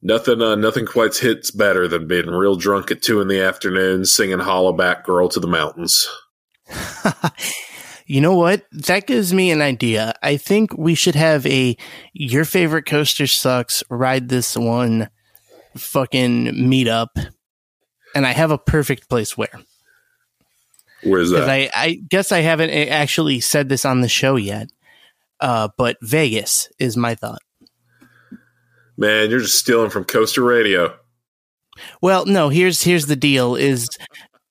[0.01, 4.05] Nothing uh, nothing quite hits better than being real drunk at two in the afternoon
[4.05, 6.07] singing Hollaback Girl to the Mountains.
[8.05, 8.65] You know what?
[8.71, 10.13] That gives me an idea.
[10.21, 11.77] I think we should have a
[12.11, 15.09] your favorite coaster sucks, ride this one
[15.77, 17.07] fucking meetup.
[18.15, 19.59] And I have a perfect place where.
[21.03, 21.49] Where's that?
[21.49, 24.69] I, I guess I haven't actually said this on the show yet.
[25.39, 27.41] Uh, but Vegas is my thought.
[28.95, 30.95] Man, you're just stealing from Coaster Radio.
[32.01, 33.89] Well, no, here's here's the deal is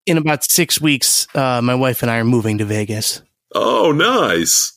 [0.07, 3.23] in about six weeks, uh, my wife and I are moving to Vegas.
[3.55, 4.73] Oh, nice.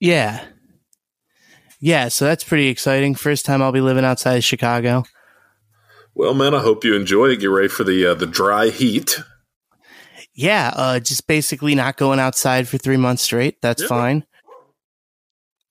[0.00, 0.44] Yeah.
[1.80, 3.14] yeah, so that's pretty exciting.
[3.14, 5.04] First time I'll be living outside of Chicago.
[6.18, 7.40] Well, man, I hope you enjoy it.
[7.40, 9.20] Get ready for the uh, the dry heat.
[10.34, 13.60] Yeah, uh, just basically not going outside for three months straight.
[13.60, 13.88] That's Yeah.
[13.88, 14.26] fine.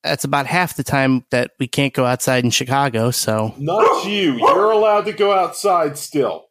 [0.03, 3.09] That's about half the time that we can't go outside in Chicago.
[3.09, 4.34] So Not you.
[4.38, 6.45] You're allowed to go outside still.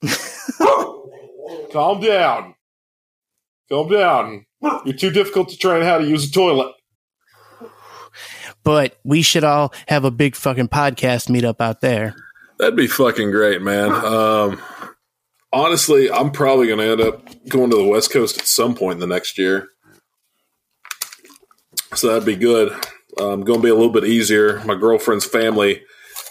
[1.72, 2.54] Calm down.
[3.68, 4.46] Calm down.
[4.84, 6.74] You're too difficult to train how to use a toilet.
[8.62, 12.14] but we should all have a big fucking podcast meetup out there.
[12.58, 13.92] That'd be fucking great, man.
[13.92, 14.62] Um,
[15.52, 18.94] honestly, I'm probably going to end up going to the West Coast at some point
[18.94, 19.68] in the next year.
[21.94, 22.72] So that'd be good.
[23.18, 24.62] Um, going to be a little bit easier.
[24.64, 25.82] My girlfriend's family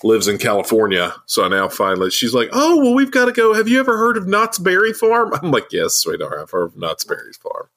[0.04, 3.54] lives in California, so I now finally she's like, "Oh, well, we've got to go.
[3.54, 6.78] Have you ever heard of Knott's Berry Farm?" I'm like, "Yes, sweetheart, I've heard of
[6.78, 7.70] Knott's Berry Farm."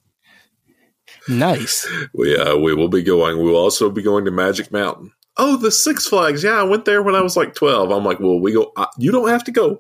[1.28, 1.88] Nice.
[2.12, 3.38] We uh, we will be going.
[3.38, 5.12] We will also be going to Magic Mountain.
[5.38, 6.42] Oh, the Six Flags.
[6.42, 7.90] Yeah, I went there when I was like twelve.
[7.90, 8.72] I'm like, well, we go.
[8.76, 9.78] Uh, you don't have to go,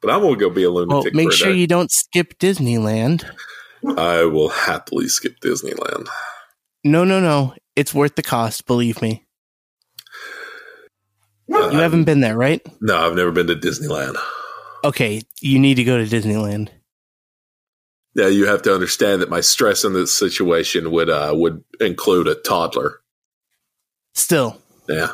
[0.00, 1.14] but I'm gonna go be a Well, lunatic.
[1.14, 3.24] make for a sure you don't skip Disneyland.
[3.98, 6.08] I will happily skip Disneyland.
[6.84, 7.54] No, no, no.
[7.76, 8.66] It's worth the cost.
[8.66, 9.24] Believe me.
[11.52, 12.60] Uh, You haven't been there, right?
[12.80, 14.16] No, I've never been to Disneyland.
[14.84, 16.68] Okay, you need to go to Disneyland.
[18.14, 22.28] Yeah, you have to understand that my stress in this situation would uh, would include
[22.28, 23.00] a toddler.
[24.14, 25.12] Still, Yeah,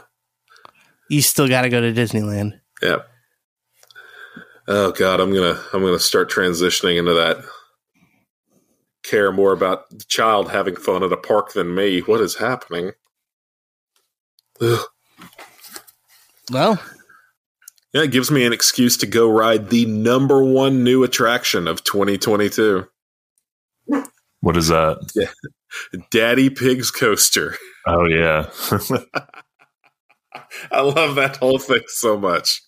[1.08, 2.60] you still got to go to Disneyland.
[2.82, 2.98] yeah.
[4.66, 7.38] Oh God, I'm gonna I'm gonna start transitioning into that.
[9.02, 12.00] Care more about the child having fun at a park than me.
[12.00, 12.90] What is happening?
[14.60, 14.84] Ugh.
[16.50, 16.82] Well,
[17.94, 21.82] Yeah, it gives me an excuse to go ride the number one new attraction of
[21.84, 22.86] 2022
[24.40, 24.98] What is that?
[26.10, 27.56] Daddy Pig's Coaster.
[27.88, 28.50] Oh yeah.
[30.70, 32.60] I love that whole thing so much.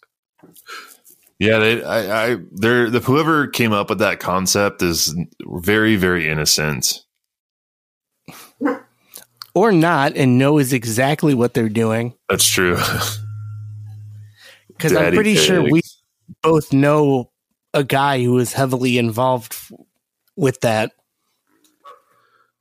[1.39, 5.15] yeah, they I, I they're the whoever came up with that concept is
[5.47, 7.05] very, very innocent.
[9.55, 12.15] or not, and knows exactly what they're doing.
[12.29, 12.79] That's true.
[14.81, 15.83] Because I'm Daddy pretty sure we
[16.43, 17.31] both know
[17.75, 19.55] a guy who is heavily involved
[20.37, 20.93] with that.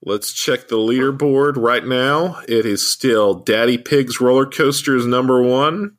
[0.04, 2.40] Let's check the leaderboard right now.
[2.48, 5.98] It is still Daddy Pig's roller coaster is number one,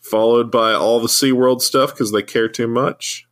[0.00, 3.24] followed by all the SeaWorld stuff because they care too much.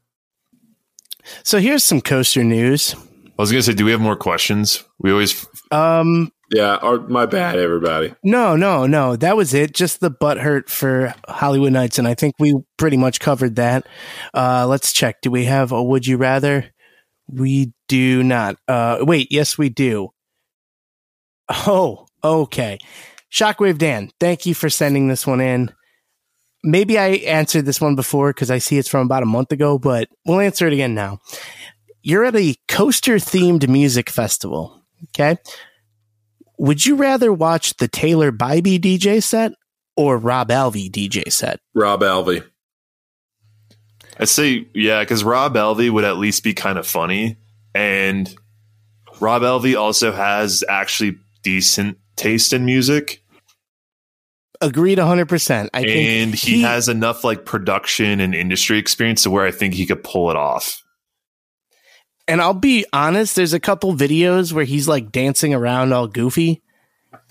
[1.43, 2.95] So here's some coaster news.
[3.37, 4.85] I was gonna say, do we have more questions?
[5.01, 8.15] We always Um, Yeah, or, my bad, everybody.
[8.23, 9.75] no, no, no, that was it.
[9.75, 13.89] Just the butt hurt for Hollywood Nights, and I think we pretty much covered that.
[14.33, 15.21] Uh, let's check.
[15.23, 16.67] Do we have a Would You Rather?
[17.27, 18.57] We do not.
[18.67, 20.11] Uh, wait, yes, we do.
[21.49, 22.79] Oh, okay.
[23.31, 25.73] Shockwave Dan, thank you for sending this one in.
[26.65, 29.79] Maybe I answered this one before because I see it's from about a month ago,
[29.79, 31.21] but we'll answer it again now.
[32.03, 34.83] You're at a coaster themed music festival.
[35.11, 35.37] Okay.
[36.59, 39.53] Would you rather watch the Taylor Bybee DJ set
[39.97, 41.61] or Rob Alvey DJ set?
[41.75, 42.45] Rob Alvey.
[44.19, 47.37] I'd say yeah, because Rob Alvey would at least be kind of funny,
[47.75, 48.35] and
[49.21, 53.25] Rob Alvey also has actually decent taste in music,
[54.61, 55.69] Agreed 100%.
[55.75, 59.75] I think and he, has enough like production and industry experience to where I think
[59.75, 60.83] he could pull it off.
[62.27, 66.63] and I'll be honest, there's a couple videos where he's like dancing around all goofy.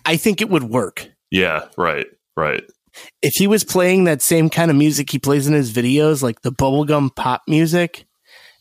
[0.06, 1.10] I think it would work.
[1.32, 2.06] Yeah, right,
[2.38, 2.64] right.
[3.24, 6.42] If he was playing that same kind of music he plays in his videos, like
[6.42, 8.06] the bubblegum pop music,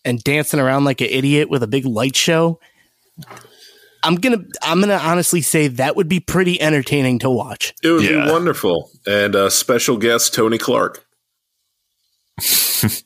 [0.05, 2.59] and dancing around like an idiot with a big light show,
[4.03, 7.75] I'm gonna I'm gonna honestly say that would be pretty entertaining to watch.
[7.83, 8.25] It would Yeah.
[8.27, 8.91] be wonderful.
[9.07, 11.05] And uh, special guest Tony Clark.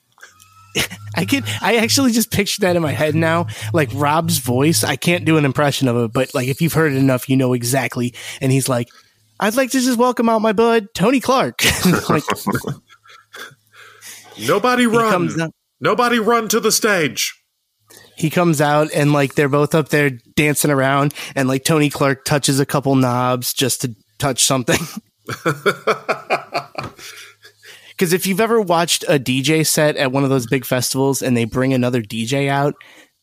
[1.14, 3.46] I could I actually just picture that in my head now.
[3.72, 4.84] Like Rob's voice.
[4.84, 7.36] I can't do an impression of it, but like if you've heard it enough, you
[7.36, 8.14] know exactly.
[8.40, 8.88] And he's like,
[9.40, 11.62] I'd like to just welcome out my bud, Tony Clark.
[12.10, 12.24] like
[14.46, 15.50] Nobody he run.
[15.80, 17.34] Nobody run to the stage.
[18.16, 22.24] he comes out and like they're both up there dancing around and like Tony Clark
[22.24, 24.80] touches a couple knobs just to touch something.
[27.90, 31.34] Because if you've ever watched a DJ set at one of those big festivals and
[31.34, 32.74] they bring another DJ out,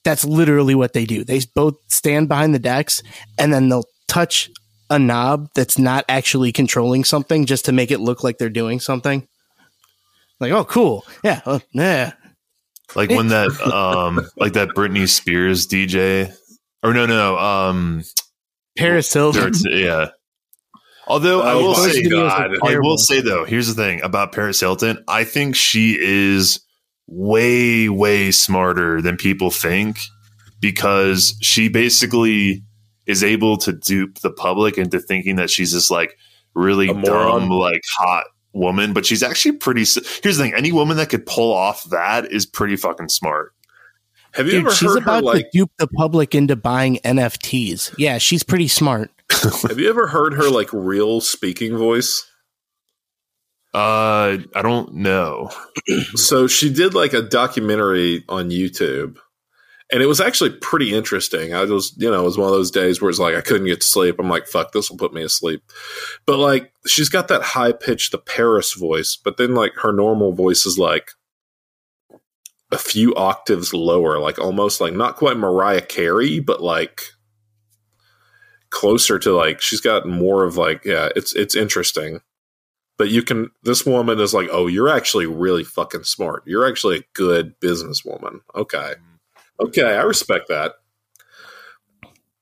[0.04, 1.24] that's literally what they do.
[1.24, 3.04] They both stand behind the decks
[3.38, 4.50] and then they'll touch
[4.90, 8.80] a knob that's not actually controlling something just to make it look like they're doing
[8.80, 9.28] something.
[10.40, 11.06] Like, oh, cool.
[11.24, 11.42] Yeah.
[11.46, 12.14] uh, yeah.
[12.95, 16.34] Like when that um like that Britney Spears DJ
[16.84, 18.03] or no no um
[18.78, 19.53] Paris Hilton.
[19.70, 20.10] yeah
[21.07, 22.52] Although I Oh will say, God.
[22.64, 25.03] I will say though, here's the thing about Paris Hilton.
[25.07, 26.61] I think she is
[27.07, 29.99] way, way smarter than people think
[30.61, 32.64] because she basically
[33.06, 36.18] is able to dupe the public into thinking that she's this like
[36.56, 38.24] really A dumb, like hot
[38.54, 38.94] woman.
[38.94, 39.82] But she's actually pretty.
[39.82, 43.54] Here's the thing: any woman that could pull off that is pretty fucking smart.
[44.34, 45.52] Have you Dude, ever she's heard her about like?
[45.52, 47.94] to dupe the public into buying NFTs.
[47.98, 49.12] Yeah, she's pretty smart.
[49.64, 52.26] have you ever heard her like real speaking voice?
[53.74, 55.50] Uh, I don't know.
[56.16, 59.18] So she did like a documentary on YouTube,
[59.91, 61.53] and it was actually pretty interesting.
[61.53, 63.68] I was, you know, it was one of those days where it's like I couldn't
[63.68, 64.15] get to sleep.
[64.19, 65.61] I'm like, fuck, this will put me asleep.
[66.26, 70.34] But like, she's got that high pitched, the Paris voice, but then like her normal
[70.34, 71.11] voice is like
[72.72, 77.03] a few octaves lower, like almost like not quite Mariah Carey, but like
[78.72, 82.19] closer to like she's got more of like yeah, it's it's interesting.
[82.97, 86.43] But you can this woman is like, "Oh, you're actually really fucking smart.
[86.45, 88.95] You're actually a good businesswoman." Okay.
[88.97, 89.12] Mm.
[89.60, 90.74] Okay, I respect that.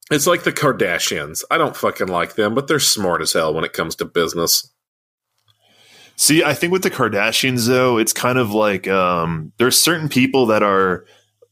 [0.10, 1.44] It's like the Kardashians.
[1.50, 4.70] I don't fucking like them, but they're smart as hell when it comes to business.
[6.18, 10.46] See, I think with the Kardashians though, it's kind of like um, there's certain people
[10.48, 11.06] that are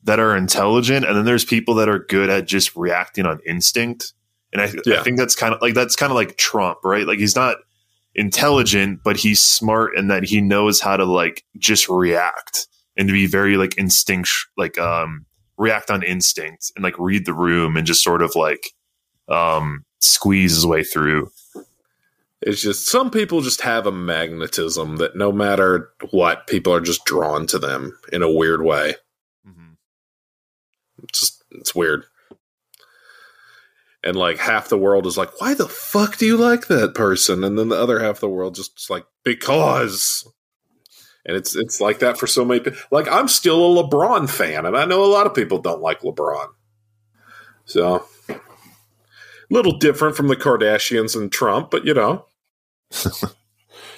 [0.03, 4.13] that are intelligent, and then there's people that are good at just reacting on instinct.
[4.51, 4.99] And I, Yeah.
[4.99, 7.07] I think that's kind of like that's kind of like Trump, right?
[7.07, 7.57] Like he's not
[8.15, 12.67] intelligent, but he's smart in that he knows how to like just react
[12.97, 15.25] and to be very like instinct, like um,
[15.59, 18.71] react on instinct and like read the room and just sort of like
[19.27, 21.29] um, squeeze his way through.
[22.41, 27.03] It's just some people just have a magnetism that no matter what, people are just
[27.03, 28.95] drawn to them in a weird way.
[31.03, 32.05] It's just it's weird.
[34.01, 37.43] And like half the world is like, why the fuck do you like that person?
[37.43, 40.25] And then the other half of the world just like, because.
[41.29, 42.79] And it's it's like that for so many people.
[42.89, 46.01] Like I'm still a LeBron fan, and I know a lot of people don't like
[46.01, 46.47] LeBron.
[47.65, 48.35] So a
[49.51, 52.25] little different from the Kardashians and Trump, but you know.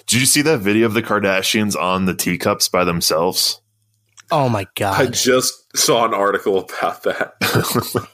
[0.07, 3.61] Did you see that video of the Kardashians on the teacups by themselves?
[4.29, 4.99] Oh my god.
[5.01, 7.35] I just saw an article about that.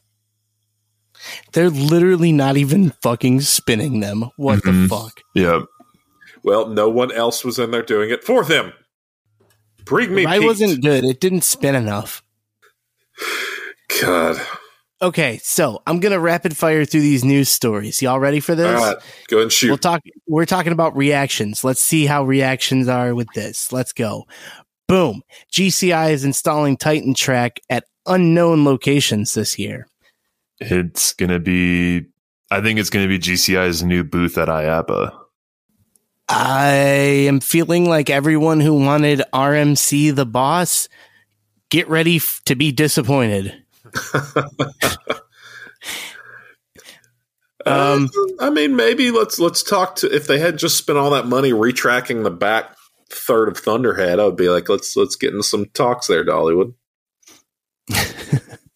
[1.53, 4.25] They're literally not even fucking spinning them.
[4.37, 4.87] What the Mhm.
[4.89, 5.21] fuck?
[5.33, 5.61] yeah.
[6.43, 8.71] Well, no one else was in there doing it for them.
[9.87, 11.03] Bring me I wasn't good.
[11.03, 12.23] It didn't spin enough.
[14.01, 14.37] God.
[15.01, 18.01] Okay, so I'm gonna rapid fire through these news stories.
[18.01, 18.81] Y'all ready for this?
[18.81, 18.97] right,
[19.27, 19.67] go and shoot.
[19.67, 20.01] We'll talk.
[20.27, 21.63] We're talking about reactions.
[21.63, 23.71] Let's see how reactions are with this.
[23.71, 24.25] Let's go.
[24.87, 25.21] Boom.
[25.51, 29.87] GCI is installing Titan Track at unknown locations this year.
[30.59, 32.05] It's going to be,
[32.49, 35.13] I think it's going to be GCI's new booth at IAAPA.
[36.29, 36.67] I
[37.27, 40.89] am feeling like everyone who wanted RMC the boss,
[41.69, 43.63] get ready f- to be disappointed.
[47.65, 48.09] Um,
[48.39, 51.27] Uh, I mean, maybe let's let's talk to if they had just spent all that
[51.27, 52.75] money retracking the back
[53.11, 56.73] third of Thunderhead, I would be like, let's let's get into some talks there, Dollywood.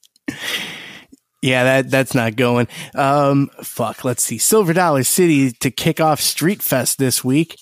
[1.41, 2.68] Yeah, that that's not going.
[2.93, 4.05] Um, fuck.
[4.05, 4.38] Let's see.
[4.38, 7.57] Silver Dollar City to kick off Street Fest this week.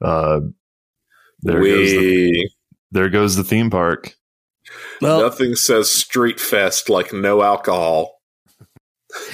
[0.00, 0.40] Uh,
[1.40, 2.50] there goes the,
[2.92, 4.14] there goes the theme park.
[5.00, 8.20] Well, nothing says Street Fest like no alcohol.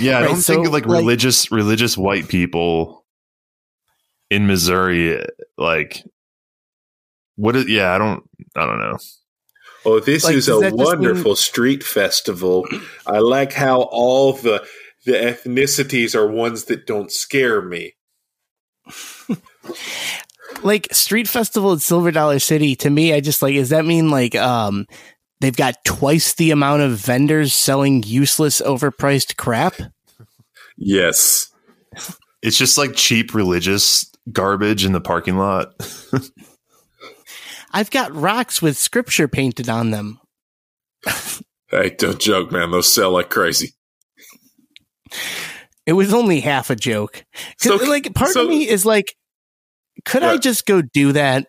[0.00, 3.04] Yeah, I don't so, think like, like- religious religious white people
[4.30, 5.24] in Missouri
[5.56, 6.02] like
[7.36, 8.98] what is yeah, I don't I don't know.
[9.84, 12.66] Oh, this Like, is a that just wonderful street festival.
[13.06, 14.66] I like how all the
[15.04, 17.94] the ethnicities are ones that don't scare me.
[20.62, 22.74] like Street Festival at Silver Dollar City.
[22.76, 23.54] To me, I just like.
[23.54, 24.86] Does that mean like um,
[25.40, 29.74] they've got twice the amount of vendors selling useless, overpriced crap?
[30.76, 31.50] Yes.
[32.42, 35.74] It's just like cheap religious garbage in the parking lot.
[37.72, 40.18] I've got rocks with scripture painted on them.
[41.70, 42.70] Hey, don't joke, man.
[42.70, 43.74] Those sell like crazy.
[45.86, 47.24] It was only half a joke.
[47.62, 49.14] 'Cause, So- like, part so- of me is like,
[50.04, 51.48] could I just go do that?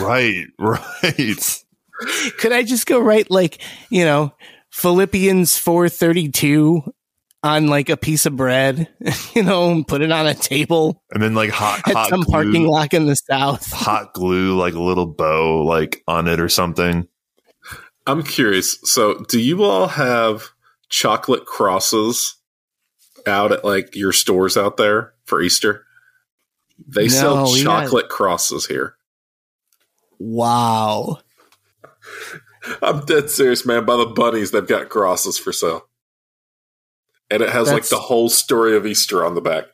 [0.00, 1.64] right, right.
[2.38, 4.32] Could I just go write like, you know,
[4.72, 6.82] Philippians 432
[7.42, 8.88] on like a piece of bread,
[9.34, 12.20] you know, and put it on a table And then like hot at hot some
[12.22, 13.70] glue, parking lot in the south?
[13.72, 17.08] hot glue like a little bow like on it or something.
[18.06, 18.78] I'm curious.
[18.84, 20.48] So, do you all have
[20.88, 22.36] chocolate crosses
[23.26, 25.84] out at like your stores out there for Easter?
[26.88, 28.96] They sell No, we got- chocolate crosses here.
[30.18, 31.18] Wow.
[32.82, 33.84] I'm dead serious, man.
[33.86, 35.86] By the bunnies, they've got crosses for sale.
[37.30, 39.64] And it has like the whole story of Easter on the back.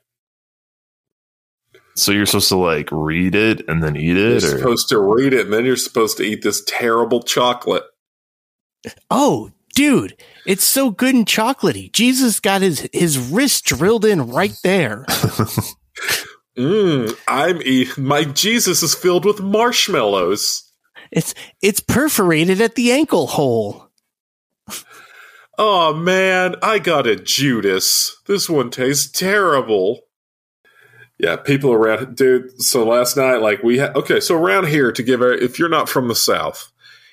[1.96, 4.42] So you're supposed to like read it and then eat it.
[4.42, 7.84] You're or supposed to read it, and then you're supposed to eat this terrible chocolate.
[9.10, 10.14] Oh, dude,
[10.44, 11.90] it's so good and chocolatey.
[11.92, 15.06] Jesus got his his wrist drilled in right there.
[16.58, 18.04] Mmm, I'm eating.
[18.04, 20.70] My Jesus is filled with marshmallows.
[21.10, 23.85] It's it's perforated at the ankle hole.
[25.58, 28.20] Oh man, I got a Judas.
[28.26, 30.00] This one tastes terrible.
[31.18, 32.60] Yeah, people around, dude.
[32.60, 35.88] So last night, like we had, okay, so around here to give, if you're not
[35.88, 36.70] from the South,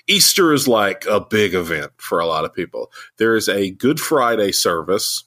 [0.08, 2.92] Easter is like a big event for a lot of people.
[3.18, 5.24] There is a Good Friday service.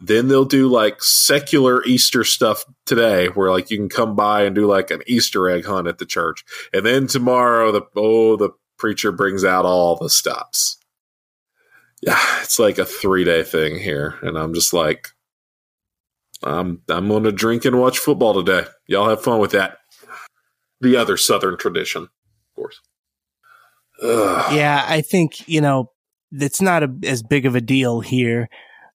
[0.00, 4.54] Then they'll do like secular Easter stuff today where like you can come by and
[4.54, 6.44] do like an Easter egg hunt at the church.
[6.72, 10.77] And then tomorrow, the, oh, the preacher brings out all the stops
[12.02, 15.08] yeah, it's like a three day thing here, and I'm just like,
[16.42, 18.68] I'm I'm going to drink and watch football today.
[18.86, 19.78] Y'all have fun with that.
[20.80, 22.80] The other Southern tradition, of course.
[24.02, 24.54] Ugh.
[24.54, 25.90] Yeah, I think you know
[26.32, 28.48] it's not a, as big of a deal here.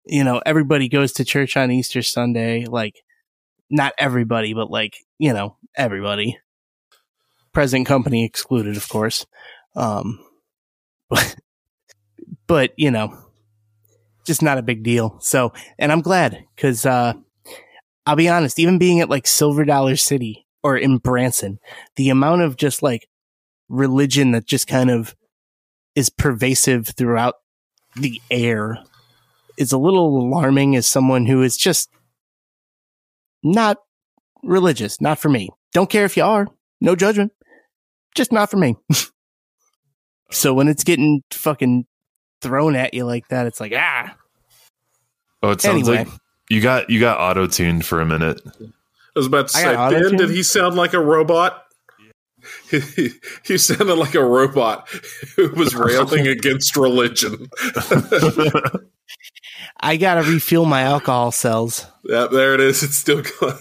[0.05, 2.65] You know, everybody goes to church on Easter Sunday.
[2.65, 3.03] Like,
[3.69, 6.37] not everybody, but like you know, everybody.
[7.53, 9.27] Present company excluded, of course.
[9.75, 10.19] Um,
[11.09, 11.35] but,
[12.47, 13.17] but you know,
[14.25, 15.17] just not a big deal.
[15.21, 17.13] So, and I'm glad because uh,
[18.05, 21.59] I'll be honest, even being at like Silver Dollar City or in Branson,
[21.95, 23.07] the amount of just like
[23.69, 25.15] religion that just kind of
[25.95, 27.35] is pervasive throughout
[27.95, 28.77] the air
[29.57, 31.89] is a little alarming as someone who is just
[33.43, 33.77] not
[34.43, 35.49] religious, not for me.
[35.73, 36.47] Don't care if you are,
[36.81, 37.31] no judgment,
[38.15, 38.75] just not for me.
[40.31, 41.85] so when it's getting fucking
[42.43, 44.15] thrown at you like that, it's like, ah.
[45.41, 46.05] oh, it sounds Anyway.
[46.05, 46.13] like
[46.49, 48.39] you got you got auto tuned for a minute.
[48.45, 51.63] I was about to say, got Ben, did he sound like a robot?
[52.69, 53.09] He,
[53.45, 54.89] he sounded like a robot
[55.35, 57.49] who was railing against religion.
[59.79, 61.87] I gotta refuel my alcohol cells.
[62.05, 62.83] Yep, there it is.
[62.83, 63.57] It's still going.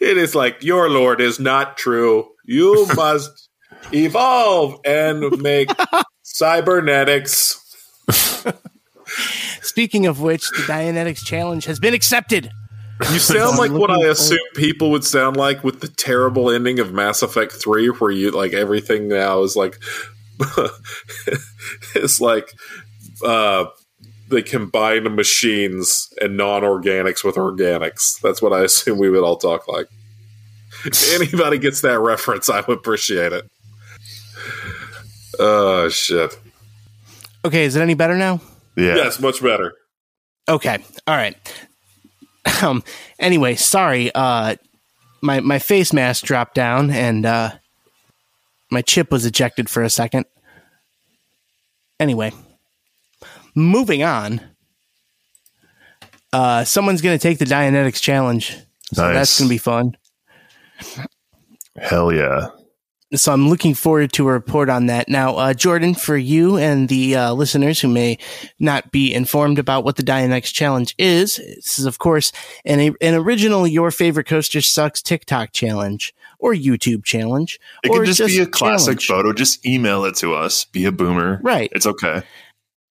[0.00, 2.28] it is like your Lord is not true.
[2.44, 3.48] You must
[3.92, 5.70] evolve and make
[6.22, 7.67] cybernetics.
[9.62, 12.50] Speaking of which, the Dianetics challenge has been accepted.
[13.12, 16.80] You sound like what I looking assume people would sound like with the terrible ending
[16.80, 19.78] of Mass Effect Three, where you like everything now is like
[21.94, 22.52] it's like
[23.24, 23.66] uh,
[24.28, 28.20] they combine machines and non-organics with organics.
[28.20, 29.86] That's what I assume we would all talk like.
[30.84, 33.48] If anybody gets that reference, I would appreciate it.
[35.38, 36.38] Oh shit!
[37.44, 38.40] Okay, is it any better now?
[38.76, 38.96] Yeah.
[38.96, 39.74] Yes, much better.
[40.48, 40.78] Okay.
[41.06, 41.36] All right.
[42.62, 42.82] Um
[43.18, 44.10] anyway, sorry.
[44.14, 44.56] Uh
[45.20, 47.50] my my face mask dropped down and uh
[48.70, 50.24] my chip was ejected for a second.
[52.00, 52.32] Anyway,
[53.54, 54.40] moving on.
[56.32, 58.56] Uh someone's going to take the Dianetics challenge.
[58.94, 59.14] So Nice.
[59.14, 59.96] that's going to be fun.
[61.76, 62.48] Hell yeah.
[63.14, 65.08] So I'm looking forward to a report on that.
[65.08, 68.18] Now, uh, Jordan, for you and the uh, listeners who may
[68.58, 72.32] not be informed about what the Dianetics Challenge is, this is, of course,
[72.66, 77.58] an, an original Your Favorite Coaster Sucks TikTok challenge or YouTube challenge.
[77.82, 79.06] It or can just, be a classic challenge.
[79.06, 79.32] photo.
[79.32, 80.66] Just email it to us.
[80.66, 81.40] Be a boomer.
[81.42, 81.70] Right.
[81.72, 82.22] It's okay.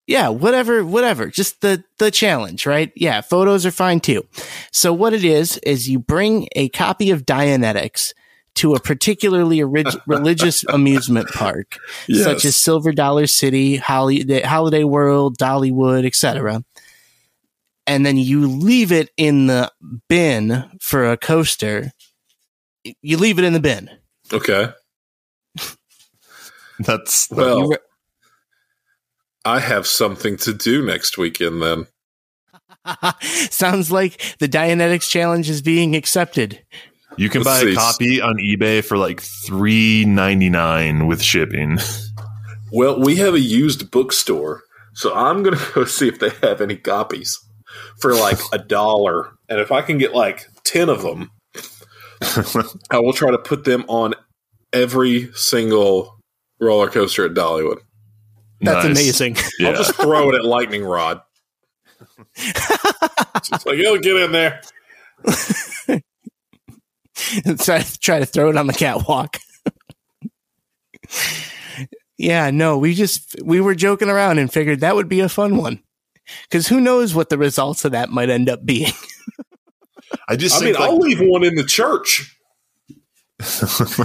[0.06, 1.26] Yeah, whatever, whatever.
[1.26, 2.92] Just the the challenge, right?
[2.94, 4.24] Yeah, photos are fine too.
[4.70, 8.12] So what it is is you bring a copy of Dianetics
[8.56, 11.76] to a particularly orig- religious amusement park,
[12.10, 16.64] such as Silver Dollar City, Holiday, Holiday World, Dollywood, etc.
[17.86, 19.70] And then you leave it in the
[20.08, 21.92] bin for a coaster.
[23.00, 23.90] You leave it in the bin.
[24.32, 24.70] Okay.
[26.80, 27.78] That's Well, re-
[29.44, 31.86] I have something to do next weekend then.
[33.20, 36.62] Sounds like the Dianetics challenge is being accepted.
[37.16, 37.72] You can Let's buy see.
[37.72, 41.78] a copy on eBay for like three ninety nine with shipping.
[42.72, 46.60] Well, we have a used bookstore, so I'm going to go see if they have
[46.60, 47.38] any copies
[48.00, 49.30] for like a dollar.
[49.48, 51.30] And if I can get like 10 of them,
[52.90, 54.14] I will try to put them on
[54.72, 56.18] every single
[56.60, 57.78] roller coaster at Dollywood.
[58.60, 58.98] That's Nice.
[58.98, 59.36] amazing.
[59.60, 59.68] Yeah.
[59.68, 61.20] I'll just throw it at Lightning Rod.
[62.36, 64.60] Just like, oh, get in there.
[67.58, 69.38] try, try to throw it on the catwalk.
[72.18, 75.56] yeah, no, we just we were joking around and figured that would be a fun
[75.56, 75.82] one.
[76.42, 78.92] Because who knows what the results of that might end up being.
[80.28, 82.32] I just I mean, like- I'll leave one in the church.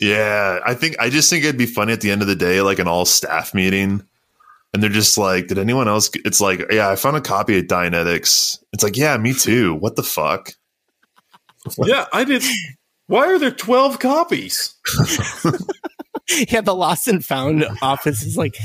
[0.00, 2.60] yeah, I think I just think it'd be funny at the end of the day,
[2.60, 4.02] like an all staff meeting.
[4.72, 6.10] And they're just like, did anyone else?
[6.24, 8.58] It's like, yeah, I found a copy of Dianetics.
[8.72, 9.72] It's like, yeah, me too.
[9.76, 10.50] What the fuck?
[11.84, 12.42] Yeah, I did.
[13.06, 14.74] Why are there 12 copies?
[16.48, 18.56] yeah, the lost and found office is like,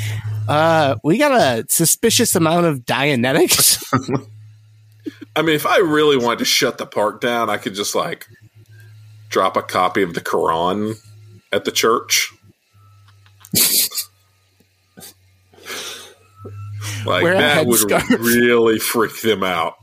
[0.47, 3.83] uh, we got a suspicious amount of Dianetics.
[5.35, 8.27] I mean, if I really wanted to shut the park down, I could just like
[9.29, 10.95] drop a copy of the Quran
[11.51, 12.31] at the church.
[17.05, 18.19] like Wear that would headscarf.
[18.19, 19.75] really freak them out.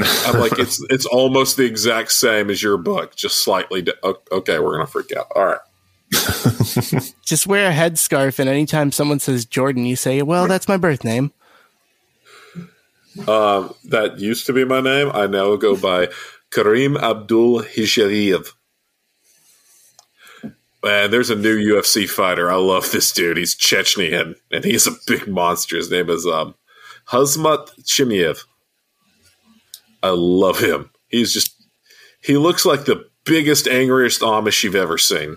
[0.00, 3.82] I'm like, it's it's almost the exact same as your book, just slightly.
[3.82, 5.26] Di- okay, we're gonna freak out.
[5.34, 5.58] All right.
[7.24, 11.02] Just wear a headscarf, and anytime someone says Jordan, you say, well, that's my birth
[11.02, 11.32] name.
[13.26, 15.10] Um, that used to be my name.
[15.12, 16.08] I now go by
[16.50, 18.52] Kareem Abdul Hijariyev.
[20.84, 22.52] Man, there's a new UFC fighter.
[22.52, 23.38] I love this dude.
[23.38, 25.76] He's Chechnyan, and he's a big monster.
[25.76, 26.54] His name is um,
[27.08, 28.44] Khamzat Chimaev.
[30.02, 30.90] I love him.
[31.08, 31.52] He's just
[32.22, 35.36] he looks like the biggest, angriest Amish you've ever seen.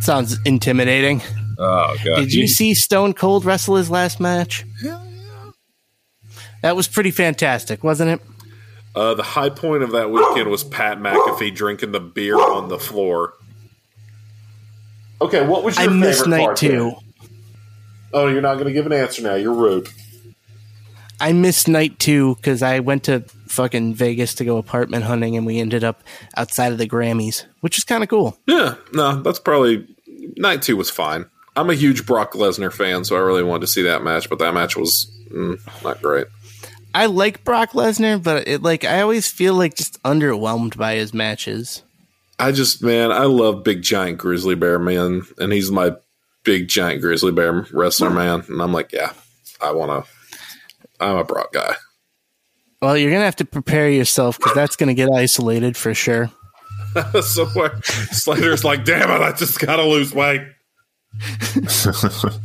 [0.00, 1.22] Sounds intimidating.
[1.58, 2.16] Oh god!
[2.16, 4.64] Did you He- see Stone Cold wrestle his last match?
[6.62, 8.20] That was pretty fantastic, wasn't it?
[8.94, 12.78] Uh, the high point of that weekend was Pat McAfee drinking the beer on the
[12.78, 13.34] floor.
[15.20, 16.68] Okay, what was I your missed favorite night part two.
[16.68, 16.94] then?
[18.12, 19.34] Oh, you're not going to give an answer now.
[19.34, 19.88] You're rude.
[21.20, 25.46] I missed night two because I went to fucking Vegas to go apartment hunting, and
[25.46, 26.02] we ended up
[26.36, 28.38] outside of the Grammys, which is kind of cool.
[28.46, 29.86] Yeah, no, that's probably
[30.36, 31.26] night two was fine.
[31.56, 34.38] I'm a huge Brock Lesnar fan, so I really wanted to see that match, but
[34.40, 36.26] that match was mm, not great.
[36.94, 41.14] I like Brock Lesnar, but it like I always feel like just underwhelmed by his
[41.14, 41.82] matches.
[42.38, 45.96] I just, man, I love big giant grizzly bear man, and he's my
[46.44, 49.12] big giant grizzly bear wrestler man, and I'm like, yeah,
[49.60, 50.10] I want to.
[51.00, 51.74] I'm a Brock guy.
[52.82, 56.30] Well, you're gonna have to prepare yourself because that's gonna get isolated for sure.
[57.20, 60.42] Somewhere, Slater's like, damn it, I just gotta lose weight.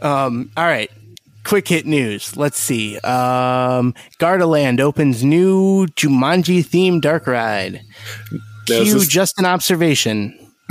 [0.00, 0.90] Um, all right.
[1.44, 2.36] Quick hit news.
[2.36, 2.98] Let's see.
[2.98, 7.80] Um, Gardaland opens new Jumanji themed dark ride.
[8.68, 10.36] Now, Cue this- just an observation.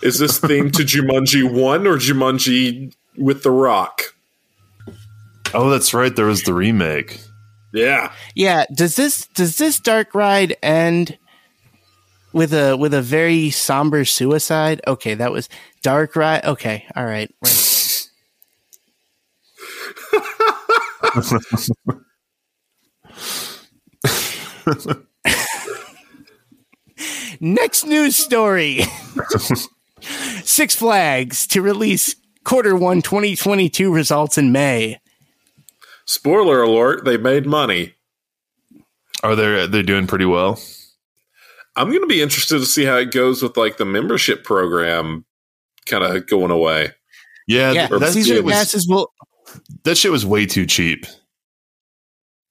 [0.00, 4.02] Is this themed to Jumanji 1 or Jumanji with The Rock?
[5.54, 6.14] oh, that's right.
[6.14, 7.20] There was the remake.
[7.72, 8.12] Yeah.
[8.34, 8.64] Yeah.
[8.74, 11.18] Does this does this dark ride end
[12.32, 14.80] with a with a very somber suicide?
[14.86, 15.48] Okay, that was
[15.82, 16.44] dark ride.
[16.44, 17.32] Okay, all right.
[17.42, 18.08] Right.
[27.40, 28.82] Next news story.
[30.00, 32.16] Six Flags to release
[32.48, 34.98] quarter one 2022 results in May.
[36.06, 37.94] Spoiler alert, they made money.
[39.22, 40.58] Are they they're doing pretty well?
[41.76, 45.26] I'm going to be interested to see how it goes with like the membership program
[45.86, 46.92] kind of going away.
[47.46, 49.12] Yeah, Yeah, that, season shit was, passes will
[49.84, 51.04] that shit was way too cheap.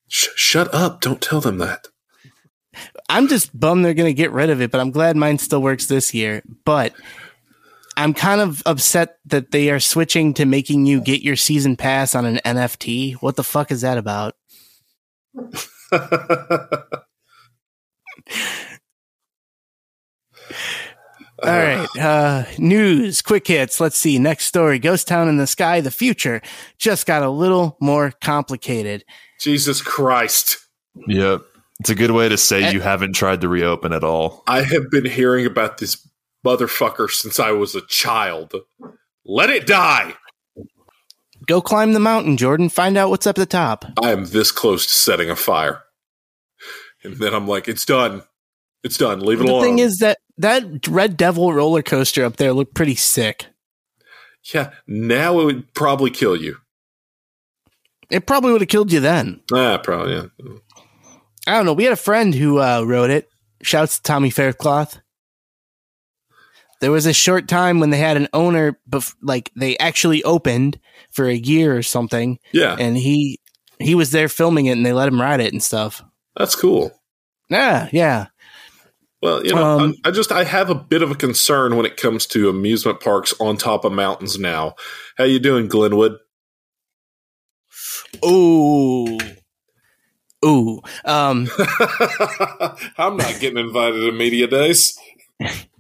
[0.08, 1.02] Sh- shut up.
[1.02, 1.88] Don't tell them that.
[3.10, 5.62] I'm just bummed they're going to get rid of it, but I'm glad mine still
[5.62, 6.44] works this year.
[6.66, 6.94] But
[7.98, 12.14] I'm kind of upset that they are switching to making you get your season pass
[12.16, 13.16] on an NFT.
[13.16, 14.36] What the fuck is that about?
[21.44, 21.88] All right.
[22.00, 23.80] Uh, news, quick hits.
[23.80, 24.18] Let's see.
[24.18, 26.42] Next story Ghost Town in the Sky, the future
[26.80, 29.04] just got a little more complicated.
[29.40, 30.58] Jesus Christ.
[31.08, 31.42] Yep.
[31.80, 32.72] It's a good way to say Eh.
[32.72, 34.44] you haven't tried to reopen at all.
[34.48, 36.08] I have been hearing about this
[36.48, 38.54] motherfucker since I was a child.
[39.26, 40.14] Let it die.
[41.46, 42.70] Go climb the mountain, Jordan.
[42.70, 43.86] Find out what's up at the top.
[44.02, 45.84] I am this close to setting a fire.
[47.04, 48.24] And then I'm like, it's done.
[48.84, 49.20] It's done.
[49.22, 49.62] Leave it The alone.
[49.62, 53.46] The thing is that that Red Devil roller coaster up there looked pretty sick.
[54.54, 56.58] yeah, now it would probably kill you.
[58.10, 59.42] It probably would have killed you then.
[59.54, 60.26] Ah, probably, yeah.
[61.46, 61.74] I don't know.
[61.74, 63.30] We had a friend who uh, wrote it.
[63.62, 65.00] Shouts to Tommy Faircloth.
[66.80, 70.80] There was a short time when they had an owner, bef- like they actually opened
[71.12, 73.40] for a year or something, Yeah, and he
[73.80, 76.04] he was there filming it, and they let him ride it and stuff.
[76.36, 76.92] that's cool.
[77.50, 78.28] Yeah, yeah.
[79.22, 81.86] Well, you know, Um, I, I just I have a bit of a concern when
[81.88, 84.76] it comes to amusement parks on top of mountains now.
[85.18, 86.18] How you doing, Glenwood?
[88.22, 89.18] Oh,
[90.46, 90.82] ooh.
[91.06, 91.48] Um,
[92.98, 94.98] I'm not getting invited to media days.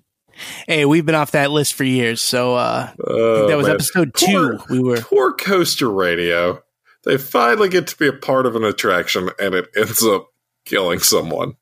[0.67, 3.75] hey, we've been off that list for years, so uh, Oh, that was man.
[3.75, 4.57] episode two.
[4.57, 6.63] Poor- we were Poor Coaster Radio.
[7.03, 10.27] They finally get to be a part of an attraction, and it ends up
[10.65, 11.55] killing someone.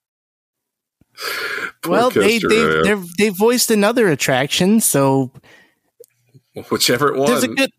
[1.87, 5.31] Well, they they they they voiced another attraction, so
[6.69, 7.71] whichever it was, good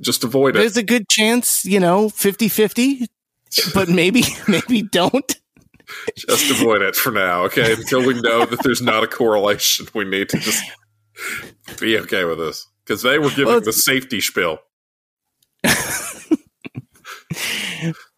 [0.00, 0.58] just avoid it.
[0.58, 3.06] there's a good chance, you know, 50-50,
[3.72, 5.40] but maybe maybe don't.
[6.16, 7.72] Just avoid it for now, okay?
[7.72, 10.64] Until we know that there's not a correlation, we need to just
[11.78, 14.58] be okay with this because they were giving Well, the safety spiel.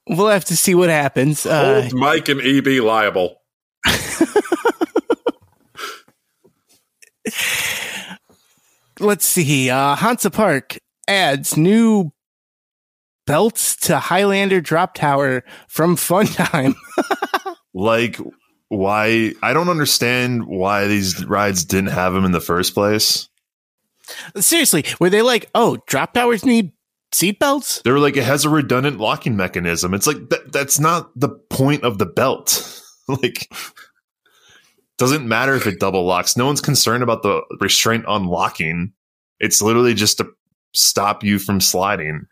[0.08, 1.44] We'll have to see what happens.
[1.46, 3.42] Uh, Hold Mike and EB liable.
[9.00, 9.68] let's see.
[9.68, 10.78] Uh, Hansa Park
[11.08, 12.12] adds new
[13.26, 16.76] belts to Highlander Drop Tower from Funtime.
[17.76, 18.18] Like,
[18.68, 19.34] why?
[19.42, 23.28] I don't understand why these rides didn't have them in the first place.
[24.38, 26.72] Seriously, were they like, oh, drop towers need
[27.12, 27.82] seatbelts?
[27.82, 29.92] They were like, it has a redundant locking mechanism.
[29.92, 32.82] It's like that, that's not the point of the belt.
[33.08, 33.52] like,
[34.96, 36.34] doesn't matter if it double locks.
[36.34, 38.94] No one's concerned about the restraint on locking.
[39.38, 40.30] It's literally just to
[40.72, 42.22] stop you from sliding.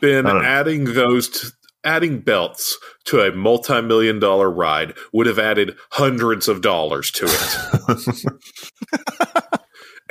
[0.00, 0.40] Ben, I know.
[0.40, 1.52] adding those, to,
[1.84, 8.24] adding belts to a multi-million dollar ride would have added hundreds of dollars to it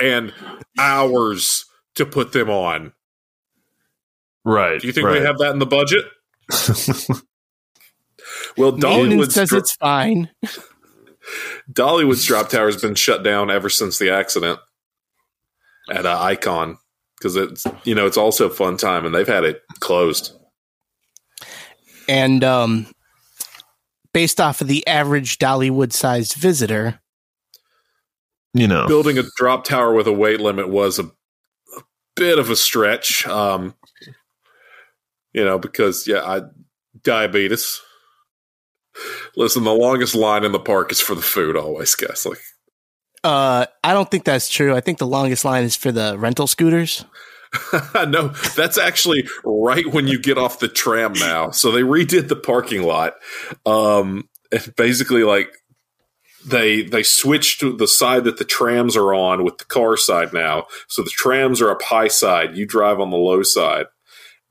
[0.00, 0.32] and
[0.78, 1.64] hours
[1.94, 2.92] to put them on.
[4.44, 4.80] right.
[4.80, 5.20] Do you think right.
[5.20, 6.04] we have that in the budget?
[8.56, 10.30] Well, Maintenance Dollywood's, says dro- it's fine.
[11.72, 14.58] Dollywood's drop tower has been shut down ever since the accident
[15.90, 16.78] at uh, Icon
[17.18, 20.36] because it's you know it's also Funtime and they've had it closed.
[22.10, 22.88] And um,
[24.12, 27.00] based off of the average Dollywood sized visitor,
[28.52, 31.82] you know, Building a drop tower with a weight limit was a, a
[32.16, 33.76] bit of a stretch, um,
[35.32, 36.42] you know, because yeah, I
[37.04, 37.80] diabetes.
[39.36, 42.26] Listen, the longest line in the park is for the food always, guys.
[42.26, 42.40] Like
[43.22, 44.74] uh, I don't think that's true.
[44.74, 47.04] I think the longest line is for the rental scooters.
[47.94, 51.50] no, that's actually right when you get off the tram now.
[51.50, 53.14] So they redid the parking lot.
[53.66, 55.50] Um, and basically, like
[56.46, 60.32] they they switched to the side that the trams are on with the car side
[60.32, 60.66] now.
[60.88, 62.56] So the trams are up high side.
[62.56, 63.86] You drive on the low side,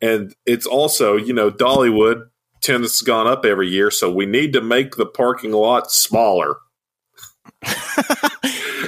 [0.02, 2.28] and it's also you know Dollywood
[2.58, 6.58] attendance has gone up every year, so we need to make the parking lot smaller.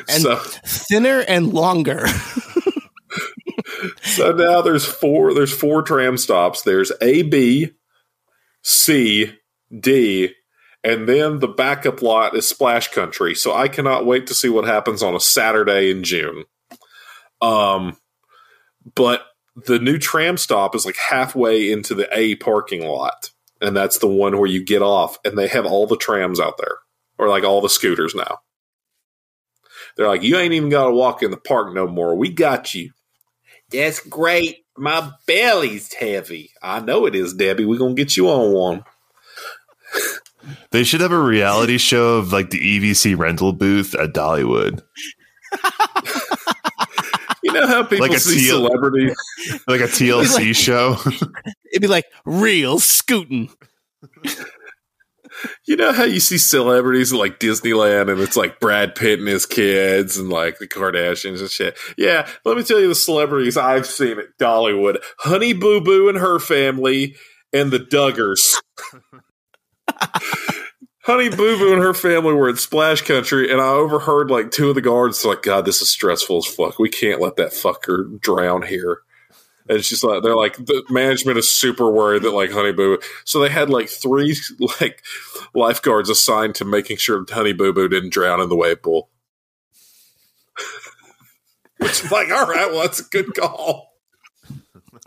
[0.09, 0.35] and so
[0.65, 2.05] thinner and longer.
[4.15, 6.61] So now there's four there's four tram stops.
[6.61, 7.71] There's a b
[8.63, 9.33] c
[9.77, 10.33] d
[10.83, 13.35] and then the backup lot is splash country.
[13.35, 16.43] So i cannot wait to see what happens on a saturday in june.
[17.41, 17.97] Um
[18.95, 19.25] but
[19.55, 24.07] the new tram stop is like halfway into the a parking lot and that's the
[24.07, 26.77] one where you get off and they have all the trams out there
[27.17, 28.39] or like all the scooters now.
[29.95, 32.15] They're like you ain't even got to walk in the park no more.
[32.15, 32.91] We got you
[33.71, 34.65] that's great.
[34.77, 36.51] My belly's heavy.
[36.61, 37.65] I know it is, Debbie.
[37.65, 38.83] We're gonna get you on one.
[40.71, 44.81] they should have a reality show of like the EVC rental booth at Dollywood,
[47.43, 49.15] You know how people Like a see teal- celebrities.
[49.67, 50.95] like a TLC Like- show.
[51.73, 53.49] It'd be like real scooting.
[55.65, 59.27] You know how you see celebrities at like Disneyland, and it's like Brad Pitt and
[59.27, 61.77] his kids, and like the Kardashians and shit.
[61.97, 66.17] Yeah, let me tell you the celebrities I've seen at Dollywood: Honey Boo Boo and
[66.17, 67.15] her family,
[67.53, 68.55] and the Duggars.
[71.03, 74.69] Honey Boo Boo and her family were at Splash Country, and I overheard like two
[74.69, 76.77] of the guards like, "God, this is stressful as fuck.
[76.77, 78.99] We can't let that fucker drown here."
[79.71, 82.97] And it's just like they're like the management is super worried that like Honey Boo.
[82.97, 83.03] Boo.
[83.23, 84.35] So they had like three
[84.81, 85.01] like
[85.55, 89.07] lifeguards assigned to making sure Honey Boo Boo didn't drown in the wave pool.
[91.77, 93.95] Which is like, all right, well, that's a good call.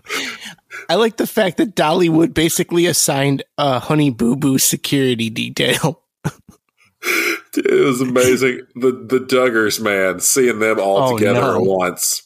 [0.89, 6.01] I like the fact that Dollywood basically assigned a Honey Boo Boo security detail.
[7.53, 8.63] Dude, it was amazing.
[8.77, 11.57] The the Duggars, man, seeing them all Oh, together no.
[11.57, 12.23] at once.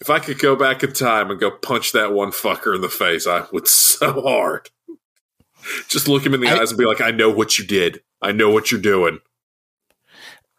[0.00, 2.88] If I could go back in time and go punch that one fucker in the
[2.88, 4.70] face, I would so hard.
[5.88, 8.02] Just look him in the I- eyes and be like, I know what you did.
[8.22, 9.18] I know what you're doing.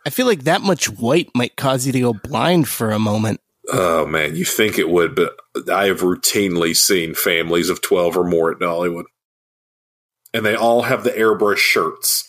[0.05, 3.41] I feel like that much white might cause you to go blind for a moment.
[3.69, 5.35] Oh man, you think it would, but
[5.69, 9.03] I have routinely seen families of 12 or more at Dollywood.
[10.33, 12.23] And they all have the airbrush shirts.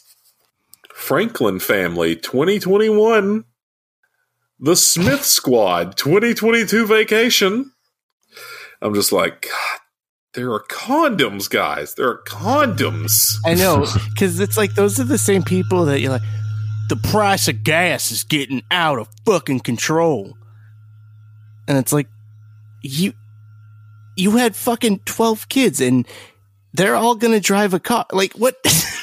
[0.93, 3.45] Franklin family 2021.
[4.61, 7.73] The Smith Squad 2022 vacation.
[8.83, 9.81] I'm just like, God,
[10.35, 11.95] there are condoms, guys.
[11.95, 13.37] There are condoms.
[13.47, 16.23] I know, because it's like those are the same people that you're like,
[16.89, 20.37] the price of gas is getting out of fucking control.
[21.69, 22.09] And it's like,
[22.83, 23.13] you,
[24.17, 26.07] you had fucking 12 kids and
[26.73, 28.07] they're all gonna drive a car.
[28.13, 28.57] Like, what?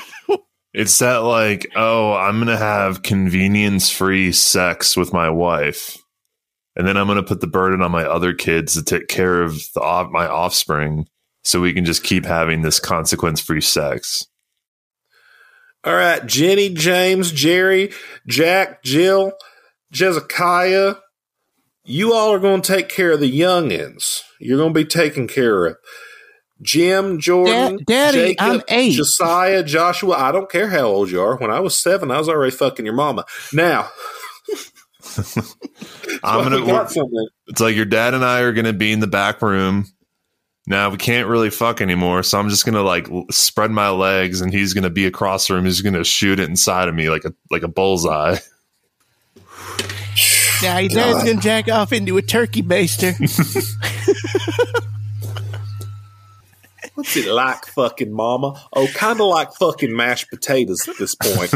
[0.77, 5.97] It's that like, oh, I'm gonna have convenience free sex with my wife,
[6.76, 9.56] and then I'm gonna put the burden on my other kids to take care of
[9.73, 11.07] the my offspring,
[11.45, 14.27] so we can just keep having this consequence free sex.
[15.85, 17.93] All right, Jenny, James, Jerry,
[18.27, 19.31] Jack, Jill,
[19.93, 20.95] Jezekiah,
[21.85, 24.23] you all are going to take care of the youngins.
[24.41, 25.77] You're going to be taken care of.
[26.61, 28.94] Jim, Jordan, Dad- Daddy, Jacob, I'm eight.
[28.94, 30.15] Josiah, Joshua.
[30.15, 31.36] I don't care how old you are.
[31.38, 33.26] When I was seven, I was already fucking your mama.
[33.53, 33.90] Now,
[36.23, 36.65] I'm gonna.
[36.65, 37.30] got from it.
[37.48, 39.86] It's like your dad and I are gonna be in the back room.
[40.68, 44.41] Now we can't really fuck anymore, so I'm just gonna like l- spread my legs,
[44.41, 45.65] and he's gonna be across the room.
[45.65, 48.38] He's gonna shoot it inside of me like a like a bullseye.
[50.64, 53.14] now your dad's gonna jack off into a turkey baster.
[56.95, 58.61] What's it like, fucking mama?
[58.73, 61.51] Oh, kind of like fucking mashed potatoes at this point.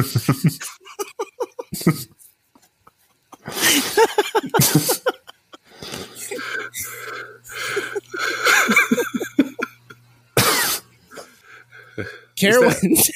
[12.36, 13.10] Carowinds.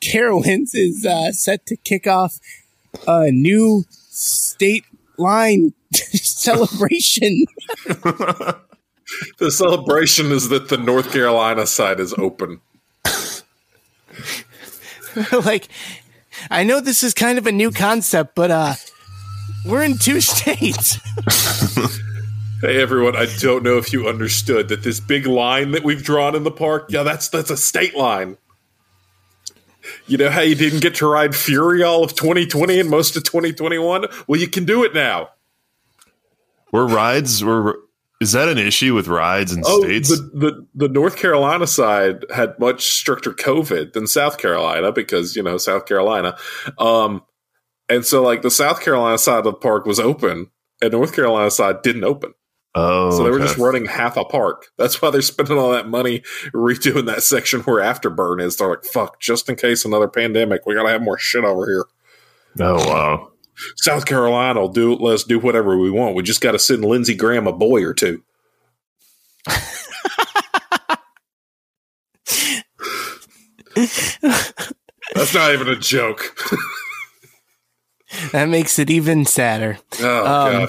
[0.00, 2.40] Carowinds is uh, set to kick off
[3.06, 4.84] a new state
[5.20, 7.44] line celebration.
[9.38, 12.60] the celebration is that the North Carolina side is open.
[15.32, 15.68] like,
[16.50, 18.74] I know this is kind of a new concept, but uh,
[19.66, 20.98] we're in two states.
[22.62, 26.34] Hey everyone, I don't know if you understood that this big line that we've drawn
[26.34, 28.36] in the park, yeah, that's that's a state line.
[30.06, 33.24] You know how you didn't get to ride Fury all of 2020 and most of
[33.24, 34.06] 2021?
[34.26, 35.30] Well, you can do it now.
[36.72, 37.80] Were rides were
[38.20, 40.10] is that an issue with rides in Oh, states?
[40.10, 45.42] the, the the North Carolina side had much stricter COVID than South Carolina because you
[45.42, 46.36] know South Carolina,
[46.78, 47.22] um,
[47.88, 50.50] and so like the South Carolina side of the park was open,
[50.82, 52.34] and North Carolina side didn't open.
[52.74, 53.46] Oh, So they were okay.
[53.46, 54.68] just running half a park.
[54.78, 56.22] That's why they're spending all that money
[56.54, 58.56] redoing that section where Afterburn is.
[58.56, 61.86] They're like, fuck, just in case another pandemic, we gotta have more shit over here.
[62.66, 63.32] Oh wow.
[63.76, 66.14] South Carolina will do let us do whatever we want.
[66.14, 68.22] We just gotta send Lindsey Graham a boy or two.
[75.14, 76.36] That's not even a joke.
[78.32, 79.78] that makes it even sadder.
[80.00, 80.68] Oh Um, god.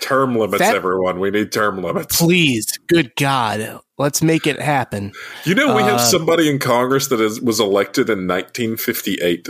[0.00, 1.18] Term limits, that- everyone.
[1.20, 2.16] We need term limits.
[2.16, 5.12] Please, good God, let's make it happen.
[5.44, 9.48] You know, we have Uh, somebody in Congress that is, was elected in 1958.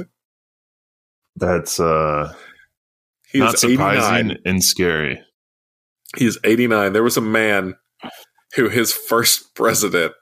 [1.36, 2.34] That's uh
[3.30, 3.94] He not is 89.
[3.94, 5.22] surprising and scary.
[6.16, 6.92] He's 89.
[6.94, 7.74] There was a man
[8.54, 10.14] who his first president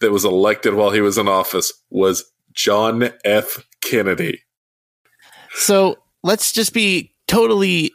[0.00, 3.64] that was elected while he was in office was John F.
[3.82, 4.42] Kennedy.
[5.54, 7.92] So let's just be totally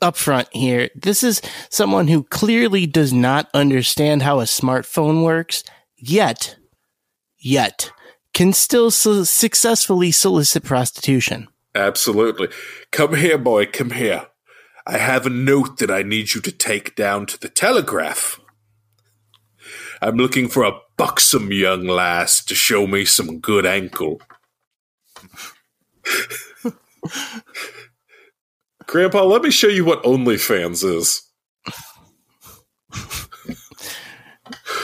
[0.00, 0.90] upfront here.
[0.94, 1.40] This is
[1.70, 5.64] someone who clearly does not understand how a smartphone works,
[5.96, 6.56] yet,
[7.38, 7.90] yet,
[8.32, 11.48] can still su- successfully solicit prostitution.
[11.74, 12.48] Absolutely.
[12.92, 14.26] Come here, boy, come here.
[14.86, 18.38] I have a note that I need you to take down to the telegraph.
[20.02, 24.20] I'm looking for a buxom young lass to show me some good ankle.
[28.86, 31.22] Grandpa, let me show you what OnlyFans is.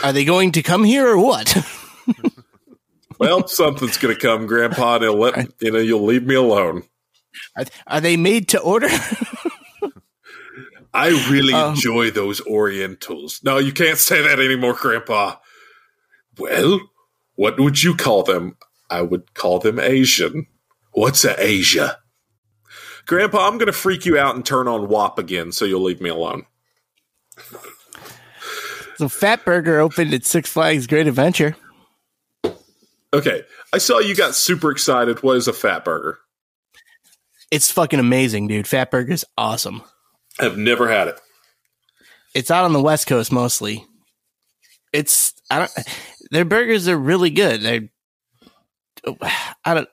[0.02, 1.56] Are they going to come here or what?
[3.18, 6.84] Well, something's gonna come, Grandpa, and let you know you'll leave me alone.
[7.54, 8.88] Are, are they made to order?
[10.94, 13.40] I really Um, enjoy those Orientals.
[13.44, 15.36] No, you can't say that anymore, Grandpa.
[16.38, 16.80] Well,
[17.34, 18.56] what would you call them?
[18.88, 20.46] I would call them Asian.
[20.92, 21.98] What's a Asia?
[23.10, 26.00] Grandpa, I'm going to freak you out and turn on WAP again so you'll leave
[26.00, 26.46] me alone.
[28.98, 31.56] So Fatburger opened at Six Flags Great Adventure.
[33.12, 33.42] Okay,
[33.72, 35.24] I saw you got super excited.
[35.24, 36.20] What is a fat burger?
[37.50, 38.66] It's fucking amazing, dude.
[38.66, 39.82] Fatburger's awesome.
[40.38, 41.20] I've never had it.
[42.32, 43.84] It's out on the West Coast mostly.
[44.92, 45.72] It's I don't.
[46.30, 47.60] Their burgers are really good.
[47.62, 47.90] They,
[49.64, 49.88] I don't.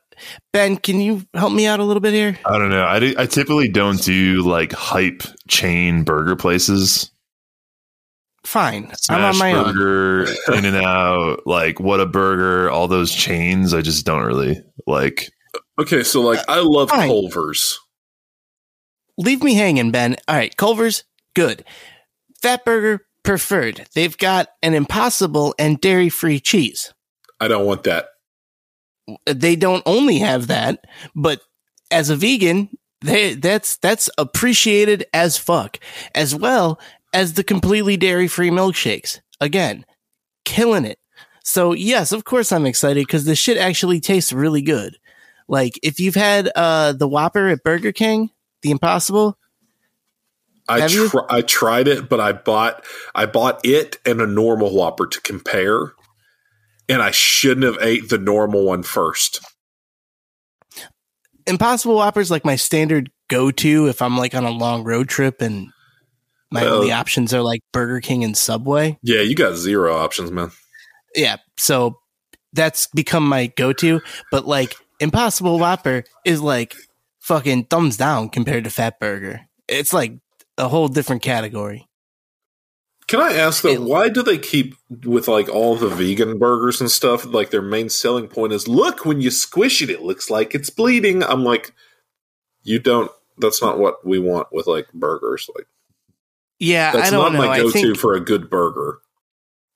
[0.53, 2.37] Ben, can you help me out a little bit here?
[2.45, 2.85] I don't know.
[2.85, 7.11] I, do, I typically don't do like hype chain burger places.
[8.43, 9.73] Fine, Smash I'm on my own.
[9.75, 13.73] burger, In and Out, like what a burger, all those chains.
[13.73, 15.29] I just don't really like.
[15.77, 17.09] Okay, so like I love Fine.
[17.09, 17.77] Culver's.
[19.17, 20.15] Leave me hanging, Ben.
[20.29, 21.03] All right, Culver's
[21.35, 21.65] good.
[22.41, 23.85] Fatburger preferred.
[23.95, 26.93] They've got an impossible and dairy free cheese.
[27.41, 28.05] I don't want that.
[29.25, 30.85] They don't only have that,
[31.15, 31.41] but
[31.91, 32.69] as a vegan,
[33.01, 35.79] they that's that's appreciated as fuck,
[36.13, 36.79] as well
[37.13, 39.19] as the completely dairy free milkshakes.
[39.39, 39.85] Again,
[40.45, 40.99] killing it.
[41.43, 44.97] So yes, of course I'm excited because this shit actually tastes really good.
[45.47, 48.31] Like if you've had uh the Whopper at Burger King,
[48.61, 49.37] the Impossible,
[50.67, 52.83] I tr- I tried it, but I bought
[53.15, 55.93] I bought it and a normal Whopper to compare,
[56.89, 59.39] and I shouldn't have ate the normal one first.
[61.45, 65.41] Impossible Whopper's like my standard go to if I'm like on a long road trip
[65.41, 65.67] and
[66.51, 68.97] my Well- only options are like Burger King and Subway.
[69.01, 70.51] Yeah, you got zero options, man.
[71.15, 71.97] yeah, so
[72.53, 74.01] that's become my go-to.
[74.31, 76.75] But like Impossible Whopper is like
[77.19, 79.41] fucking thumbs down compared to Fatburger.
[79.67, 80.13] It's like
[80.57, 81.87] a whole different category.
[83.07, 84.75] Can I ask though, why do they keep
[85.05, 87.25] with like all the vegan burgers and stuff?
[87.25, 90.69] Like their main selling point is, look, when you squish it, it looks like it's
[90.69, 91.23] bleeding.
[91.23, 91.73] I'm like,
[92.63, 93.09] you don't.
[93.37, 95.49] That's not what we want with like burgers.
[95.55, 95.67] Like
[96.59, 97.47] Yeah, that's I don't not know.
[97.47, 98.99] my go-to for a good burger.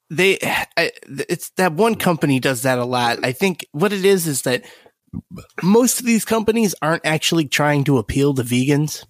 [0.10, 0.38] they
[0.76, 3.20] I, it's that one company does that a lot.
[3.24, 4.66] I think what it is is that
[5.64, 9.06] most of these companies aren't actually trying to appeal to vegans.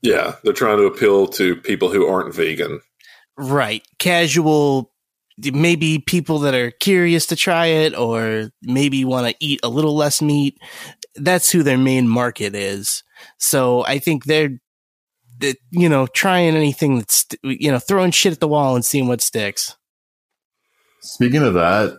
[0.00, 2.80] Yeah, they're trying to appeal to people who aren't vegan.
[3.40, 3.82] Right.
[3.98, 4.92] Casual,
[5.38, 9.96] maybe people that are curious to try it or maybe want to eat a little
[9.96, 10.58] less meat.
[11.14, 13.02] That's who their main market is.
[13.38, 14.50] So I think they're,
[15.70, 19.22] you know, trying anything that's, you know, throwing shit at the wall and seeing what
[19.22, 19.74] sticks.
[21.00, 21.96] Speaking of that,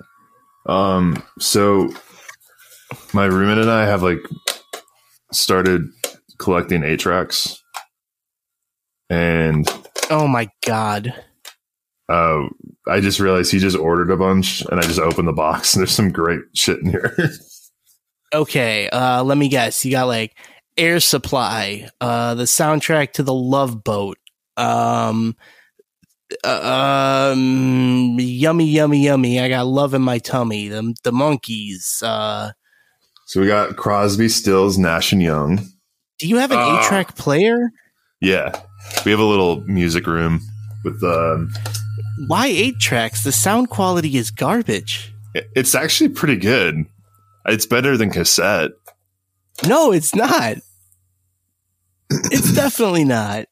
[0.68, 1.90] um, so
[3.14, 4.20] my roommate and I have like
[5.32, 5.90] started
[6.38, 7.64] collecting eight tracks,
[9.10, 9.68] and
[10.12, 11.14] Oh my God.
[12.12, 12.50] Uh,
[12.88, 15.82] I just realized he just ordered a bunch, and I just opened the box, and
[15.82, 17.16] there's some great shit in here.
[18.34, 18.88] Okay.
[18.90, 19.84] Uh, let me guess.
[19.84, 20.34] You got like
[20.78, 24.18] Air Supply, uh, the soundtrack to the Love Boat,
[24.56, 25.36] um,
[26.46, 29.40] uh, um, yummy, yummy, yummy.
[29.42, 30.70] I got love in my tummy.
[30.70, 32.02] The the Monkees.
[32.02, 32.52] Uh,
[33.28, 35.58] so we got Crosby, Stills, Nash and Young.
[36.20, 36.80] do you have an Ah.
[36.80, 37.72] eight track player?
[38.22, 38.58] Yeah,
[39.04, 40.40] we have a little music room
[40.86, 41.52] with um,
[42.28, 43.24] Why eight tracks?
[43.24, 45.14] The sound quality is garbage.
[45.34, 46.86] it's actually pretty good.
[47.46, 48.72] It's better than cassette.
[49.68, 50.58] No, it's not.
[52.26, 53.46] It's definitely not.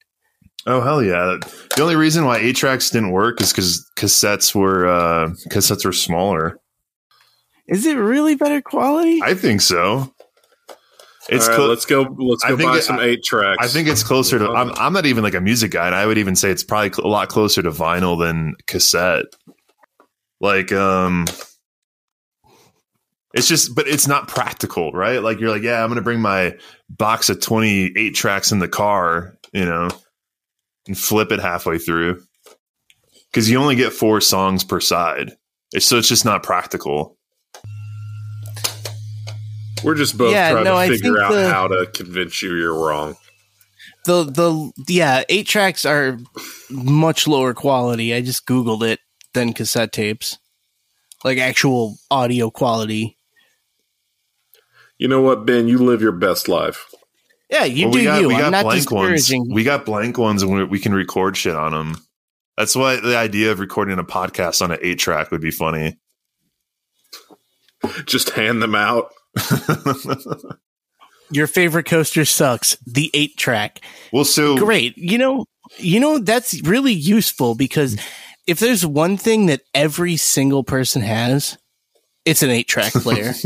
[0.67, 1.37] Oh hell yeah!
[1.77, 5.93] The only reason why eight tracks didn't work is because cassettes were uh, cassettes were
[5.93, 6.59] smaller.
[7.69, 9.21] Is it really better quality?
[9.23, 10.13] I think so.
[11.31, 12.01] It's right, clo- let's go.
[12.17, 13.57] Let's go buy it- some eight tracks.
[13.59, 14.49] I think it's closer to.
[14.49, 16.91] I'm, I'm not even like a music guy, and I would even say it's probably
[16.93, 19.25] cl- a lot closer to vinyl than cassette.
[20.41, 21.25] Like, um,
[23.33, 25.21] it's just, but it's not practical, right?
[25.21, 26.57] Like, you're like, yeah, I'm gonna bring my
[26.89, 29.89] box of 28 tracks in the car, you know,
[30.87, 32.23] and flip it halfway through
[33.31, 35.33] because you only get four songs per side.
[35.73, 37.17] It's, so it's just not practical.
[39.83, 42.73] We're just both Yeah, trying no, to figure out the- how to convince you you're
[42.73, 43.15] wrong.
[44.05, 46.17] the the yeah eight tracks are
[46.69, 48.99] much lower quality i just googled it
[49.33, 50.37] than cassette tapes
[51.23, 53.17] like actual audio quality
[54.97, 55.67] You know what, Ben?
[55.67, 56.85] You live your best life.
[57.49, 59.31] yeah you Well, do we got, you we i'm got not blank ones.
[59.49, 61.97] We got blank ones, and we, we can record shit on them.
[62.57, 65.97] That's why the idea of recording a podcast on an eight track would be funny.
[68.05, 69.11] Just hand them out.
[71.31, 73.81] your favorite coaster sucks the eight track
[74.11, 75.45] well, so great you know
[75.77, 77.95] you know that's really useful because
[78.49, 81.55] if there's one thing that every single person has,
[82.25, 83.33] it's an eight track player.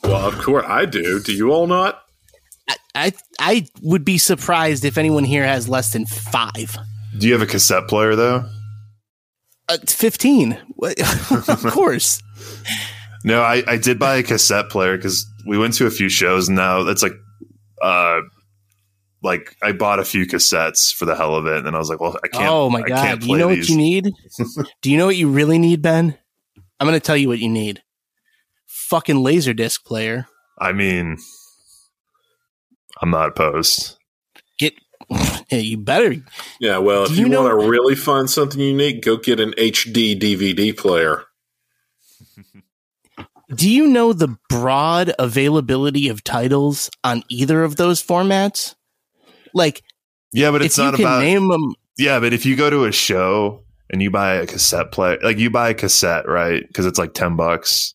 [0.00, 1.18] Well, of course I do.
[1.18, 2.00] Do you all not?
[2.68, 6.78] I, I I would be surprised if anyone here has less than five.
[7.18, 8.44] Do you have a cassette player though?
[9.68, 10.56] Uh, Fifteen,
[11.48, 12.22] of course.
[13.24, 16.48] No, I, I did buy a cassette player because we went to a few shows.
[16.48, 17.14] And now that's like,
[17.82, 18.20] uh,
[19.22, 21.90] like I bought a few cassettes for the hell of it, and then I was
[21.90, 22.44] like, well, I can't.
[22.48, 23.04] oh my I god!
[23.06, 23.64] can't Do you know these.
[23.64, 24.10] what you need?
[24.82, 26.16] Do you know what you really need, Ben?
[26.78, 27.82] I'm going to tell you what you need.
[28.66, 30.26] Fucking laserdisc player.
[30.58, 31.18] I mean,
[33.00, 33.96] I'm not opposed.
[34.58, 34.74] Get.
[35.50, 36.14] Yeah, you better.
[36.60, 36.76] Yeah.
[36.76, 40.20] Well, if you, you know- want to really find something unique, go get an HD
[40.20, 41.24] DVD player.
[43.54, 48.74] Do you know the broad availability of titles on either of those formats?
[49.54, 49.82] Like,
[50.32, 51.20] Yeah, but it's not can about.
[51.22, 54.92] name them, yeah, but if you go to a show and you buy a cassette
[54.92, 56.62] player, like you buy a cassette, right?
[56.66, 57.94] Because it's like ten bucks.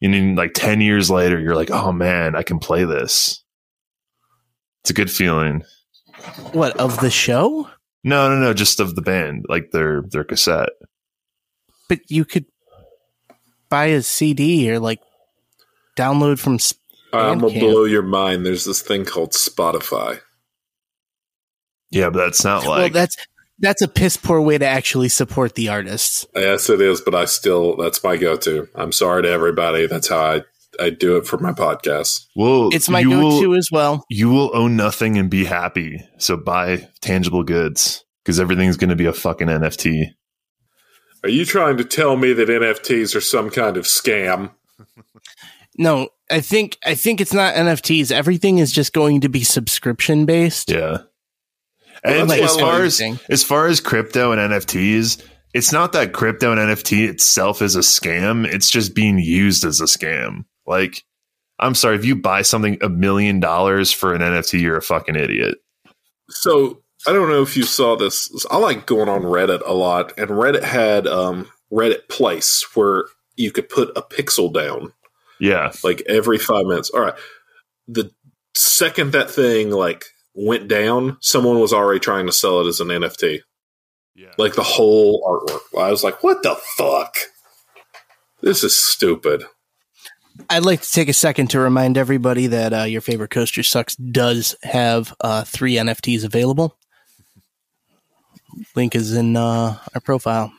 [0.00, 3.42] And then like ten years later, you're like, oh man, I can play this.
[4.82, 5.64] It's a good feeling.
[6.52, 7.68] what of the show?
[8.04, 10.70] No, no, no, just of the band, like their their cassette.
[11.88, 12.46] But you could
[13.68, 15.00] buy a CD or like
[15.96, 16.58] download from.
[16.60, 16.78] Sp-
[17.12, 18.44] I'm gonna blow your mind.
[18.44, 20.20] There's this thing called Spotify.
[21.90, 23.16] Yeah, but that's not well, like that's
[23.58, 26.26] that's a piss poor way to actually support the artists.
[26.34, 28.68] Yes, it is, but I still that's my go-to.
[28.74, 29.86] I'm sorry to everybody.
[29.86, 30.42] That's how I
[30.78, 32.26] I do it for my podcast.
[32.36, 34.04] well, It's my go-to as well.
[34.10, 36.06] you will own nothing and be happy.
[36.18, 40.10] So buy tangible goods because everything's going to be a fucking NFT.
[41.24, 44.50] Are you trying to tell me that NFTs are some kind of scam?
[45.76, 48.10] No, I think I think it's not NFTs.
[48.10, 50.70] Everything is just going to be subscription based.
[50.70, 50.98] Yeah.
[52.04, 55.22] Well, And that's as far as as far as crypto and NFTs,
[55.54, 58.46] it's not that crypto and NFT itself is a scam.
[58.46, 60.44] It's just being used as a scam.
[60.66, 61.04] Like,
[61.58, 65.16] I'm sorry, if you buy something a million dollars for an NFT, you're a fucking
[65.16, 65.58] idiot.
[66.28, 68.44] So I don't know if you saw this.
[68.50, 73.04] I like going on Reddit a lot, and Reddit had um, Reddit Place where
[73.36, 74.92] you could put a pixel down
[75.38, 75.72] Yeah.
[75.84, 76.90] like every five minutes.
[76.90, 77.14] All right,
[77.86, 78.10] the
[78.54, 82.88] second that thing like went down, someone was already trying to sell it as an
[82.88, 83.40] NFT,
[84.16, 84.32] Yeah.
[84.38, 85.80] like the whole artwork.
[85.80, 87.14] I was like, what the fuck?
[88.40, 89.44] This is stupid.
[90.50, 93.96] I'd like to take a second to remind everybody that uh, your favorite coaster sucks
[93.96, 96.76] does have uh, three NFTs available.
[98.74, 100.52] Link is in uh, our profile.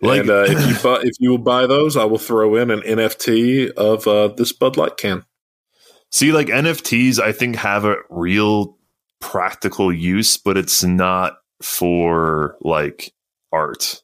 [0.00, 2.70] Like- and uh, if you buy, if you will buy those, I will throw in
[2.70, 5.24] an NFT of uh, this Bud Light can.
[6.10, 8.78] See, like NFTs, I think have a real
[9.20, 13.12] practical use, but it's not for like
[13.52, 14.02] art.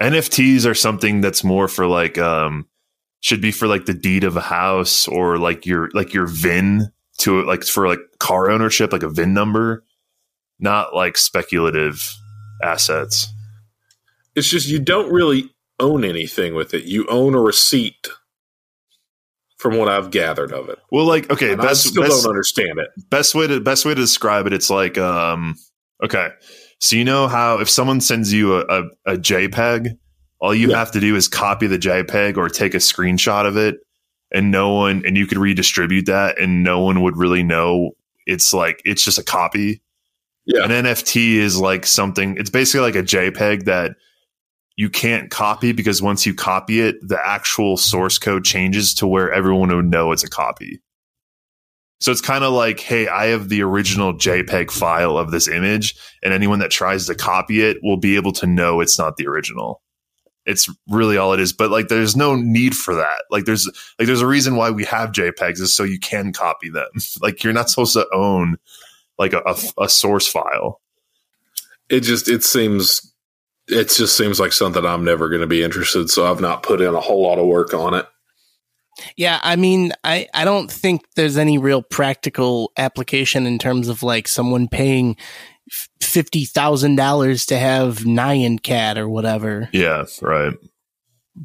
[0.00, 2.66] NFTs are something that's more for like um
[3.20, 6.92] should be for like the deed of a house or like your like your VIN
[7.18, 9.84] to like for like car ownership, like a VIN number,
[10.58, 12.12] not like speculative
[12.62, 13.28] assets.
[14.34, 16.84] It's just you don't really own anything with it.
[16.84, 18.08] You own a receipt,
[19.58, 20.78] from what I've gathered of it.
[20.92, 22.88] Well, like okay, And I still best, don't understand it.
[23.10, 25.56] best way to best way to describe it it's like um
[26.04, 26.28] okay
[26.80, 29.88] so you know how if someone sends you a, a, a jpeg
[30.40, 30.76] all you Yeah.
[30.78, 33.78] have to do is copy the jpeg or take a screenshot of it
[34.32, 37.90] and no one and you could redistribute that and no one would really know
[38.26, 39.82] it's like it's just a copy
[40.48, 40.64] Yeah.
[40.64, 43.96] an nft is like something it's basically like a jpeg that
[44.76, 49.30] you can't copy because once you copy it the actual source code changes to where
[49.30, 50.80] everyone would know it's a copy
[52.00, 55.96] so it's kind of like, hey, I have the original JPEG file of this image,
[56.22, 59.26] and anyone that tries to copy it will be able to know it's not the
[59.26, 59.82] original.
[60.46, 61.52] It's really all it is.
[61.52, 63.24] But like, there's no need for that.
[63.30, 63.66] Like, there's
[63.98, 66.88] like, there's a reason why we have JPEGs is so you can copy them.
[67.20, 68.58] like, you're not supposed to own
[69.18, 70.80] like a, a, a source file.
[71.88, 73.14] It just it seems
[73.66, 76.10] it just seems like something I'm never going to be interested.
[76.10, 78.06] So I've not put in a whole lot of work on it.
[79.16, 84.02] Yeah, I mean, I, I don't think there's any real practical application in terms of
[84.02, 85.16] like someone paying
[86.02, 89.68] fifty thousand dollars to have Nyan Cat or whatever.
[89.72, 90.54] Yeah, right.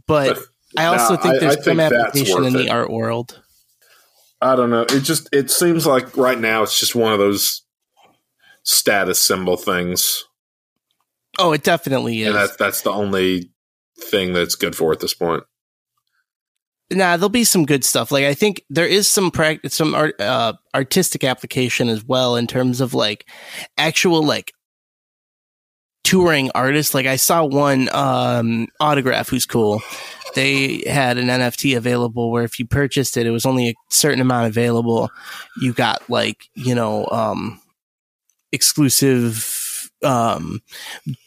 [0.07, 0.39] But But
[0.77, 3.39] I also nah, think there's I some think application worth in the art world.
[4.41, 4.81] I don't know.
[4.81, 7.62] It just it seems like right now it's just one of those
[8.63, 10.23] status symbol things,
[11.39, 12.27] Oh, it definitely is.
[12.27, 13.51] and that's that's the only
[13.99, 15.43] thing that's good for at this point.
[16.91, 18.11] nah, there'll be some good stuff.
[18.11, 22.45] Like I think there is some practice, some art, uh, artistic application as well in
[22.47, 23.27] terms of like
[23.77, 24.53] actual like
[26.03, 26.93] touring artists.
[26.93, 29.81] Like I saw one um, autograph who's cool.
[30.35, 34.21] They had an NFT available where if you purchased it, it was only a certain
[34.21, 35.09] amount available.
[35.61, 37.59] You got like you know um,
[38.53, 40.61] exclusive um,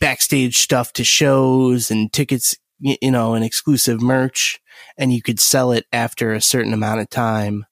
[0.00, 4.60] backstage stuff to shows and tickets, you know, and exclusive merch,
[4.96, 7.66] and you could sell it after a certain amount of time.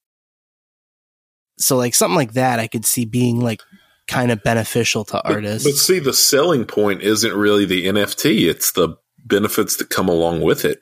[1.59, 3.63] So like something like that, I could see being like
[4.09, 5.67] kind of beneficial to But- artists.
[5.67, 10.43] But, see, the selling point isn't really the NFT; it's the benefits that come along
[10.43, 10.81] with it.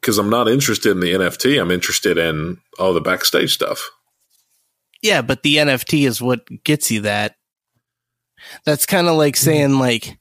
[0.00, 3.88] Because I'm not interested in the NFT; I'm interested in all the backstage stuff.
[5.02, 7.36] Yeah, but the NFT is what gets you that.
[8.64, 9.44] That's kind of like mm-hmm.
[9.44, 10.18] saying like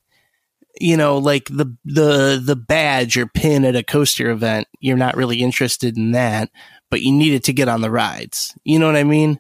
[0.80, 5.18] you know, like the the the badge or pin at a coaster event, you're not
[5.18, 6.50] really interested in that,
[6.92, 8.56] but you need it to get on the rides.
[8.64, 9.40] You know what I mean?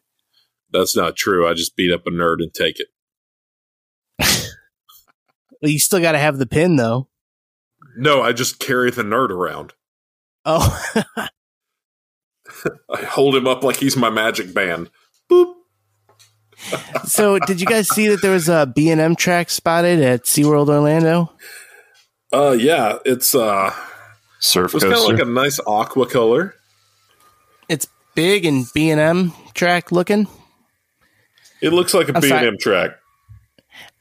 [0.72, 1.48] That's not true.
[1.48, 2.88] I just beat up a nerd and take it.
[5.60, 7.08] Well, you still got to have the pin though.
[7.96, 9.74] No, I just carry the nerd around.
[10.46, 10.80] Oh,
[11.18, 14.90] I hold him up like he's my magic band.
[15.30, 15.54] Boop.
[17.06, 21.32] so did you guys see that there was a B&M track spotted at SeaWorld Orlando?
[22.34, 23.74] Uh, yeah, it's uh,
[24.40, 26.56] Surf it's kind of like a nice aqua color.
[27.70, 30.28] It's big and B&M track looking.
[31.62, 32.92] It looks like a I'm b&m track.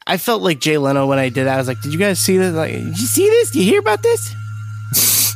[0.05, 1.55] I felt like Jay Leno when I did that.
[1.55, 2.53] I was like, "Did you guys see this?
[2.53, 3.51] Like, did you see this?
[3.51, 4.33] Did you hear about this?"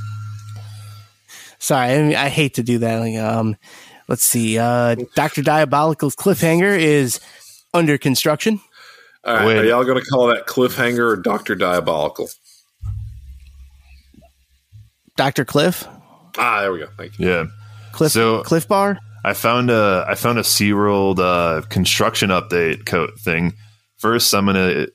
[1.60, 3.00] Sorry, I, mean, I hate to do that.
[3.00, 3.58] Like, um,
[4.08, 4.58] let's see.
[4.58, 7.20] Uh, Doctor Diabolical's cliffhanger is
[7.74, 8.60] under construction.
[9.24, 9.58] All right, Wait.
[9.60, 12.30] are y'all going to call that cliffhanger or Doctor Diabolical?
[15.18, 15.88] Doctor Cliff,
[16.38, 16.88] Ah, there we go.
[16.98, 17.28] Thank you.
[17.30, 17.46] yeah.
[17.92, 18.98] Cliff, So- Cliff Bar.
[19.24, 23.54] I found a I found a SeaWorld uh, construction update code thing.
[23.98, 24.88] First, I'm gonna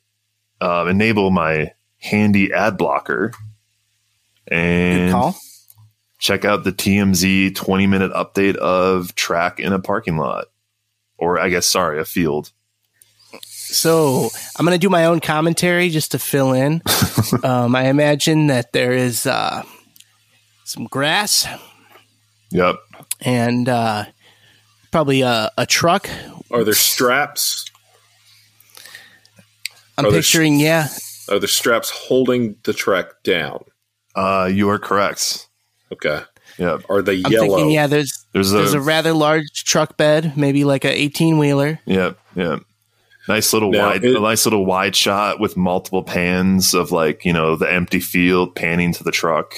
[0.61, 1.71] uh, enable my
[2.01, 3.33] handy ad blocker
[4.49, 5.37] Good and call.
[6.19, 10.47] Check out the TMZ 20 minute update of track in a parking lot,
[11.19, 12.53] or I guess sorry, a field.
[13.43, 16.83] So I'm going to do my own commentary just to fill in.
[17.43, 19.63] um, I imagine that there is uh,
[20.65, 21.47] some grass
[22.53, 22.77] Yep.
[23.23, 24.05] and uh,
[24.93, 26.09] probably a, a truck.
[26.53, 27.65] Are there straps?
[29.99, 30.89] I'm Are there picturing, yeah,
[31.29, 33.65] Are there straps holding the track down?
[34.15, 35.49] Uh, you are correct.
[35.93, 36.21] Okay.
[36.59, 36.79] Yeah.
[36.89, 37.47] Are they I'm yellow?
[37.57, 41.39] thinking, yeah, there's There's there's a, a rather large truck bed, maybe like a 18
[41.39, 41.81] wheeler.
[41.87, 42.61] Yep, yep.
[43.29, 47.25] Nice little Now, wide, it- a nice little wide shot with multiple pans of like
[47.25, 49.55] you know the empty field panning to the truck,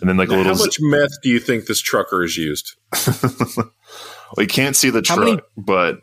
[0.00, 0.54] and then like a little.
[0.54, 2.74] how much meth do you think this trucker has used?
[3.56, 3.70] well,
[4.38, 6.00] you can't see the How truck, many- but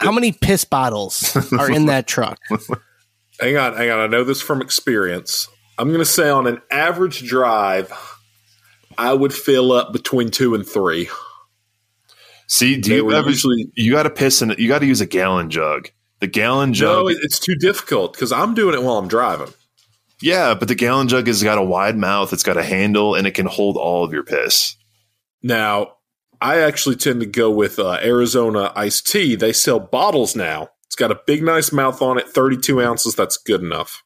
[0.00, 2.38] How many piss bottles are in that truck?
[3.40, 3.98] Hang on, hang on.
[3.98, 5.48] I know this from experience.
[5.78, 7.90] I'm going to say on an average drive,
[8.98, 11.08] I would fill up between two and three.
[12.46, 13.28] see, do They you ever?
[13.30, 14.54] usually You got to piss in.
[14.58, 15.88] You got to use a gallon jug.
[16.20, 19.52] The gallon jug, no, it's too difficult because I'm doing it while I'm driving.
[20.20, 22.32] yeah, but the gallon jug has got a wide mouth.
[22.32, 24.76] It's got a handle, and it can hold all of your piss.
[25.42, 25.94] Now,
[26.40, 29.34] I actually tend to go with uh, Arizona iced tea.
[29.34, 30.68] They sell bottles now.
[30.86, 33.16] It's got a big, nice mouth on it, 32 ounces.
[33.16, 34.01] That's good enough.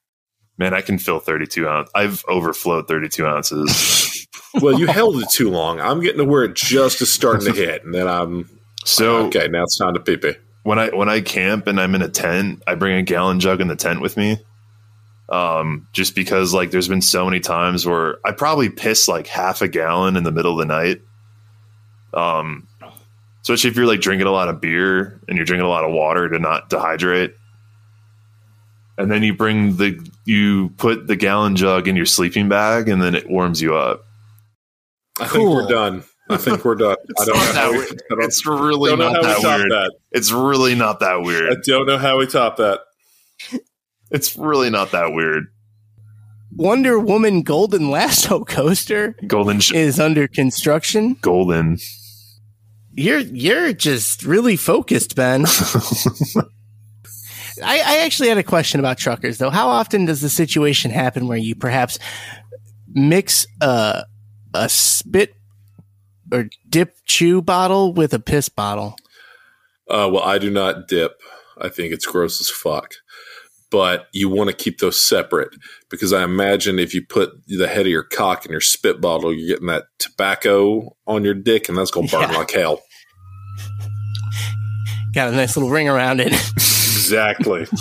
[0.59, 1.91] Man, I can fill thirty-two ounce.
[1.95, 4.13] I've overflowed thirty-two ounces.
[4.63, 5.81] Well, you held it too long.
[5.81, 8.49] I'm getting to where it just is starting to hit, and then I'm
[8.87, 9.49] So okay.
[9.49, 10.33] Now it's time to pee pee.
[10.63, 13.61] when I when I camp and I'm in a tent, I bring a gallon jug
[13.61, 14.39] in the tent with me.
[15.29, 19.61] Um, just because like there's been so many times where I probably piss like half
[19.61, 21.03] a gallon in the middle of the night.
[22.15, 22.67] Um,
[23.43, 25.93] especially if you're like drinking a lot of beer and you're drinking a lot of
[25.93, 27.35] water to not dehydrate.
[28.97, 33.01] And then you bring the you put the gallon jug in your sleeping bag and
[33.01, 34.03] then it warms you up.
[35.19, 36.05] I think we're done.
[36.29, 36.97] I think we're done.
[37.19, 38.03] I don't know not how that we, weird.
[38.11, 39.71] Don't, It's really don't not that weird.
[39.71, 39.93] that.
[40.13, 41.53] It's really not that weird.
[41.53, 42.81] I don't know how we top that.
[44.11, 45.45] It's really not that weird.
[46.53, 51.17] Wonder Woman Golden Lasso coaster Golden sh- is under construction.
[51.21, 51.79] golden.
[52.93, 55.45] You're you're just really focused, Ben.
[57.63, 59.51] I, I actually had a question about truckers though.
[59.51, 61.99] How often does the situation happen where you perhaps
[62.93, 64.05] mix a
[64.55, 65.35] a spit
[66.33, 68.97] or dip chew bottle with a piss bottle?
[69.89, 71.21] Uh, well, I do not dip.
[71.61, 72.95] I think it's gross as fuck.
[73.71, 75.49] But you want to keep those separate
[75.91, 79.33] because I imagine if you put the head of your cock in your spit bottle,
[79.35, 82.37] you're getting that tobacco on your dick, and that's going to burn Yeah.
[82.39, 82.81] like hell.
[85.15, 86.33] Got a nice little ring around it.
[87.07, 87.67] Exactly.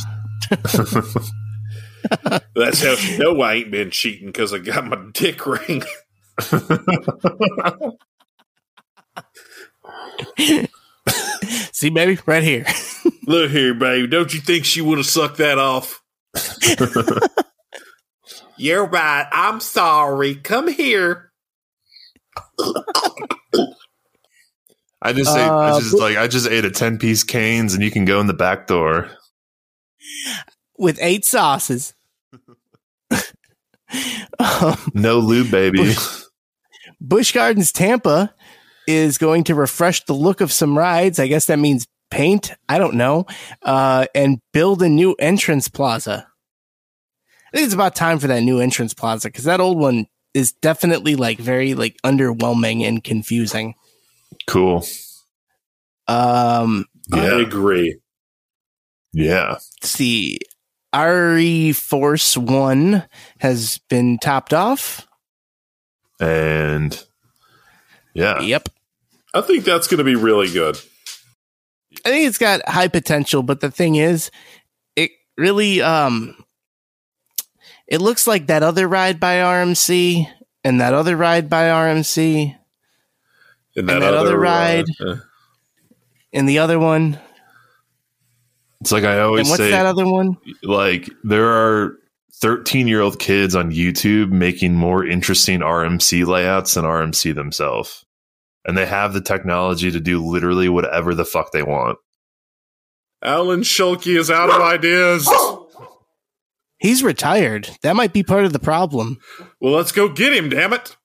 [2.55, 5.83] That's how you know I ain't been cheating because I got my dick ring.
[11.71, 12.65] See, baby, right here.
[13.25, 14.07] Look here, baby.
[14.07, 16.01] Don't you think she would have sucked that off?
[18.57, 19.27] You're right.
[19.31, 20.35] I'm sorry.
[20.35, 21.31] Come here.
[25.05, 27.73] I just ate, I Uh, just but- like I just ate a ten piece Cane's,
[27.73, 29.09] and you can go in the back door.
[30.77, 31.93] With eight sauces.
[34.39, 35.93] um, No lube, baby.
[36.99, 38.33] Busch Gardens Tampa
[38.87, 41.19] is going to refresh the look of some rides.
[41.19, 42.51] I guess that means paint.
[42.69, 43.25] I don't know.
[43.61, 46.27] Uh, and build a new entrance plaza.
[47.53, 50.51] I think it's about time for that new entrance plaza because that old one is
[50.51, 53.75] definitely like very like underwhelming and confusing.
[54.47, 54.85] Cool.
[56.07, 57.99] Um, I agree.
[59.13, 59.57] yeah.
[59.81, 60.39] see.
[60.93, 63.03] ArieForce One
[63.39, 65.05] has been topped off.
[66.21, 67.03] And
[68.13, 68.69] yeah, Yep.
[69.33, 70.79] I think that's going to be really good.
[72.05, 74.31] I think it's got high potential, but the thing is,
[74.95, 76.35] it really um
[77.87, 80.27] it looks like that other ride by RMC
[80.63, 82.57] and that other ride by RMC
[83.75, 84.85] And that other ride.
[85.05, 85.15] uh,
[86.33, 87.19] and the other one.
[88.81, 89.71] it's like I And always what's say.
[89.71, 90.37] that other one?
[90.63, 91.97] like there are
[92.41, 98.05] 13 year old kids on YouTube making more interesting RMC layouts than RMC themselves.
[98.65, 101.97] And they have the technology to do literally whatever the fuck they want.
[103.21, 105.29] Alan Schilke is out of ideas.
[106.77, 107.69] He's retired.
[107.83, 109.17] That might be part of the problem.
[109.61, 110.95] Well, let's go get him, damn it.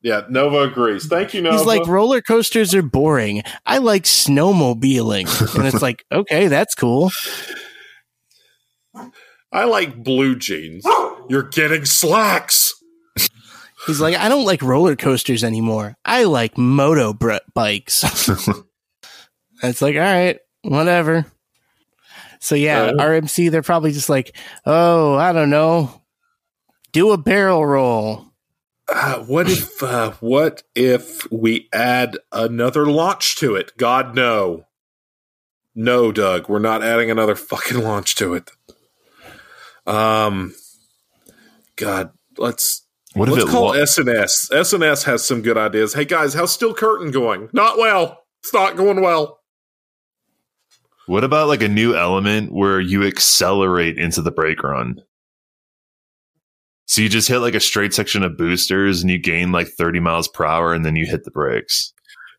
[0.00, 1.06] Yeah, Nova agrees.
[1.06, 1.56] Thank you, Nova.
[1.56, 3.42] He's like roller coasters are boring.
[3.66, 5.56] I like snowmobiling.
[5.56, 7.10] and it's like, okay, that's cool.
[9.50, 10.84] I like blue jeans.
[11.28, 12.74] You're getting slacks.
[13.86, 15.96] He's like, I don't like roller coasters anymore.
[16.04, 18.04] I like moto br- bikes.
[19.62, 21.24] it's like, all right, whatever.
[22.40, 24.36] So yeah, Uh, RMC, they're probably just like,
[24.66, 26.02] oh, I don't know,
[26.92, 28.26] do a barrel roll.
[28.88, 33.72] Uh, what if uh, what if we add another launch to it?
[33.76, 34.64] God no.
[35.74, 38.50] No, Doug, we're not adding another fucking launch to it.
[39.86, 40.54] Um
[41.76, 42.84] God, let's
[43.14, 44.50] What if let's it call lo- SNS.
[44.50, 45.94] SNS has some good ideas.
[45.94, 47.48] Hey guys, how's Steel Curtain going?
[47.52, 48.24] Not well.
[48.42, 49.40] It's not going well.
[51.06, 55.00] What about like a new element where you accelerate into the brake run?
[56.88, 60.00] So you just hit like a straight section of boosters and you gain like 30
[60.00, 61.92] miles per hour and then you hit the brakes.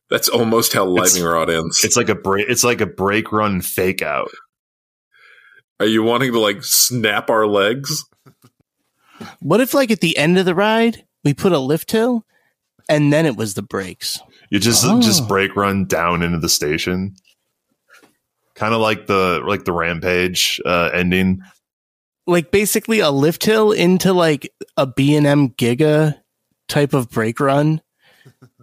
[0.10, 1.84] That's almost how It's- lightning rod ends.
[1.84, 4.32] It's like a break it's like a brake run fake out.
[5.80, 8.04] Are you wanting to like snap our legs?
[9.40, 12.26] What if, like, at the end of the ride, we put a lift hill,
[12.88, 14.20] and then it was the brakes?
[14.50, 15.02] You just Oh.
[15.02, 17.16] just brake run down into the station.
[18.56, 21.42] Kind of like the like the rampage uh, ending.
[22.30, 26.22] Like, basically, a lift hill into like a B and M Giga
[26.68, 27.82] type of brake run.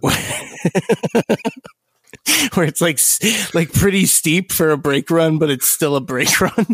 [2.53, 2.99] Where it's like
[3.53, 6.65] like pretty steep for a brake run, but it's still a brake run.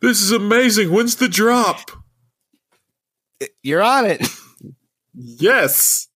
[0.00, 0.90] This is amazing.
[0.92, 1.90] When's the drop?
[3.62, 4.26] You're on it.
[5.14, 6.08] Yes.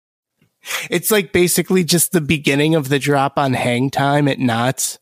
[0.89, 4.99] It's like basically just the beginning of the drop on hang time at Knott's,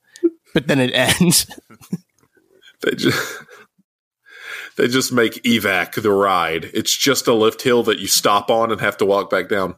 [0.53, 1.47] but then it ends.
[2.85, 3.43] They just
[4.77, 6.65] they just make evac the ride.
[6.73, 9.75] It's just a lift hill that you stop on and have to walk back down.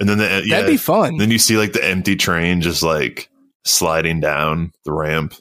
[0.00, 1.16] And then the yeah, That'd be fun.
[1.16, 3.30] then you see like the empty train just like
[3.64, 5.34] sliding down the ramp.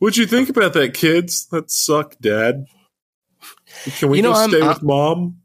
[0.00, 1.46] What'd you think about that, kids?
[1.46, 2.66] That sucked, Dad.
[3.98, 5.36] Can we You know, go I'm- stay I'm- with Mom?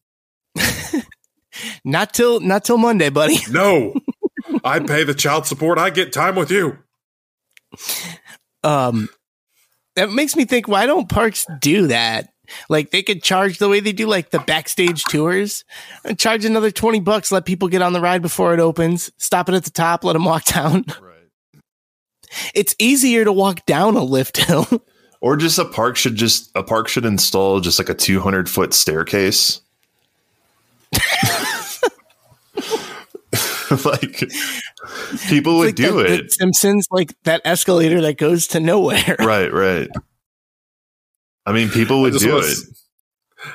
[1.86, 3.38] Not till not till Monday, buddy.
[3.52, 3.94] No.
[4.64, 5.78] I pay the child support.
[5.78, 6.78] I get time with you.
[8.64, 9.10] Um,
[10.00, 12.30] that makes me think, why don't parks do that?
[12.68, 15.64] Like they could charge the way they do like the backstage tours
[16.04, 19.50] and charge another 20 bucks, let people get on the ride before it opens, stop
[19.50, 20.86] it at the top, let them walk down.
[21.02, 21.62] Right.
[22.56, 24.68] It's easier to walk down a lift hill.
[25.22, 28.74] Or just a park should just a park should install just like a 200 foot
[28.74, 29.60] staircase.
[33.86, 34.24] like
[35.28, 36.24] people would Like do the- it.
[36.24, 39.16] The Simpsons, like that escalator that goes to nowhere.
[39.20, 39.90] right, right.
[41.46, 42.52] I mean, people would do wanna it.
[42.52, 42.86] s-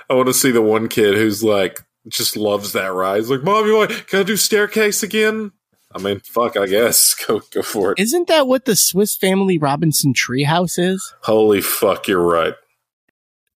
[0.08, 3.18] I want to see the one kid who's like just loves that ride.
[3.18, 5.52] He's like, Mom, you want can I do staircase again?
[5.94, 7.14] I mean, fuck, I guess.
[7.26, 8.00] Go go for it.
[8.00, 11.14] Isn't that what the Swiss Family Robinson treehouse is?
[11.22, 12.54] Holy fuck, you're right.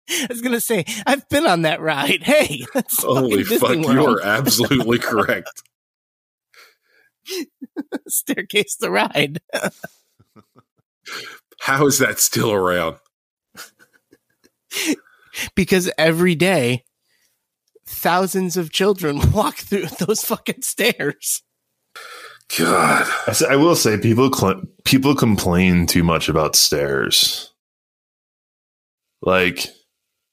[0.09, 2.23] I was gonna say I've been on that ride.
[2.23, 5.63] Hey, that's Holy fuck, you are absolutely correct.
[8.07, 9.41] staircase the ride.
[11.61, 12.97] How is that still around?
[15.55, 16.83] because every day
[17.85, 21.43] thousands of children walk through those fucking stairs.
[22.57, 23.07] God.
[23.49, 27.53] I will say people cl- people complain too much about stairs,
[29.21, 29.67] like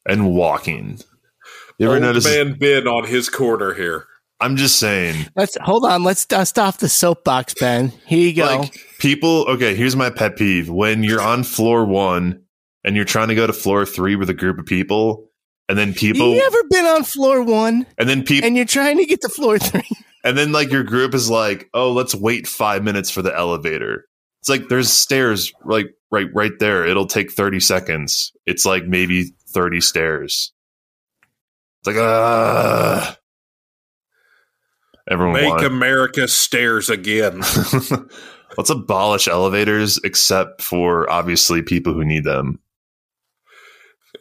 [0.06, 1.00] and walking.
[1.78, 2.24] You ever Old notice?
[2.24, 4.06] man Ben on his corner here.
[4.44, 6.04] I'm just saying, Let's hold on.
[6.04, 7.88] Let's dust off the soapbox, Ben.
[8.04, 8.44] Here you go.
[8.44, 9.46] like people.
[9.48, 12.42] Okay, here's my pet peeve: when you're on floor one
[12.84, 15.30] and you're trying to go to floor three with a group of people,
[15.66, 18.98] and then people, you ever been on floor one and then people, and you're trying
[18.98, 19.88] to get to floor three?
[20.24, 24.04] and then like your group is like, oh, let's wait five minutes for the elevator.
[24.42, 26.84] It's like there's stairs like right right there.
[26.84, 28.30] It'll take 30 seconds.
[28.44, 30.52] It's like maybe 30 stairs.
[31.80, 33.14] It's like uh
[35.08, 37.40] everyone Make want- America stairs again.
[38.56, 42.60] Let's abolish elevators except for obviously people who need them.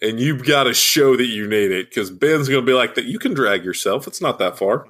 [0.01, 2.95] and you've got to show that you need it because Ben's going to be like
[2.95, 3.05] that.
[3.05, 4.07] You can drag yourself.
[4.07, 4.87] It's not that far.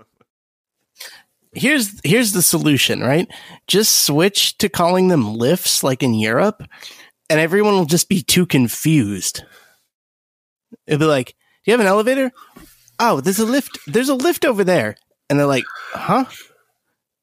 [1.56, 3.28] Here's here's the solution, right?
[3.68, 6.64] Just switch to calling them lifts like in Europe,
[7.30, 9.44] and everyone will just be too confused.
[10.88, 11.34] It'll be like, Do
[11.66, 12.32] you have an elevator?
[12.98, 13.78] Oh, there's a lift.
[13.86, 14.96] There's a lift over there.
[15.34, 15.64] And they're like,
[15.94, 16.26] huh?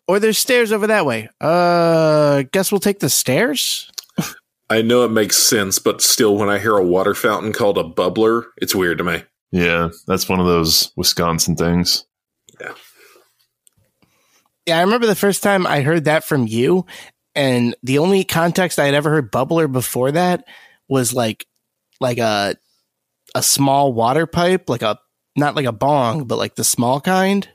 [0.08, 1.28] Or there's stairs over that way.
[1.40, 3.88] Uh guess we'll take the stairs?
[4.68, 7.84] I know it makes sense, but still, when I hear a water fountain called a
[7.84, 9.22] bubbler, it's weird to me.
[9.52, 12.04] Yeah, that's one of those Wisconsin things.
[12.60, 12.74] Yeah,
[14.66, 16.86] Yeah, I remember the first time I heard that from you,
[17.36, 20.42] and the only context I had ever heard bubbler before that
[20.88, 21.46] was like
[22.00, 22.56] like a
[23.36, 24.98] a small water pipe, like a
[25.36, 27.48] not like a bong, but like the small kind.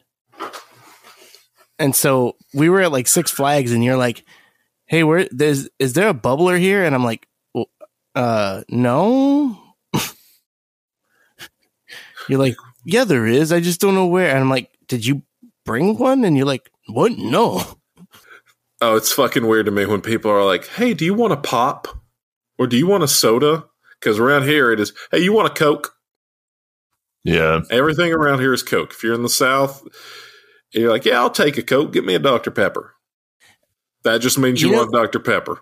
[1.78, 4.24] And so we were at like Six Flags, and you're like,
[4.86, 7.70] "Hey, where there's is there a bubbler here?" And I'm like, well,
[8.14, 9.58] "Uh, no."
[12.30, 12.56] you're like,
[12.86, 13.52] "Yeah, there is.
[13.52, 15.24] I just don't know where." And I'm like, "Did you
[15.66, 17.14] bring one?" And you're like, "What?
[17.18, 17.62] No."
[18.82, 21.38] Oh, it's fucking weird to me when people are like, "Hey, do you want a
[21.38, 21.88] pop,
[22.58, 23.66] or do you want a soda?"
[24.00, 25.96] Because around here it is, "Hey, you want a Coke?"
[27.26, 27.62] Yeah.
[27.72, 28.92] Everything around here is Coke.
[28.92, 29.84] If you're in the South,
[30.82, 31.94] you're like, "Yeah, I'll take a Coke.
[31.94, 32.94] Get me a Dr Pepper."
[34.04, 35.62] That just means you, You know- want Dr Pepper.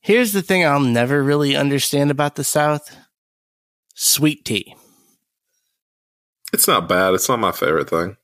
[0.00, 2.96] Here's the thing I'll never really understand about the South
[3.94, 4.74] sweet tea.
[6.52, 7.14] It's not bad.
[7.14, 8.16] It's not my favorite thing.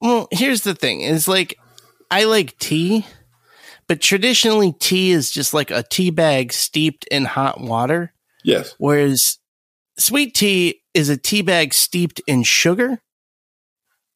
[0.00, 1.58] Well, here's the thing is like,
[2.10, 3.06] I like tea,
[3.88, 8.12] but traditionally tea is just like a tea bag steeped in hot water,
[8.44, 8.74] Yes.
[8.78, 9.38] whereas
[9.98, 13.00] sweet tea is a tea bag steeped in sugar,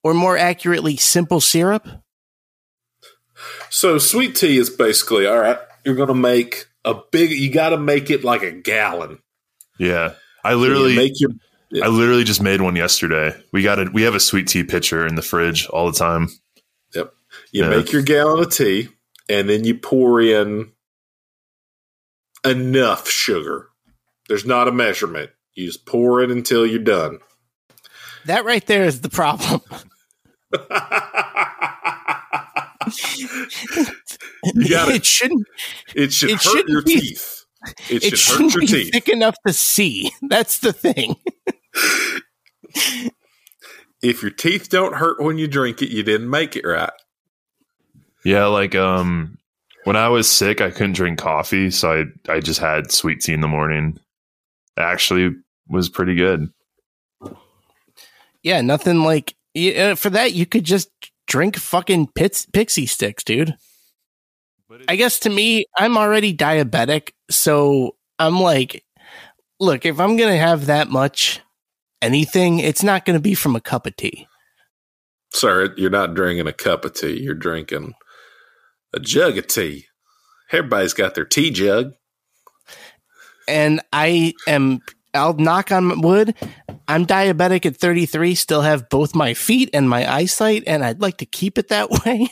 [0.03, 1.87] or more accurately, simple syrup.
[3.71, 5.59] So sweet tea is basically all right.
[5.85, 7.31] You're going to make a big.
[7.31, 9.19] You got to make it like a gallon.
[9.79, 10.15] Yeah.
[10.45, 11.31] I So you literally make your.
[11.71, 11.85] Yeah.
[11.85, 13.35] I literally just made one yesterday.
[13.53, 16.29] We got a we have a sweet tea pitcher in the fridge all the time.
[16.95, 17.13] Yep.
[17.53, 17.71] You Yeah.
[17.71, 18.89] make your gallon of tea,
[19.29, 20.73] and then you pour in
[22.45, 23.69] enough sugar.
[24.29, 25.31] There's not a measurement.
[25.55, 27.19] You just pour it until you're done.
[28.29, 29.61] That right there is the problem.
[34.55, 35.05] You got it it.
[35.07, 35.47] shouldn't.
[35.95, 37.45] It should It hurt shouldn't your be- teeth.
[37.91, 38.93] It It should hurt your be teeth.
[38.93, 40.11] thick enough to see.
[40.23, 41.17] That's the thing.
[44.01, 46.93] If your teeth don't hurt when you drink it, you didn't make it right.
[48.25, 49.39] Yeah, like um
[49.85, 53.33] when I was sick, I couldn't drink coffee, so I I just had sweet tea
[53.33, 53.99] in the morning.
[54.77, 55.31] It actually
[55.69, 56.49] was pretty good.
[58.43, 60.33] Yeah, nothing like uh, for that.
[60.33, 60.91] You could just
[61.27, 63.55] drink fucking pits, Pixy Stix, dude.
[64.87, 68.85] I guess to me, I'm already diabetic, so I'm like,
[69.59, 71.41] look, if I'm gonna have that much
[72.03, 74.27] anything, it's not gonna be from a cup of tea.
[75.33, 77.21] Sir, you're not drinking a cup of tea.
[77.21, 77.95] You're drinking
[78.95, 79.87] a jug of tea.
[80.51, 81.93] Everybody's got their tea jug.
[83.47, 84.81] And I am,
[85.15, 86.35] I'll knock on wood.
[86.87, 91.19] I'm diabetic at 33, still have both my feet and my eyesight, and I'd like
[91.19, 92.29] to keep it that way.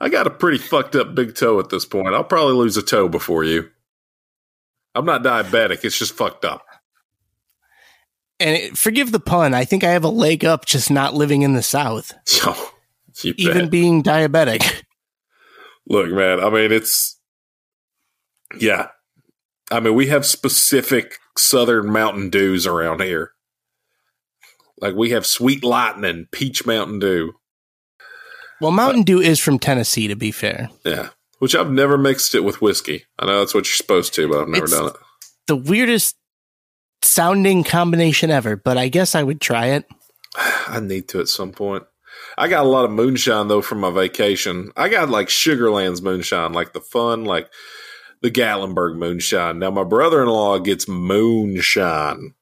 [0.00, 2.14] I got a pretty fucked up big toe at this point.
[2.14, 3.68] I'll probably lose a toe before you.
[4.94, 5.84] I'm not diabetic.
[5.84, 6.64] It's just fucked up.
[8.40, 11.42] And it, forgive the pun, I think I have a leg up just not living
[11.42, 12.12] in the South.
[13.14, 13.70] So even bet.
[13.70, 14.84] being diabetic.
[15.88, 17.18] Look, man, I mean, it's,
[18.60, 18.90] yeah.
[19.70, 23.32] I mean, we have specific Southern Mountain Dews around here.
[24.80, 27.32] Like we have Sweet Lightning, Peach Mountain Dew.
[28.60, 30.68] Well, Mountain Dew is from Tennessee, to be fair.
[30.84, 31.10] Yeah.
[31.38, 33.04] Which I've never mixed it with whiskey.
[33.18, 34.96] I know that's what you're supposed to, but I've never It's- done it.
[35.46, 36.16] The weirdest
[37.02, 39.86] sounding combination ever, but I guess I would try it.
[40.36, 41.84] I need to at some point.
[42.36, 44.72] I got a lot of moonshine though from my vacation.
[44.76, 47.48] I got like Sugarlands moonshine, like the fun, like
[48.22, 49.58] the Gatlinburg moonshine.
[49.58, 52.34] Now my brother-in-law gets moonshine.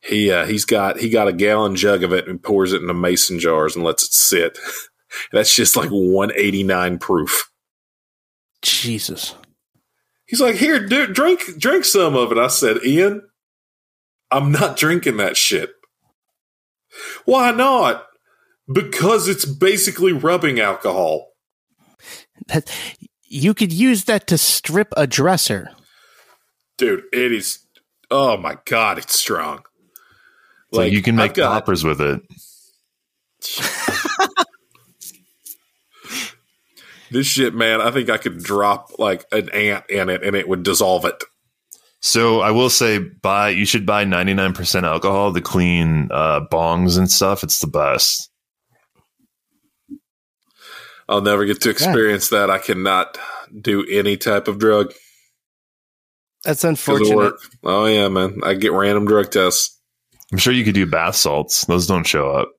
[0.00, 2.94] He uh, he's got he got a gallon jug of it and pours it into
[2.94, 4.58] mason jars and lets it sit.
[5.32, 7.50] That's just like 189 proof.
[8.62, 9.34] Jesus.
[10.26, 13.22] He's like, "Here, dude, drink drink some of it." I said, "Ian,
[14.30, 15.70] I'm not drinking that shit."
[17.24, 18.06] Why not?
[18.72, 21.32] Because it's basically rubbing alcohol.
[22.48, 22.70] That,
[23.28, 25.70] you could use that to strip a dresser.
[26.78, 27.60] Dude, it is
[28.10, 29.62] oh my god, it's strong.
[30.72, 32.22] So you can make got- poppers with it.
[37.10, 40.48] This shit, man, I think I could drop like an ant in it and it
[40.48, 41.22] would dissolve it.
[42.00, 46.40] So I will say, buy you should buy ninety nine percent alcohol to clean uh,
[46.52, 47.42] bongs and stuff.
[47.42, 48.30] It's the best.
[51.08, 52.50] I'll never get to experience that.
[52.50, 53.16] I cannot
[53.60, 54.92] do any type of drug.
[56.44, 57.16] That's of unfortunate.
[57.16, 57.40] work.
[57.64, 58.40] Oh yeah, man.
[58.44, 59.80] I get random drug tests.
[60.32, 61.64] I'm sure you could do bath salts.
[61.66, 62.50] Those don't show up.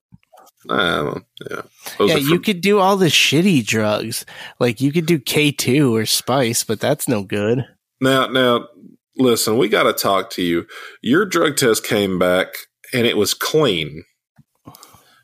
[0.68, 1.20] I.
[1.50, 1.62] Yeah.
[1.98, 4.26] Those Yeah, are you could do all the shitty drugs.
[4.58, 7.64] Like you could do K2 or Spice, but that's no good.
[8.00, 8.68] Now, now,
[9.16, 10.66] listen, we got to talk to you.
[11.02, 12.48] Your drug test came back
[12.92, 14.04] and it was clean.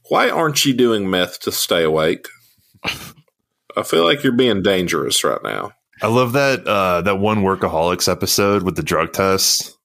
[0.08, 2.28] Why aren't you doing meth to stay awake?
[3.76, 5.72] I feel like you're being dangerous right now.
[6.02, 9.76] I love that uh, that one workaholics episode with the drug test.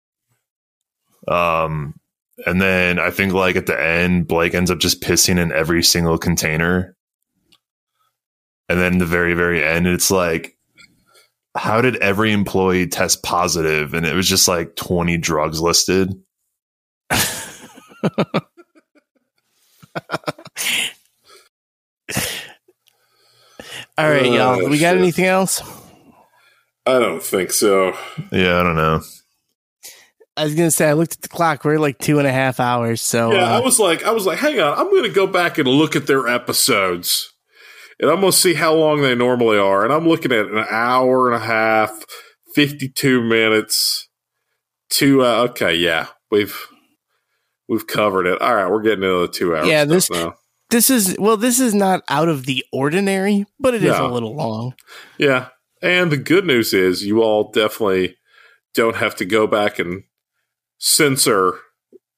[1.28, 1.96] Um,
[2.46, 5.84] and then I think like at the end, Blake ends up just pissing in every
[5.84, 6.96] single container.
[8.68, 10.58] And then the very very end, it's like,
[11.56, 13.94] how did every employee test positive?
[13.94, 16.14] And it was just like twenty drugs listed.
[24.00, 24.70] All right, Oh, y'all.
[24.70, 25.00] We got shit.
[25.00, 25.62] anything else?
[26.86, 27.94] I don't think so.
[28.32, 29.02] Yeah, I don't know.
[30.38, 31.66] I was gonna say I looked at the clock.
[31.66, 33.02] We're like two and a half hours.
[33.02, 35.28] So Yeah, I uh, was like, I was like, hang on, I'm going to go
[35.28, 37.34] back and look at their episodes,
[38.00, 39.84] and I'm going to see how long they normally are.
[39.84, 42.06] And I'm looking at an hour and a half,
[42.56, 44.08] 52 minutes.
[44.90, 45.24] Two.
[45.26, 46.58] Uh, okay, yeah, we've
[47.68, 48.42] we've covered it.
[48.42, 49.68] All right, we're getting into the two hours.
[49.68, 50.36] Yeah, stuff this- now.
[50.70, 54.08] This is well, this is not out of the ordinary, but it is No.
[54.08, 54.74] a little long.
[55.18, 55.48] Yeah,
[55.82, 58.18] and the good news is you all definitely
[58.76, 60.04] don't have to go back and
[60.78, 61.60] censor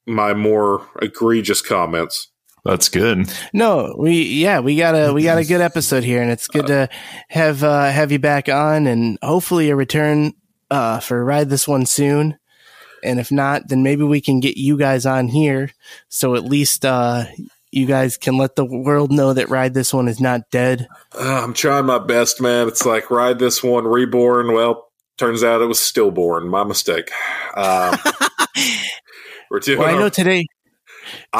[0.06, 2.28] my more egregious comments.
[2.64, 3.32] That's good.
[3.54, 6.68] No, we yeah, we got a we got a good episode here, and it's good
[6.68, 6.90] to
[7.30, 10.34] have uh, have you back on, and hopefully a return
[10.70, 12.38] uh, for ride this one soon.
[13.04, 15.72] And if not, then maybe we can get you guys on here,
[16.08, 17.24] so at least uh,
[17.72, 20.88] you guys can let the world know that ride this one is not dead.
[21.17, 22.67] Uh, I'm trying my best, man.
[22.67, 24.53] It's like ride this one reborn.
[24.53, 26.50] Well, turns out it was stillborn.
[26.50, 27.11] My mistake.
[27.56, 27.95] Um,
[29.50, 29.80] we're doing.
[29.80, 30.45] Well, I know today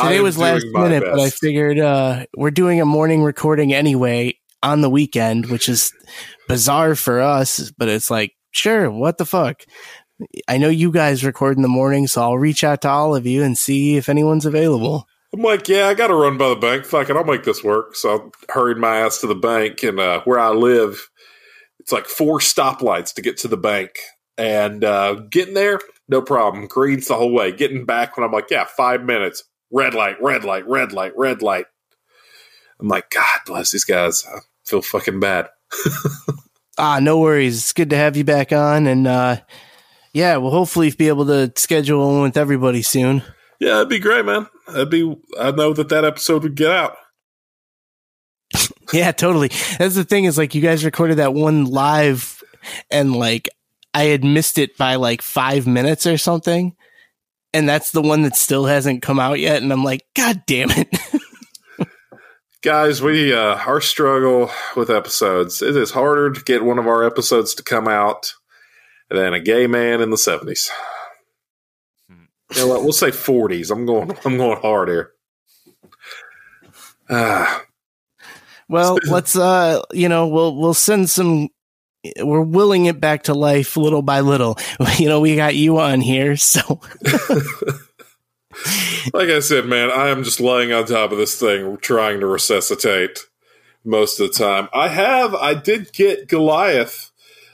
[0.02, 4.82] today was last minute, but I figured uh, we're doing a morning recording anyway on
[4.82, 5.92] the weekend, which is
[6.48, 7.72] bizarre for us.
[7.78, 9.64] But it's like, sure, what the fuck?
[10.48, 13.26] I know you guys record in the morning, so I'll reach out to all of
[13.26, 15.08] you and see if anyone's available.
[15.34, 16.86] I'm like, yeah, I got to run by the bank.
[16.86, 17.96] Fuck it, I'll make this work.
[17.96, 21.10] So I hurried my ass to the bank, and uh, where I live,
[21.80, 23.92] it's like four stoplights to get to the bank.
[24.38, 25.80] And uh, getting there,
[26.10, 26.68] no problem.
[26.68, 27.52] Greens the whole way.
[27.52, 29.44] Getting back when I'm like, yeah, five minutes.
[29.72, 31.66] Red light, red light, red light, red light.
[32.80, 34.26] I'm like, God bless these guys.
[34.26, 35.48] I feel fucking bad.
[36.78, 37.58] Ah, no worries.
[37.58, 39.38] It's good to have you back on, and uh,
[40.14, 43.24] yeah, we'll hopefully be able to schedule one with everybody soon.
[43.60, 44.48] Yeah, that'd be great, man.
[44.74, 45.16] That'd be.
[45.40, 46.98] I know that that episode would get out.
[48.94, 49.48] Yeah, totally.
[49.80, 52.44] That's the thing is like you guys recorded that one live
[52.90, 53.48] and like
[53.94, 56.76] I had missed it by like five minutes or something.
[57.54, 59.62] And that's the one that still hasn't come out yet.
[59.62, 60.90] And I'm like, God damn it.
[62.62, 67.04] guys we uh our struggle with episodes it is harder to get one of our
[67.04, 68.34] episodes to come out
[69.10, 70.70] than a gay man in the 70s
[72.56, 75.12] you know what we'll say 40s i'm going i'm going hard here
[77.10, 77.64] ah
[78.70, 81.50] Well, let's uh, you know, we'll we'll send some.
[82.20, 84.58] We're willing it back to life little by little.
[84.98, 86.80] You know, we got you on here, so
[89.14, 92.28] like I said, man, I am just laying on top of this thing, trying to
[92.28, 93.20] resuscitate
[93.84, 94.70] most of the time.
[94.74, 97.12] I have, I did get Goliath.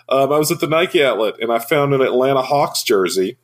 [0.10, 3.38] Um, I was at the Nike outlet and I found an Atlanta Hawks jersey,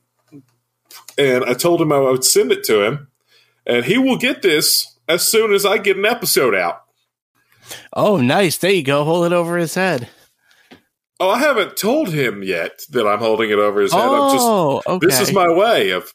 [1.18, 3.08] and I told him I would send it to him,
[3.66, 6.82] and he will get this as soon as I get an episode out.
[7.94, 8.58] oh, nice.
[8.58, 9.04] There you go.
[9.04, 10.10] Hold it over his head.
[11.20, 14.02] Oh, I haven't told him yet that I'm holding it over his head.
[14.02, 15.06] I'm just Oh, okay.
[15.08, 16.14] this is my way of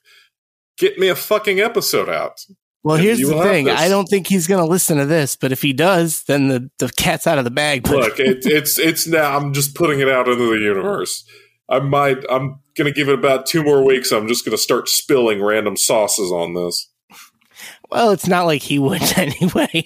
[0.76, 2.44] get me a fucking episode out.
[2.82, 3.70] well, and here's the thing.
[3.70, 6.70] I don't think he's going to listen to this, but if he does, then the,
[6.78, 7.88] the cat's out of the bag.
[7.88, 9.36] Look, it, it's it's now.
[9.36, 11.24] I'm just putting it out into the universe.
[11.70, 12.18] I might.
[12.30, 14.12] I'm gonna give it about two more weeks.
[14.12, 16.88] I'm just gonna start spilling random sauces on this.
[17.90, 19.84] well, it's not like he would anyway.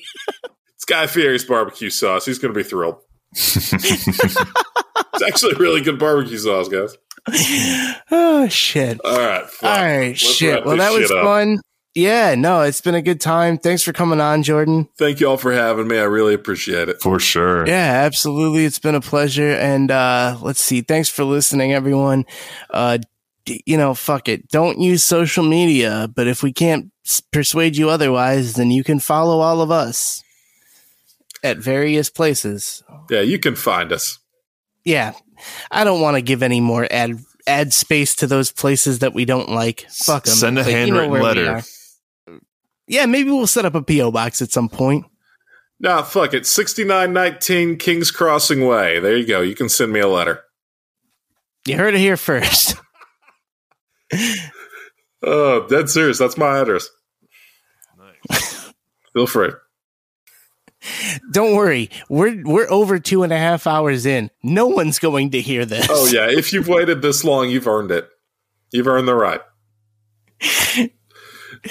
[0.77, 2.27] It's Guy Fieri's barbecue sauce.
[2.27, 2.97] He's gonna be thrilled.
[3.33, 6.97] it's actually really good barbecue sauce, guys.
[8.11, 9.01] oh shit.
[9.05, 9.71] All right, fuck.
[9.71, 10.65] All right, Let's shit.
[10.65, 11.25] Well, that was up.
[11.25, 11.61] fun.
[11.95, 13.59] Yeah, no, it's been a good time.
[13.59, 14.89] Thanks for coming on, Jordan.
[14.97, 15.99] Thank you all for having me.
[15.99, 17.03] I really appreciate it.
[17.03, 17.67] For sure.
[17.67, 18.65] Yeah, absolutely.
[18.65, 19.51] It's been a pleasure.
[19.51, 20.81] And uh let's see.
[20.81, 22.25] Thanks for listening, everyone.
[22.71, 22.99] Uh
[23.45, 24.49] d- you know, fuck it.
[24.49, 28.99] Don't use social media, but if we can't s- persuade you otherwise, then you can
[28.99, 30.23] follow all of us
[31.43, 32.83] at various places.
[33.11, 34.19] Yeah, you can find us.
[34.83, 35.13] Yeah.
[35.71, 39.25] I don't want to give any more ad ad space to those places that we
[39.27, 39.85] don't like.
[39.91, 40.35] Fuck them.
[40.35, 41.63] Send a handwritten letter.
[42.93, 45.07] Yeah, maybe we'll set up a PO box at some point.
[45.81, 46.47] Nah, fuck it.
[46.47, 49.01] 6919 Kings Crossing Way.
[49.01, 49.41] There you go.
[49.41, 50.43] You can send me a letter.
[51.67, 52.77] You heard it here first.
[55.25, 56.19] Oh, dead serious.
[56.19, 56.89] That's my address.
[57.97, 58.73] Nice.
[59.13, 59.51] Feel free.
[61.31, 64.33] Don't worry, we're we're over two and a half hours in.
[64.43, 65.87] No one's going to hear this.
[65.89, 68.09] Oh yeah, if you've waited this long, you've earned it.
[68.73, 69.43] You've earned the right.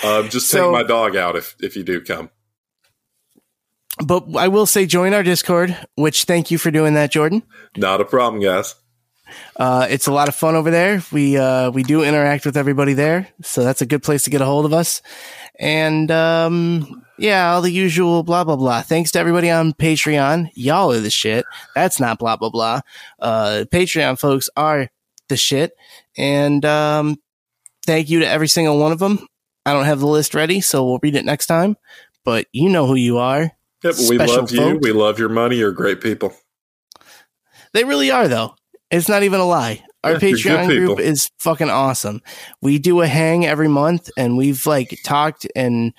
[0.03, 2.29] Um, just So- take my dog out if if you do come.
[4.03, 5.77] But I will say, join our Discord.
[5.95, 7.43] Which thank you for doing that, Jordan.
[7.77, 8.75] Not a problem, guys.
[9.55, 11.03] Uh, it's a lot of fun over there.
[11.11, 14.41] We uh, we do interact with everybody there, so that's a good place to get
[14.41, 15.01] a hold of us.
[15.59, 18.81] And um, yeah, all the usual blah blah blah.
[18.81, 20.49] Thanks to everybody on Patreon.
[20.55, 21.45] Y'all are the shit.
[21.75, 22.81] That's not blah blah blah.
[23.19, 24.89] Uh, Patreon folks are
[25.29, 25.73] the shit.
[26.17, 27.17] And um,
[27.85, 29.27] thank you to every single one of them.
[29.65, 31.77] I don't have the list ready, so we'll read it next time.
[32.23, 33.51] But you know who you are.
[33.83, 34.79] Yep, we love you.
[34.81, 35.57] We love your money.
[35.57, 36.33] You're great people.
[37.73, 38.55] They really are, though.
[38.91, 39.83] It's not even a lie.
[40.03, 42.21] Our Yeah, Patreon group is fucking awesome.
[42.61, 45.93] We do a hang every month, and we've like talked and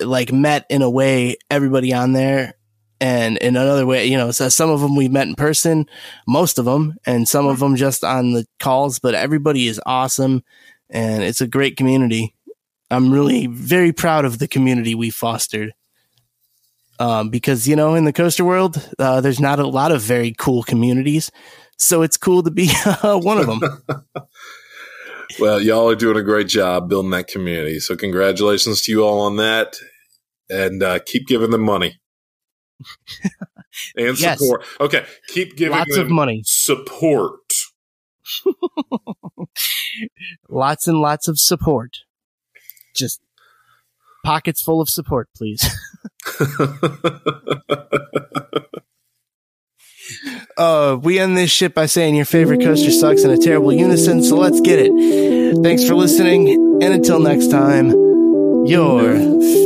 [0.00, 2.54] like met in a way everybody on there,
[3.00, 4.30] and in another way, you know.
[4.30, 5.86] So some of them we met in person,
[6.26, 8.98] most of them, and some of them just on the calls.
[8.98, 10.42] But everybody is awesome,
[10.90, 12.35] and it's a great community.
[12.90, 15.72] I'm really very proud of the community we fostered.
[16.98, 20.32] Um, because you know, in the coaster world, uh, there's not a lot of very
[20.38, 21.30] cool communities,
[21.76, 22.70] so it's cool to be
[23.02, 23.60] uh, one of them.
[25.40, 27.80] Well, y'all are doing a great job building that community.
[27.80, 29.76] So congratulations to you all on that,
[30.48, 31.98] and uh, keep giving them money
[33.96, 34.38] and Yes.
[34.38, 34.64] support.
[34.80, 37.40] Okay, keep giving Lots them of money, support.
[40.48, 41.96] lots and lots of support.
[42.96, 43.20] Just
[44.24, 45.64] pockets full of support, please.
[50.56, 54.22] Uh, we end this shit by saying your favorite coaster sucks in a terrible unison,
[54.22, 55.62] so let's get it.
[55.62, 56.48] Thanks for listening,
[56.82, 57.90] and until next time,
[58.64, 59.14] your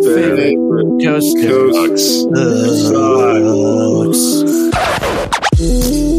[0.03, 0.57] favorite
[1.03, 2.29] coaster Coast
[5.59, 6.10] sucks.